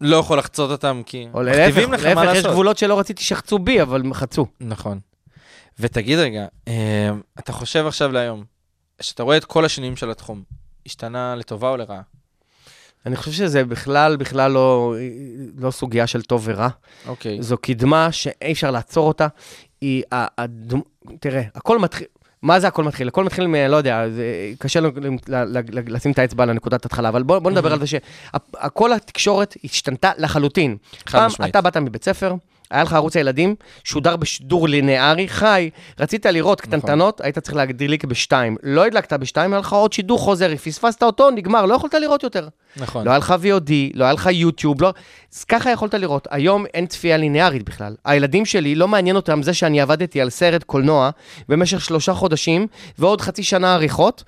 לא 0.00 0.16
יכול 0.16 0.38
לחצות 0.38 0.70
אותם, 0.70 1.02
כי 1.06 1.28
או 1.34 1.42
מכתיבים 1.42 1.92
להפך, 1.92 2.04
לך 2.04 2.14
מה 2.14 2.24
להפך, 2.24 2.38
יש. 2.38 2.46
גבולות 2.46 2.78
שלא 2.78 2.98
רציתי 2.98 3.24
שיחצו 3.24 3.58
בי, 3.58 3.82
אבל 3.82 4.02
חצו. 4.12 4.46
נכון. 4.60 4.98
ותגיד 5.78 6.18
רגע, 6.18 6.46
אה, 6.68 7.10
אתה 7.38 7.52
חושב 7.52 7.86
עכשיו 7.86 8.12
להיום, 8.12 8.44
שאתה 9.00 9.22
רואה 9.22 9.36
את 9.36 9.44
כל 9.44 9.64
השינויים 9.64 9.96
של 9.96 10.10
התחום, 10.10 10.42
השתנה 10.86 11.34
לטובה 11.34 11.68
או 11.68 11.76
לרעה? 11.76 12.00
אני 13.06 13.16
חושב 13.16 13.32
שזה 13.32 13.64
בכלל, 13.64 14.16
בכלל 14.16 14.50
לא, 14.52 14.94
לא 15.58 15.70
סוגיה 15.70 16.06
של 16.06 16.22
טוב 16.22 16.42
ורע. 16.44 16.68
אוקיי. 17.06 17.42
זו 17.42 17.58
קדמה 17.58 18.12
שאי 18.12 18.52
אפשר 18.52 18.70
לעצור 18.70 19.08
אותה. 19.08 19.26
היא, 19.80 20.02
הדמ... 20.12 20.80
תראה, 21.20 21.42
הכל 21.54 21.78
מתחיל, 21.78 22.06
מה 22.44 22.60
זה 22.60 22.66
הכל 22.68 22.84
מתחיל? 22.84 23.08
הכל 23.08 23.24
מתחיל 23.24 23.46
מ... 23.46 23.54
לא 23.54 23.76
יודע, 23.76 24.08
זה 24.10 24.24
קשה 24.58 24.80
לשים 25.86 26.12
את 26.12 26.18
האצבע 26.18 26.42
על 26.42 26.50
הנקודת 26.50 26.84
התחלה, 26.86 27.08
אבל 27.08 27.22
בוא, 27.22 27.38
בוא 27.38 27.50
נדבר 27.50 27.72
על 27.72 27.80
זה 27.80 27.86
שכל 27.86 28.92
התקשורת 28.92 29.56
השתנתה 29.64 30.10
לחלוטין. 30.18 30.76
חד 31.06 31.18
פעם 31.18 31.26
משמעית. 31.26 31.50
אתה 31.50 31.60
באת 31.60 31.76
מבית 31.76 32.04
ספר, 32.04 32.34
היה 32.70 32.82
לך 32.82 32.92
ערוץ 32.92 33.16
הילדים, 33.16 33.54
שודר 33.84 34.16
בשידור 34.16 34.68
לינארי, 34.68 35.28
חי, 35.28 35.70
רצית 36.00 36.26
לראות 36.26 36.66
נכון. 36.66 36.80
קטנטנות, 36.80 37.20
היית 37.20 37.38
צריך 37.38 37.56
להדליק 37.56 38.04
בשתיים. 38.04 38.56
לא 38.62 38.84
הדלקת 38.84 39.12
בשתיים, 39.12 39.52
היה 39.52 39.60
לך 39.60 39.72
עוד 39.72 39.92
שידור 39.92 40.18
חוזר, 40.18 40.56
פספסת 40.56 41.02
אותו, 41.02 41.30
נגמר, 41.30 41.66
לא 41.66 41.74
יכולת 41.74 41.94
לראות 41.94 42.22
יותר. 42.22 42.48
נכון. 42.76 43.04
לא 43.04 43.10
היה 43.10 43.18
לך 43.18 43.34
VOD, 43.42 43.72
לא 43.94 44.04
היה 44.04 44.12
לך 44.12 44.28
יוטיוב, 44.32 44.82
לא... 44.82 44.92
אז 45.34 45.44
ככה 45.44 45.70
יכולת 45.70 45.94
לראות. 45.94 46.28
היום 46.30 46.66
אין 46.74 46.86
צפייה 46.86 47.16
ליניארית 47.16 47.62
בכלל. 47.62 47.94
הילדים 48.04 48.44
שלי, 48.44 48.74
לא 48.74 48.88
מעניין 48.88 49.16
אותם 49.16 49.42
זה 49.42 49.54
שאני 49.54 49.80
עבדתי 49.80 50.20
על 50.20 50.30
סרט 50.30 50.62
קולנוע 50.62 51.10
במשך 51.48 51.80
שלושה 51.80 52.14
חודשים, 52.14 52.66
ועוד 52.98 53.20
חצי 53.20 53.42
שנה 53.42 53.74
עריכות, 53.74 54.24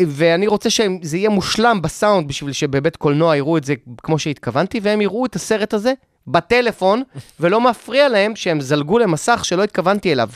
ואני 0.00 0.46
רוצה 0.46 0.70
שזה 0.70 1.16
יהיה 1.16 1.30
מושלם 1.30 1.82
בסאונד 1.82 2.28
בשביל 2.28 2.52
שבבית 2.52 2.96
קולנוע 2.96 3.36
יראו 3.36 3.56
את 3.56 3.64
זה 3.64 3.74
כמו 4.02 4.18
שהתכוונתי, 4.18 4.80
והם 4.82 5.00
יראו 5.00 5.26
את 5.26 5.36
הסרט 5.36 5.74
הזה 5.74 5.92
בטלפון, 6.32 7.02
ולא 7.40 7.60
מפריע 7.60 8.08
להם 8.08 8.36
שהם 8.36 8.60
זלגו 8.60 8.98
למסך 8.98 9.44
שלא 9.44 9.64
התכוונתי 9.64 10.12
אליו. 10.12 10.28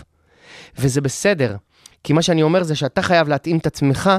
וזה 0.78 1.01
בסדר. 1.01 1.57
כי 2.05 2.12
מה 2.12 2.22
שאני 2.22 2.43
אומר 2.43 2.62
זה 2.62 2.74
שאתה 2.74 3.03
חייב 3.03 3.28
להתאים 3.28 3.59
את 3.59 3.66
עצמך 3.66 4.11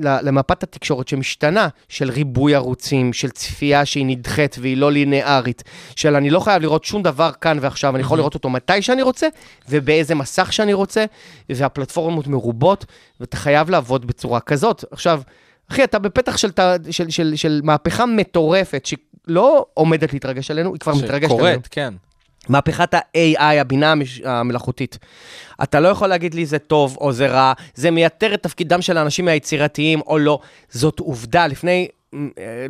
למפת 0.00 0.62
התקשורת 0.62 1.08
שמשתנה, 1.08 1.68
של 1.88 2.10
ריבוי 2.10 2.54
ערוצים, 2.54 3.12
של 3.12 3.30
צפייה 3.30 3.84
שהיא 3.84 4.06
נדחית 4.06 4.56
והיא 4.60 4.76
לא 4.76 4.92
לינארית, 4.92 5.62
של 5.96 6.14
אני 6.16 6.30
לא 6.30 6.40
חייב 6.40 6.62
לראות 6.62 6.84
שום 6.84 7.02
דבר 7.02 7.30
כאן 7.40 7.58
ועכשיו, 7.60 7.94
אני 7.94 8.00
יכול 8.00 8.18
לראות 8.18 8.34
אותו 8.34 8.50
מתי 8.50 8.82
שאני 8.82 9.02
רוצה, 9.02 9.28
ובאיזה 9.68 10.14
מסך 10.14 10.52
שאני 10.52 10.72
רוצה, 10.72 11.04
והפלטפורמות 11.50 12.26
מרובות, 12.26 12.84
ואתה 13.20 13.36
חייב 13.36 13.70
לעבוד 13.70 14.06
בצורה 14.06 14.40
כזאת. 14.40 14.84
עכשיו, 14.90 15.22
אחי, 15.70 15.84
אתה 15.84 15.98
בפתח 15.98 16.36
של, 16.36 16.50
ת- 16.50 16.60
של, 16.90 17.10
של, 17.10 17.32
של 17.36 17.60
מהפכה 17.64 18.06
מטורפת, 18.06 18.86
שלא 19.28 19.66
עומדת 19.74 20.12
להתרגש 20.12 20.50
עלינו, 20.50 20.72
היא 20.72 20.80
כבר 20.80 20.94
מתרגשת 20.94 21.12
עלינו. 21.12 21.34
שקורית, 21.34 21.68
כן. 21.70 21.94
מהפכת 22.48 22.94
ה-AI, 22.94 23.40
הבינה 23.40 23.94
המלאכותית. 24.24 24.98
אתה 25.62 25.80
לא 25.80 25.88
יכול 25.88 26.08
להגיד 26.08 26.34
לי 26.34 26.46
זה 26.46 26.58
טוב 26.58 26.96
או 27.00 27.12
זה 27.12 27.26
רע, 27.26 27.52
זה 27.74 27.90
מייתר 27.90 28.34
את 28.34 28.42
תפקידם 28.42 28.82
של 28.82 28.96
האנשים 28.96 29.28
היצירתיים 29.28 30.00
או 30.00 30.18
לא. 30.18 30.38
זאת 30.70 31.00
עובדה. 31.00 31.46
לפני, 31.46 31.88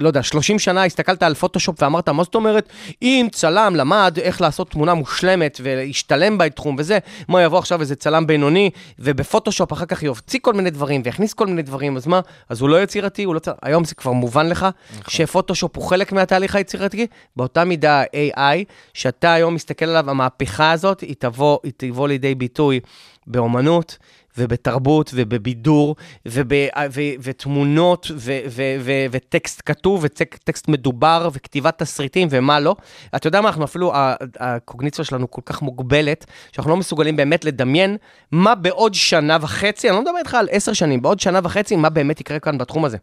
לא 0.00 0.08
יודע, 0.08 0.22
30 0.22 0.58
שנה 0.58 0.84
הסתכלת 0.84 1.22
על 1.22 1.34
פוטושופ 1.34 1.82
ואמרת, 1.82 2.08
מה 2.08 2.22
זאת 2.22 2.34
אומרת, 2.34 2.68
אם 3.02 3.28
צלם 3.32 3.76
למד 3.76 4.18
איך 4.22 4.40
לעשות 4.40 4.70
תמונה 4.70 4.94
מושלמת 4.94 5.60
והשתלם 5.62 6.38
בתחום 6.38 6.76
וזה, 6.78 6.98
מה 7.28 7.42
יבוא 7.42 7.58
עכשיו 7.58 7.80
איזה 7.80 7.96
צלם 7.96 8.26
בינוני, 8.26 8.70
ובפוטושופ 8.98 9.72
אחר 9.72 9.86
כך 9.86 10.02
יוציא 10.02 10.38
כל 10.42 10.52
מיני 10.52 10.70
דברים 10.70 11.02
ויכניס 11.04 11.34
כל 11.34 11.46
מיני 11.46 11.62
דברים, 11.62 11.96
אז 11.96 12.06
מה? 12.06 12.20
אז 12.48 12.60
הוא 12.60 12.68
לא 12.68 12.82
יצירתי, 12.82 13.24
הוא 13.24 13.34
לא 13.34 13.38
צלם. 13.38 13.54
היום 13.62 13.84
זה 13.84 13.94
כבר 13.94 14.12
מובן 14.12 14.48
לך, 14.48 14.66
שפוטושופ 15.08 15.76
הוא 15.76 15.84
חלק 15.84 16.12
מהתהליך 16.12 16.56
היצירתי, 16.56 17.06
באותה 17.36 17.64
מידה 17.64 18.02
AI, 18.04 18.64
שאתה 18.94 19.32
היום 19.32 19.54
מסתכל 19.54 19.84
עליו, 19.84 20.10
המהפכה 20.10 20.72
הזאת, 20.72 21.00
היא 21.00 21.14
תבוא, 21.18 21.58
היא 21.64 21.72
תבוא 21.76 22.08
לידי 22.08 22.34
ביטוי 22.34 22.80
באומנות. 23.26 23.98
ובתרבות 24.38 25.10
ובבידור 25.14 25.96
וב, 26.26 26.52
ו, 26.90 27.00
ותמונות 27.22 28.10
ו, 28.16 28.38
ו, 28.48 28.62
ו, 28.80 28.92
וטקסט 29.10 29.62
כתוב 29.66 30.00
וטקסט 30.02 30.68
מדובר 30.68 31.28
וכתיבת 31.32 31.78
תסריטים 31.78 32.28
ומה 32.30 32.60
לא. 32.60 32.76
אתה 33.16 33.26
יודע 33.26 33.40
מה, 33.40 33.48
אנחנו 33.48 33.64
אפילו, 33.64 33.92
הקוגניציה 34.40 35.04
שלנו 35.04 35.30
כל 35.30 35.42
כך 35.46 35.62
מוגבלת, 35.62 36.26
שאנחנו 36.52 36.70
לא 36.70 36.76
מסוגלים 36.76 37.16
באמת 37.16 37.44
לדמיין 37.44 37.96
מה 38.32 38.54
בעוד 38.54 38.94
שנה 38.94 39.38
וחצי, 39.40 39.88
אני 39.88 39.96
לא 39.96 40.02
מדבר 40.02 40.18
איתך 40.18 40.34
על 40.34 40.48
עשר 40.50 40.72
שנים, 40.72 41.02
בעוד 41.02 41.20
שנה 41.20 41.40
וחצי, 41.42 41.76
מה 41.76 41.88
באמת 41.88 42.20
יקרה 42.20 42.38
כאן 42.38 42.58
בתחום 42.58 42.84
הזה. 42.84 42.96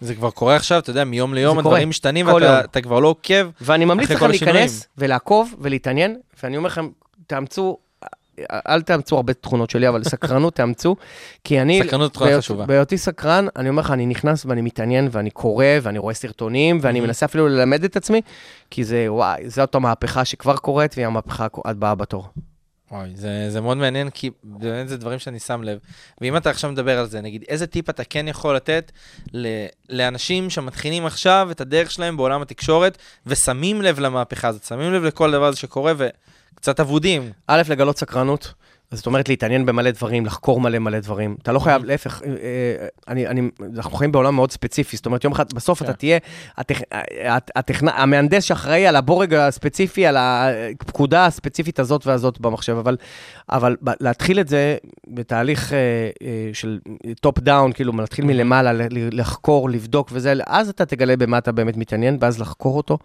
זה 0.00 0.14
כבר 0.14 0.30
קורה 0.30 0.56
עכשיו, 0.56 0.78
אתה 0.78 0.90
יודע, 0.90 1.04
מיום 1.04 1.34
ליום. 1.34 1.58
הדברים 1.58 1.88
משתנים, 1.88 2.26
ואתה 2.26 2.80
כבר 2.80 3.00
לא 3.00 3.08
עוקב. 3.08 3.50
ואני 3.60 3.84
ממליץ 3.84 4.10
השינויים. 4.10 4.42
להיכנס 4.44 4.86
ולעקוב 4.98 5.54
ולהתעניין, 5.58 6.16
ואני 6.42 6.56
אומר 6.56 6.66
לכם, 6.66 6.88
תאמצו, 7.26 7.76
אל 8.68 8.82
תאמצו 8.82 9.16
הרבה 9.16 9.32
תכונות 9.32 9.70
שלי, 9.70 9.88
אבל 9.88 10.04
סקרנות 10.04 10.54
תאמצו, 10.54 10.96
כי 11.44 11.60
אני, 11.60 11.80
סקרנות 11.86 12.12
תכונה 12.12 12.38
חשובה. 12.38 12.66
בהיותי 12.66 12.98
סקרן, 12.98 13.46
אני 13.56 13.68
אומר 13.68 13.82
לך, 13.82 13.90
אני 13.90 14.06
נכנס 14.06 14.46
ואני 14.46 14.60
מתעניין 14.60 15.08
ואני 15.12 15.30
קורא 15.30 15.64
ואני 15.82 15.98
רואה 15.98 16.14
סרטונים 16.14 16.78
ואני 16.82 17.00
מנסה 17.00 17.26
אפילו 17.26 17.48
ללמד 17.48 17.84
את 17.84 17.96
עצמי, 17.96 18.20
כי 18.70 18.84
זה, 18.84 19.06
וואי, 19.08 19.50
זאת 19.50 19.74
המהפכה 19.74 20.24
שכבר 20.24 20.56
קורית 20.56 20.92
והיא 20.96 21.06
המהפכה 21.06 21.46
הבאה 21.64 21.94
בתור. 21.94 22.28
וואי, 22.90 23.10
זה, 23.14 23.50
זה 23.50 23.60
מאוד 23.60 23.76
מעניין, 23.76 24.10
כי 24.10 24.30
באמת 24.44 24.88
זה 24.88 24.96
דברים 24.96 25.18
שאני 25.18 25.38
שם 25.38 25.62
לב. 25.62 25.78
ואם 26.20 26.36
אתה 26.36 26.50
עכשיו 26.50 26.72
מדבר 26.72 26.98
על 26.98 27.06
זה, 27.06 27.20
נגיד, 27.20 27.44
איזה 27.48 27.66
טיפ 27.66 27.90
אתה 27.90 28.04
כן 28.04 28.28
יכול 28.28 28.56
לתת 28.56 28.92
ל, 29.32 29.46
לאנשים 29.88 30.50
שמתחילים 30.50 31.06
עכשיו 31.06 31.48
את 31.50 31.60
הדרך 31.60 31.90
שלהם 31.90 32.16
בעולם 32.16 32.42
התקשורת, 32.42 32.98
ושמים 33.26 33.82
לב 33.82 34.00
למהפכה 34.00 34.48
הזאת, 34.48 34.64
שמים 34.64 34.92
לב 34.92 35.04
לכל 35.04 35.30
דבר 35.30 35.44
הזה 35.44 35.56
שקורה, 35.56 35.92
וקצת 36.54 36.80
אבודים. 36.80 37.30
א', 37.46 37.62
לגלות 37.68 37.98
סקרנות. 37.98 38.52
זאת 38.92 39.06
אומרת, 39.06 39.28
להתעניין 39.28 39.66
במלא 39.66 39.90
דברים, 39.90 40.26
לחקור 40.26 40.60
מלא 40.60 40.78
מלא 40.78 41.00
דברים. 41.00 41.36
אתה 41.42 41.52
לא 41.52 41.58
חייב, 41.58 41.84
להפך, 41.84 42.22
אה, 42.22 42.28
אה, 42.28 42.86
אני, 43.08 43.26
אני, 43.26 43.48
אנחנו 43.76 43.96
חיים 43.96 44.12
בעולם 44.12 44.34
מאוד 44.34 44.50
ספציפי, 44.52 44.96
זאת 44.96 45.06
אומרת, 45.06 45.24
יום 45.24 45.32
אחד, 45.32 45.52
בסוף 45.52 45.82
אתה 45.82 45.92
תהיה 45.92 46.18
הטכ, 46.56 46.80
הט- 47.24 47.50
הטכנ, 47.56 47.88
המהנדס 47.88 48.44
שאחראי 48.44 48.86
על 48.86 48.96
הבורג 48.96 49.34
הספציפי, 49.34 50.06
על 50.06 50.16
הפקודה 50.18 51.26
הספציפית 51.26 51.78
הזאת 51.78 52.06
והזאת 52.06 52.40
במחשב, 52.40 52.76
אבל, 52.76 52.96
אבל 53.50 53.76
להתחיל 54.00 54.40
את 54.40 54.48
זה 54.48 54.76
בתהליך 55.08 55.72
אה, 55.72 55.78
אה, 56.22 56.50
של 56.52 56.78
top 57.20 57.38
down, 57.38 57.72
כאילו, 57.72 57.92
להתחיל 57.96 58.24
מלמעלה, 58.24 58.72
ל- 58.72 58.82
ל- 58.90 59.20
לחקור, 59.20 59.70
לבדוק 59.70 60.08
וזה, 60.12 60.34
אז 60.46 60.68
אתה 60.68 60.86
תגלה 60.86 61.16
במה 61.16 61.38
אתה 61.38 61.52
באמת 61.52 61.76
מתעניין, 61.76 62.18
ואז 62.20 62.40
לחקור 62.40 62.76
אותו, 62.76 62.98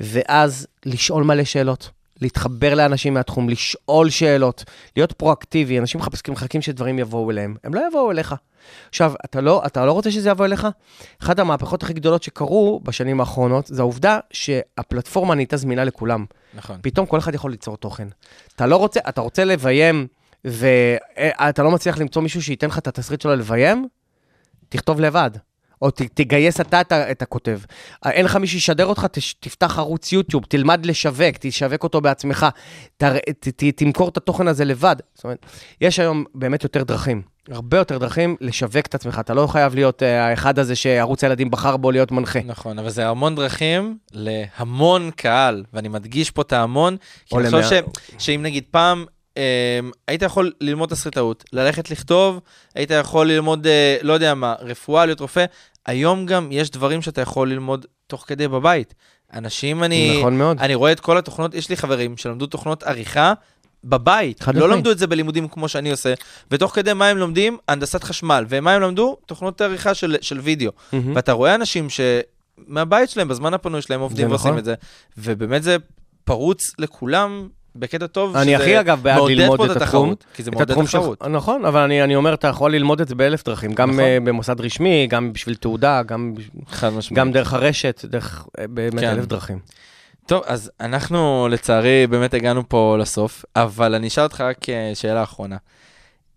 ואז 0.00 0.66
לשאול 0.86 1.24
מלא 1.24 1.44
שאלות. 1.44 1.90
להתחבר 2.20 2.74
לאנשים 2.74 3.14
מהתחום, 3.14 3.48
לשאול 3.48 4.10
שאלות, 4.10 4.64
להיות 4.96 5.12
פרואקטיבי. 5.12 5.78
אנשים 5.78 6.00
מחפשים, 6.00 6.34
מחכים 6.34 6.62
שדברים 6.62 6.98
יבואו 6.98 7.30
אליהם, 7.30 7.56
הם 7.64 7.74
לא 7.74 7.80
יבואו 7.88 8.10
אליך. 8.10 8.34
עכשיו, 8.88 9.12
אתה 9.24 9.40
לא, 9.40 9.62
אתה 9.66 9.86
לא 9.86 9.92
רוצה 9.92 10.10
שזה 10.10 10.30
יבוא 10.30 10.44
אליך? 10.44 10.66
אחת 11.22 11.38
המהפכות 11.38 11.82
הכי 11.82 11.92
גדולות 11.92 12.22
שקרו 12.22 12.80
בשנים 12.84 13.20
האחרונות, 13.20 13.66
זה 13.66 13.82
העובדה 13.82 14.18
שהפלטפורמה 14.30 15.34
נהייתה 15.34 15.56
זמינה 15.56 15.84
לכולם. 15.84 16.24
נכון. 16.54 16.78
פתאום 16.82 17.06
כל 17.06 17.18
אחד 17.18 17.34
יכול 17.34 17.50
ליצור 17.50 17.76
תוכן. 17.76 18.08
אתה 18.56 18.66
לא 18.66 18.76
רוצה, 18.76 19.00
אתה 19.08 19.20
רוצה 19.20 19.44
לביים, 19.44 20.06
ואתה 20.44 21.62
לא 21.62 21.70
מצליח 21.70 21.98
למצוא 21.98 22.22
מישהו 22.22 22.42
שייתן 22.42 22.66
לך 22.66 22.78
את 22.78 22.86
התסריט 22.86 23.20
שלו 23.20 23.36
לביים, 23.36 23.88
תכתוב 24.68 25.00
לבד. 25.00 25.30
או 25.82 25.90
ת, 25.90 26.02
תגייס 26.02 26.60
אתה 26.60 26.80
את, 26.80 26.92
את 26.92 27.22
הכותב. 27.22 27.58
אין 28.04 28.24
לך 28.24 28.36
מי 28.36 28.46
שישדר 28.46 28.86
אותך, 28.86 29.06
תש, 29.12 29.34
תפתח 29.34 29.78
ערוץ 29.78 30.12
יוטיוב, 30.12 30.44
תלמד 30.48 30.86
לשווק, 30.86 31.36
תשווק 31.40 31.82
אותו 31.84 32.00
בעצמך, 32.00 32.46
תר, 32.96 33.18
ת, 33.18 33.48
ת, 33.48 33.64
תמכור 33.76 34.08
את 34.08 34.16
התוכן 34.16 34.48
הזה 34.48 34.64
לבד. 34.64 34.96
זאת 35.14 35.24
אומרת, 35.24 35.46
יש 35.80 35.98
היום 35.98 36.24
באמת 36.34 36.62
יותר 36.62 36.82
דרכים, 36.82 37.22
הרבה 37.50 37.78
יותר 37.78 37.98
דרכים 37.98 38.36
לשווק 38.40 38.86
את 38.86 38.94
עצמך. 38.94 39.18
אתה 39.20 39.34
לא 39.34 39.46
חייב 39.46 39.74
להיות 39.74 40.02
uh, 40.02 40.04
האחד 40.04 40.58
הזה 40.58 40.76
שערוץ 40.76 41.24
הילדים 41.24 41.50
בחר 41.50 41.76
בו 41.76 41.90
להיות 41.90 42.12
מנחה. 42.12 42.38
נכון, 42.44 42.78
אבל 42.78 42.90
זה 42.90 43.08
המון 43.08 43.34
דרכים 43.34 43.98
להמון 44.12 45.10
קהל, 45.16 45.64
ואני 45.72 45.88
מדגיש 45.88 46.30
פה 46.30 46.42
את 46.42 46.52
ההמון, 46.52 46.96
כי 47.26 47.36
אני 47.36 47.50
חושב 47.50 47.82
ש, 48.18 48.24
שאם 48.26 48.40
נגיד 48.42 48.64
פעם 48.70 49.04
היית 50.08 50.22
יכול 50.22 50.52
ללמוד 50.60 50.88
תסריטאות, 50.88 51.44
ללכת 51.52 51.90
לכתוב, 51.90 52.40
היית 52.74 52.90
יכול 52.90 53.30
ללמוד, 53.30 53.66
אה, 53.66 53.96
לא 54.02 54.12
יודע 54.12 54.34
מה, 54.34 54.54
רפואה, 54.60 55.06
להיות 55.06 55.20
רופא, 55.20 55.44
היום 55.86 56.26
גם 56.26 56.48
יש 56.52 56.70
דברים 56.70 57.02
שאתה 57.02 57.20
יכול 57.20 57.50
ללמוד 57.50 57.86
תוך 58.06 58.24
כדי 58.26 58.48
בבית. 58.48 58.94
אנשים, 59.32 59.84
אני, 59.84 60.18
נכון 60.18 60.38
מאוד. 60.38 60.60
אני 60.60 60.74
רואה 60.74 60.92
את 60.92 61.00
כל 61.00 61.18
התוכנות, 61.18 61.54
יש 61.54 61.68
לי 61.68 61.76
חברים 61.76 62.16
שלמדו 62.16 62.46
תוכנות 62.46 62.82
עריכה 62.82 63.32
בבית, 63.84 64.42
חד 64.42 64.54
לא 64.54 64.60
משמעית. 64.60 64.76
למדו 64.76 64.90
את 64.90 64.98
זה 64.98 65.06
בלימודים 65.06 65.48
כמו 65.48 65.68
שאני 65.68 65.90
עושה, 65.90 66.14
ותוך 66.50 66.74
כדי 66.74 66.92
מה 66.92 67.08
הם 67.08 67.18
לומדים? 67.18 67.58
הנדסת 67.68 68.04
חשמל, 68.04 68.44
ומה 68.48 68.72
הם 68.72 68.82
למדו? 68.82 69.16
תוכנות 69.26 69.60
עריכה 69.60 69.94
של, 69.94 70.16
של 70.20 70.40
וידאו. 70.40 70.72
מהמם. 70.92 71.16
ואתה 71.16 71.32
רואה 71.32 71.54
אנשים 71.54 71.86
שמהבית 71.90 73.10
שלהם, 73.10 73.28
בזמן 73.28 73.54
הפנוי 73.54 73.82
שלהם 73.82 74.00
עובדים 74.00 74.30
ועושים 74.30 74.48
נכון. 74.48 74.58
את 74.58 74.64
זה, 74.64 74.74
ובאמת 75.18 75.62
זה 75.62 75.76
פרוץ 76.24 76.72
לכולם 76.78 77.48
בקטע 77.78 78.06
טוב, 78.06 78.36
אני 78.36 78.56
הכי 78.56 78.80
אגב 78.80 79.02
בעד 79.02 79.22
ללמוד 79.28 79.70
את 79.70 79.76
התחום. 79.76 80.14
כי 80.34 80.42
זה 80.42 80.50
מעודד 80.50 80.84
תחרות. 80.84 81.18
שלך, 81.20 81.28
נכון, 81.28 81.64
אבל 81.64 81.80
אני, 81.80 82.02
אני 82.02 82.16
אומר, 82.16 82.34
אתה 82.34 82.48
יכול 82.48 82.74
ללמוד 82.74 83.00
את 83.00 83.08
זה 83.08 83.14
באלף 83.14 83.44
דרכים, 83.44 83.72
גם 83.72 83.90
נכון. 83.90 84.00
נכון. 84.00 84.24
במוסד 84.24 84.60
רשמי, 84.60 85.06
גם 85.06 85.32
בשביל 85.32 85.54
תעודה, 85.54 86.02
גם. 86.02 86.34
גם 87.12 87.32
דרך 87.32 87.52
הרשת, 87.52 88.04
דרך 88.04 88.46
אה, 88.58 88.66
באמת 88.66 89.00
כן. 89.00 89.10
אלף 89.10 89.26
דרכים. 89.26 89.58
טוב, 90.26 90.42
אז 90.46 90.70
אנחנו 90.80 91.48
לצערי 91.50 92.06
באמת 92.06 92.34
הגענו 92.34 92.68
פה 92.68 92.96
לסוף, 92.98 93.44
אבל 93.56 93.94
אני 93.94 94.08
אשאל 94.08 94.24
אותך 94.24 94.40
רק 94.40 94.68
אה, 94.68 94.90
שאלה 94.94 95.22
אחרונה. 95.22 95.56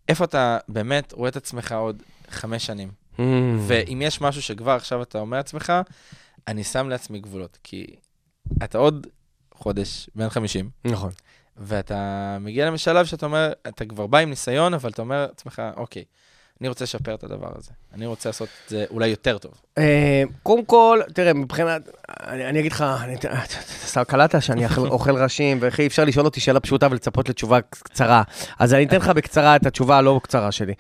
איפה 0.10 0.24
אתה 0.24 0.58
באמת 0.70 1.14
רואה 1.14 1.30
את 1.30 1.36
עצמך 1.36 1.72
עוד 1.72 2.04
חמש 2.30 2.66
שנים? 2.66 2.90
Mm. 3.18 3.22
ואם 3.60 4.02
יש 4.02 4.22
משהו 4.22 4.42
שכבר 4.42 4.72
עכשיו 4.72 5.02
אתה 5.02 5.20
אומר 5.20 5.38
לעצמך, 5.38 5.74
אני 6.48 6.64
שם 6.64 6.90
לעצמי 6.90 7.20
גבולות, 7.20 7.58
כי 7.64 7.86
אתה 8.64 8.78
עוד 8.78 9.08
חודש 9.60 10.10
בן 10.16 10.30
50, 10.30 10.70
נכון. 10.86 11.12
ואתה 11.58 12.38
מגיע 12.42 12.72
לשלב 12.72 13.06
שאתה 13.06 13.26
אומר, 13.26 13.52
אתה 13.68 13.86
כבר 13.86 14.08
בא 14.08 14.18
עם 14.18 14.30
ניסיון, 14.30 14.74
אבל 14.74 14.90
אתה 14.90 15.02
אומר 15.02 15.26
לעצמך, 15.28 15.62
אוקיי, 15.78 16.04
אני 16.62 16.70
רוצה 16.70 16.84
לשפר 16.84 17.16
את 17.16 17.24
הדבר 17.24 17.52
הזה. 17.56 17.72
אני 17.94 18.06
רוצה 18.06 18.30
לעשות 18.30 18.50
את 18.66 18.70
זה 18.70 18.86
אולי 18.90 19.08
יותר 19.08 19.38
טוב. 19.38 19.52
אה, 19.78 20.24
קודם 20.44 20.66
כל, 20.66 21.00
תראה, 21.14 21.34
מבחינת, 21.34 21.90
אני, 22.10 22.60
אגיד 22.60 22.72
לך, 22.72 22.86
אתה 23.92 24.06
קלטת 24.06 24.42
שאני 24.42 24.66
אוכל, 24.78 25.18
ראשים, 25.24 25.58
וכי 25.62 25.88
אפשר 25.88 26.04
לשאול 26.06 26.26
אותי 26.26 26.40
שאלה 26.40 26.60
פשוטה 26.60 26.88
ולצפות 26.92 27.30
לתשובה 27.30 27.62
קצרה. 27.62 28.24
אז 28.60 28.74
אני 28.74 28.86
אתן 28.86 28.98
לך 28.98 29.08
בקצרה 29.10 29.56
את 29.56 29.66
התשובה 29.66 29.98
הלא 29.98 30.20
קצרה 30.24 30.52
שלי. 30.52 30.74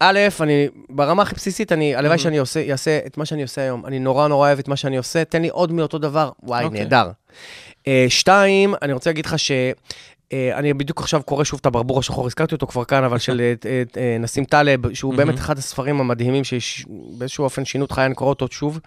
א', 0.00 0.18
אני, 0.40 0.68
ברמה 0.90 1.22
הכי 1.22 1.34
בסיסית, 1.34 1.72
אני, 1.72 1.96
הלוואי 1.96 2.18
שאני 2.18 2.38
עושה, 2.38 2.70
אעשה 2.70 2.98
את 3.06 3.18
מה 3.18 3.24
שאני 3.24 3.42
עושה 3.42 3.62
היום. 3.62 3.86
אני 3.86 3.98
נורא 3.98 4.28
נורא 4.28 4.48
אוהב 4.48 4.58
את 4.58 4.68
מה 4.68 4.76
שאני 4.76 4.96
עושה, 4.96 5.24
תן 5.24 5.42
לי 5.42 5.48
עוד 5.48 5.72
מאותו 5.72 5.98
דבר, 5.98 6.30
וואי, 6.42 6.64
אוקיי. 6.64 6.80
נהדר. 6.80 7.10
אה, 7.86 8.06
שתיים, 8.08 8.74
אני 8.82 8.92
רוצה 8.92 9.10
להגיד 9.10 9.26
לך 9.26 9.38
ש... 9.38 9.50
אה, 10.32 10.58
אני 10.58 10.74
בדיוק 10.74 11.00
עכשיו 11.00 11.22
קורא 11.22 11.44
שוב 11.44 11.58
את 11.60 11.66
הברבור 11.66 11.98
השחור, 11.98 12.26
הזכרתי 12.26 12.54
אותו 12.54 12.66
כבר 12.66 12.84
כאן, 12.84 13.04
אבל 13.04 13.18
של 13.18 13.52
אה, 13.96 14.16
נסים 14.20 14.44
טלב, 14.44 14.94
שהוא 14.94 15.14
באמת 15.14 15.34
אחד 15.34 15.58
הספרים 15.58 16.00
המדהימים 16.00 16.44
שבאיזשהו 16.44 17.44
אופן 17.44 17.64
שינו 17.64 17.84
את 17.84 17.92
חיי, 17.92 18.06
אני 18.06 18.14
קורא 18.14 18.28
אותו 18.30 18.46
שוב. 18.50 18.80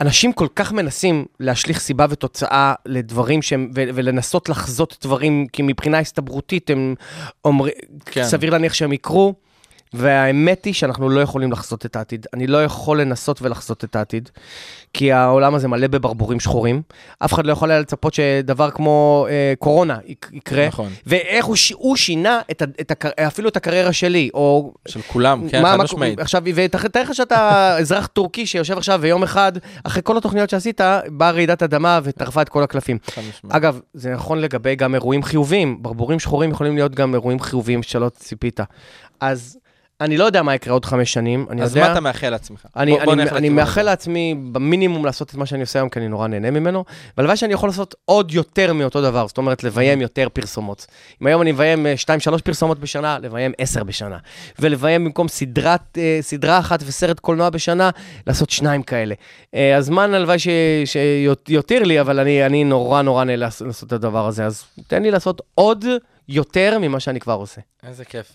אנשים 0.00 0.32
כל 0.32 0.46
כך 0.56 0.72
מנסים 0.72 1.26
להשליך 1.40 1.80
סיבה 1.80 2.06
ותוצאה 2.10 2.74
לדברים 2.86 3.42
שהם, 3.42 3.70
ו- 3.74 3.82
ולנסות 3.94 4.48
לחזות 4.48 4.98
דברים, 5.02 5.46
כי 5.52 5.62
מבחינה 5.62 5.98
הסתברותית 5.98 6.70
הם 6.70 6.94
אומרים, 7.44 7.74
כן. 8.06 8.24
סביר 8.24 8.50
להניח 8.50 8.74
שהם 8.74 8.92
יקרו, 8.92 9.34
והאמת 9.94 10.64
היא 10.64 10.74
שאנחנו 10.74 11.08
לא 11.08 11.20
יכולים 11.20 11.52
לחזות 11.52 11.86
את 11.86 11.96
העתיד. 11.96 12.26
אני 12.34 12.46
לא 12.46 12.64
יכול 12.64 13.00
לנסות 13.00 13.42
ולחזות 13.42 13.84
את 13.84 13.96
העתיד, 13.96 14.30
כי 14.94 15.12
העולם 15.12 15.54
הזה 15.54 15.68
מלא 15.68 15.86
בברבורים 15.86 16.40
שחורים. 16.40 16.82
אף 17.18 17.32
אחד 17.32 17.46
לא 17.46 17.52
יכול 17.52 17.70
היה 17.70 17.80
לצפות 17.80 18.14
שדבר 18.14 18.70
כמו 18.70 19.26
אה, 19.30 19.52
קורונה 19.58 19.98
יק- 20.06 20.30
יקרה. 20.32 20.66
נכון. 20.68 20.88
ואיך 21.06 21.44
הוא, 21.46 21.56
הוא 21.74 21.96
שינה 21.96 22.40
את 22.50 22.62
את 22.80 22.90
הקר... 22.90 23.08
אפילו 23.26 23.48
את 23.48 23.56
הקריירה 23.56 23.92
שלי, 23.92 24.30
או 24.34 24.72
של 24.88 25.00
כולם, 25.02 25.48
כן, 25.48 25.62
מה- 25.62 25.70
חד 25.72 25.76
מה- 25.76 25.84
משמעית. 25.84 26.18
עכשיו, 26.20 26.42
ותאר 26.54 27.02
לך 27.02 27.14
שאתה 27.14 27.38
אזרח 27.80 28.06
טורקי 28.06 28.46
שיושב 28.46 28.76
עכשיו 28.78 28.98
ויום 29.02 29.22
אחד, 29.22 29.52
אחרי 29.84 30.02
כל 30.04 30.16
התוכניות 30.16 30.50
שעשית, 30.50 30.80
באה 31.08 31.30
רעידת 31.30 31.62
אדמה 31.62 32.00
וטרפה 32.02 32.42
את 32.42 32.48
כל 32.48 32.62
הקלפים. 32.62 32.98
אגב, 33.48 33.80
זה 33.94 34.10
נכון 34.14 34.38
לגבי 34.38 34.76
גם 34.76 34.94
אירועים 34.94 35.22
חיוביים. 35.22 35.82
ברבורים 35.82 36.18
שחורים 36.20 36.50
יכולים 36.50 36.74
להיות 36.74 36.94
גם 36.94 37.14
אירועים 37.14 37.40
חיוביים 37.40 37.82
שלא 37.82 38.08
ציפית. 38.08 38.60
אז 39.20 39.58
אני 40.00 40.16
לא 40.16 40.24
יודע 40.24 40.42
מה 40.42 40.54
יקרה 40.54 40.72
עוד 40.74 40.84
חמש 40.84 41.12
שנים, 41.12 41.46
אני 41.50 41.62
אז 41.62 41.76
יודע... 41.76 41.86
מה 41.86 41.92
אתה 41.92 42.00
מאחל 42.00 42.30
לעצמך? 42.30 42.66
אני, 42.76 42.90
בוא- 42.96 43.04
בוא 43.04 43.12
אני, 43.12 43.22
נלך 43.24 43.32
אני 43.32 43.48
מאחל. 43.48 43.82
לעצמי 43.82 44.34
במינימום 44.52 45.04
לעשות 45.04 45.30
את 45.30 45.34
מה 45.34 45.46
שאני 45.46 45.60
עושה 45.60 45.78
היום, 45.78 45.88
כי 45.88 45.98
אני 45.98 46.08
נורא 46.08 46.26
נהנה 46.28 46.50
ממנו, 46.50 46.84
והלוואי 47.16 47.36
שאני 47.36 47.52
יכול 47.54 47.68
לעשות 47.68 47.94
עוד 48.04 48.32
יותר 48.34 48.72
מאותו 48.72 49.02
דבר, 49.02 49.26
זאת 49.28 49.38
אומרת, 49.38 49.64
לביים 49.64 50.00
יותר 50.00 50.28
פרסומות. 50.32 50.86
אם 51.22 51.26
היום 51.26 51.42
אני 51.42 51.52
מביים 51.52 51.86
2-3 52.36 52.42
פרסומות 52.44 52.78
בשנה, 52.78 53.18
לביים 53.18 53.52
10 53.58 53.82
בשנה. 53.84 54.18
ולביים 54.58 55.04
במקום 55.04 55.28
סדרת, 55.28 55.98
אה, 55.98 56.18
סדרה 56.20 56.58
אחת 56.58 56.80
וסרט 56.86 57.20
קולנוע 57.20 57.50
בשנה, 57.50 57.90
לעשות 58.26 58.50
שניים 58.50 58.82
כאלה. 58.82 59.14
אה, 59.54 59.76
הזמן 59.76 60.14
הלוואי 60.14 60.38
ש- 60.38 60.48
שיותיר 60.84 61.82
לי, 61.82 62.00
אבל 62.00 62.18
אני, 62.20 62.46
אני 62.46 62.64
נורא 62.64 63.02
נורא 63.02 63.24
נהנה 63.24 63.36
לעשות 63.36 63.86
את 63.86 63.92
הדבר 63.92 64.26
הזה, 64.26 64.46
אז 64.46 64.64
תן 64.86 65.02
לי 65.02 65.10
לעשות 65.10 65.40
עוד 65.54 65.84
יותר 66.28 66.78
ממה 66.80 67.00
שאני 67.00 67.20
כבר 67.20 67.32
עושה. 67.34 67.60
איזה 67.86 68.04
כיף. 68.04 68.26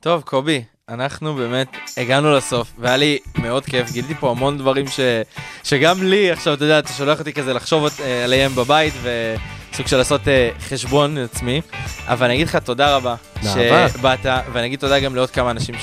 טוב, 0.00 0.22
קובי, 0.22 0.64
אנחנו 0.88 1.34
באמת 1.34 1.76
הגענו 1.96 2.32
לסוף, 2.32 2.72
והיה 2.78 2.96
לי 2.96 3.18
מאוד 3.38 3.64
כיף, 3.66 3.92
גיליתי 3.92 4.14
פה 4.14 4.30
המון 4.30 4.58
דברים 4.58 4.86
ש... 4.88 5.00
שגם 5.64 6.02
לי, 6.02 6.30
עכשיו, 6.30 6.54
אתה 6.54 6.64
יודע, 6.64 6.78
אתה 6.78 6.92
שולח 6.92 7.18
אותי 7.18 7.32
כזה 7.32 7.54
לחשוב 7.54 7.86
אה, 8.00 8.24
עליהם 8.24 8.54
בבית, 8.54 8.94
וסוג 9.02 9.86
של 9.86 9.96
לעשות 9.96 10.28
אה, 10.28 10.50
חשבון 10.60 11.18
עצמי, 11.18 11.60
אבל 12.06 12.26
אני 12.26 12.34
אגיד 12.34 12.46
לך 12.46 12.56
תודה 12.56 12.96
רבה. 12.96 13.14
שבאת, 13.42 14.26
ואני 14.52 14.66
אגיד 14.66 14.78
תודה 14.78 15.00
גם 15.00 15.14
לעוד 15.14 15.30
כמה 15.30 15.50
אנשים 15.50 15.74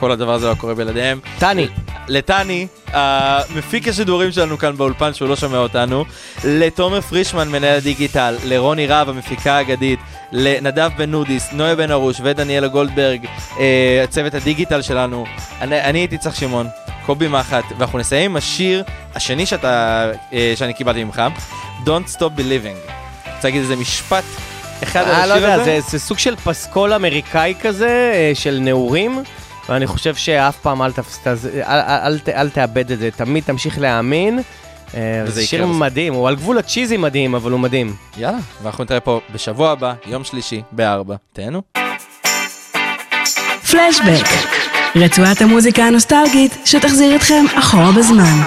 שכל 0.00 0.10
הדבר 0.10 0.34
הזה 0.34 0.48
לא 0.48 0.54
קורה 0.54 0.74
בלעדיהם. 0.74 1.20
טני, 1.38 1.68
לטני, 2.08 2.66
המפיק 2.86 3.88
השידורים 3.88 4.32
שלנו 4.32 4.58
כאן 4.58 4.76
באולפן, 4.76 5.14
שהוא 5.14 5.28
לא 5.28 5.36
שומע 5.36 5.58
אותנו, 5.58 6.04
לתומר 6.44 7.00
פרישמן, 7.00 7.48
מנהל 7.48 7.76
הדיגיטל, 7.76 8.36
לרוני 8.44 8.86
רהב, 8.86 9.08
המפיקה 9.08 9.56
האגדית, 9.56 9.98
לנדב 10.32 10.90
בן 10.96 11.10
נודיס, 11.10 11.52
נויה 11.52 11.76
בן 11.76 11.90
ארוש 11.90 12.20
ודניאלה 12.24 12.68
גולדברג, 12.68 13.26
אה, 13.58 14.04
צוות 14.10 14.34
הדיגיטל 14.34 14.82
שלנו. 14.82 15.24
אני, 15.60 15.80
אני 15.80 15.98
הייתי 15.98 16.18
צריך 16.18 16.36
שמעון, 16.36 16.66
קובי 17.06 17.28
מחט, 17.28 17.64
ואנחנו 17.78 17.98
נסיים 17.98 18.30
עם 18.30 18.36
השיר 18.36 18.84
השני 19.14 19.46
שאתה, 19.46 20.06
אה, 20.32 20.52
שאני 20.56 20.74
קיבלתי 20.74 21.04
ממך, 21.04 21.22
Don't 21.84 22.16
Stop 22.16 22.38
Believing. 22.38 22.90
רוצה 23.36 23.48
להגיד 23.48 23.60
איזה 23.60 23.76
משפט 23.76 24.24
אחד 24.82 25.00
על 25.00 25.10
אה, 25.10 25.26
לא 25.26 25.34
יודע? 25.34 25.64
זה, 25.64 25.78
זה 25.88 25.98
סוג 25.98 26.18
של 26.18 26.36
פסקול 26.36 26.92
אמריקאי 26.92 27.54
כזה, 27.60 28.12
של 28.34 28.58
נעורים, 28.60 29.22
ואני 29.70 29.86
חושב 29.86 30.14
שאף 30.14 30.56
פעם 30.56 30.82
אל, 30.82 30.92
תפס, 30.92 31.18
תז- 31.24 31.46
אל, 31.46 31.62
אל, 31.80 31.98
אל, 32.04 32.18
ת- 32.18 32.28
אל 32.28 32.48
תאבד 32.50 32.90
את 32.92 32.98
זה, 32.98 33.08
תמיד 33.16 33.44
תמשיך 33.46 33.78
להאמין. 33.78 34.38
אה, 34.94 35.00
זה 35.26 35.46
שיר. 35.46 35.66
מדהים, 35.66 36.14
הוא 36.14 36.28
על 36.28 36.36
גבול 36.36 36.58
הצ'יזי 36.58 36.96
מדהים, 36.96 37.34
אבל 37.34 37.50
הוא 37.52 37.60
מדהים. 37.60 37.94
יאללה, 38.18 38.38
ואנחנו 38.62 38.84
נתראה 38.84 39.00
פה 39.00 39.20
בשבוע 39.34 39.70
הבא, 39.70 39.92
יום 40.06 40.24
שלישי, 40.24 40.62
בארבע. 40.72 41.14
תהנו. 41.32 41.62
פלשבק, 43.70 44.26
רצועת 44.96 45.42
המוזיקה 45.42 45.82
הנוסטלגית 45.84 46.58
שתחזיר 46.64 47.16
אתכם 47.16 47.44
אחורה 47.58 47.92
בזמן. 47.92 48.40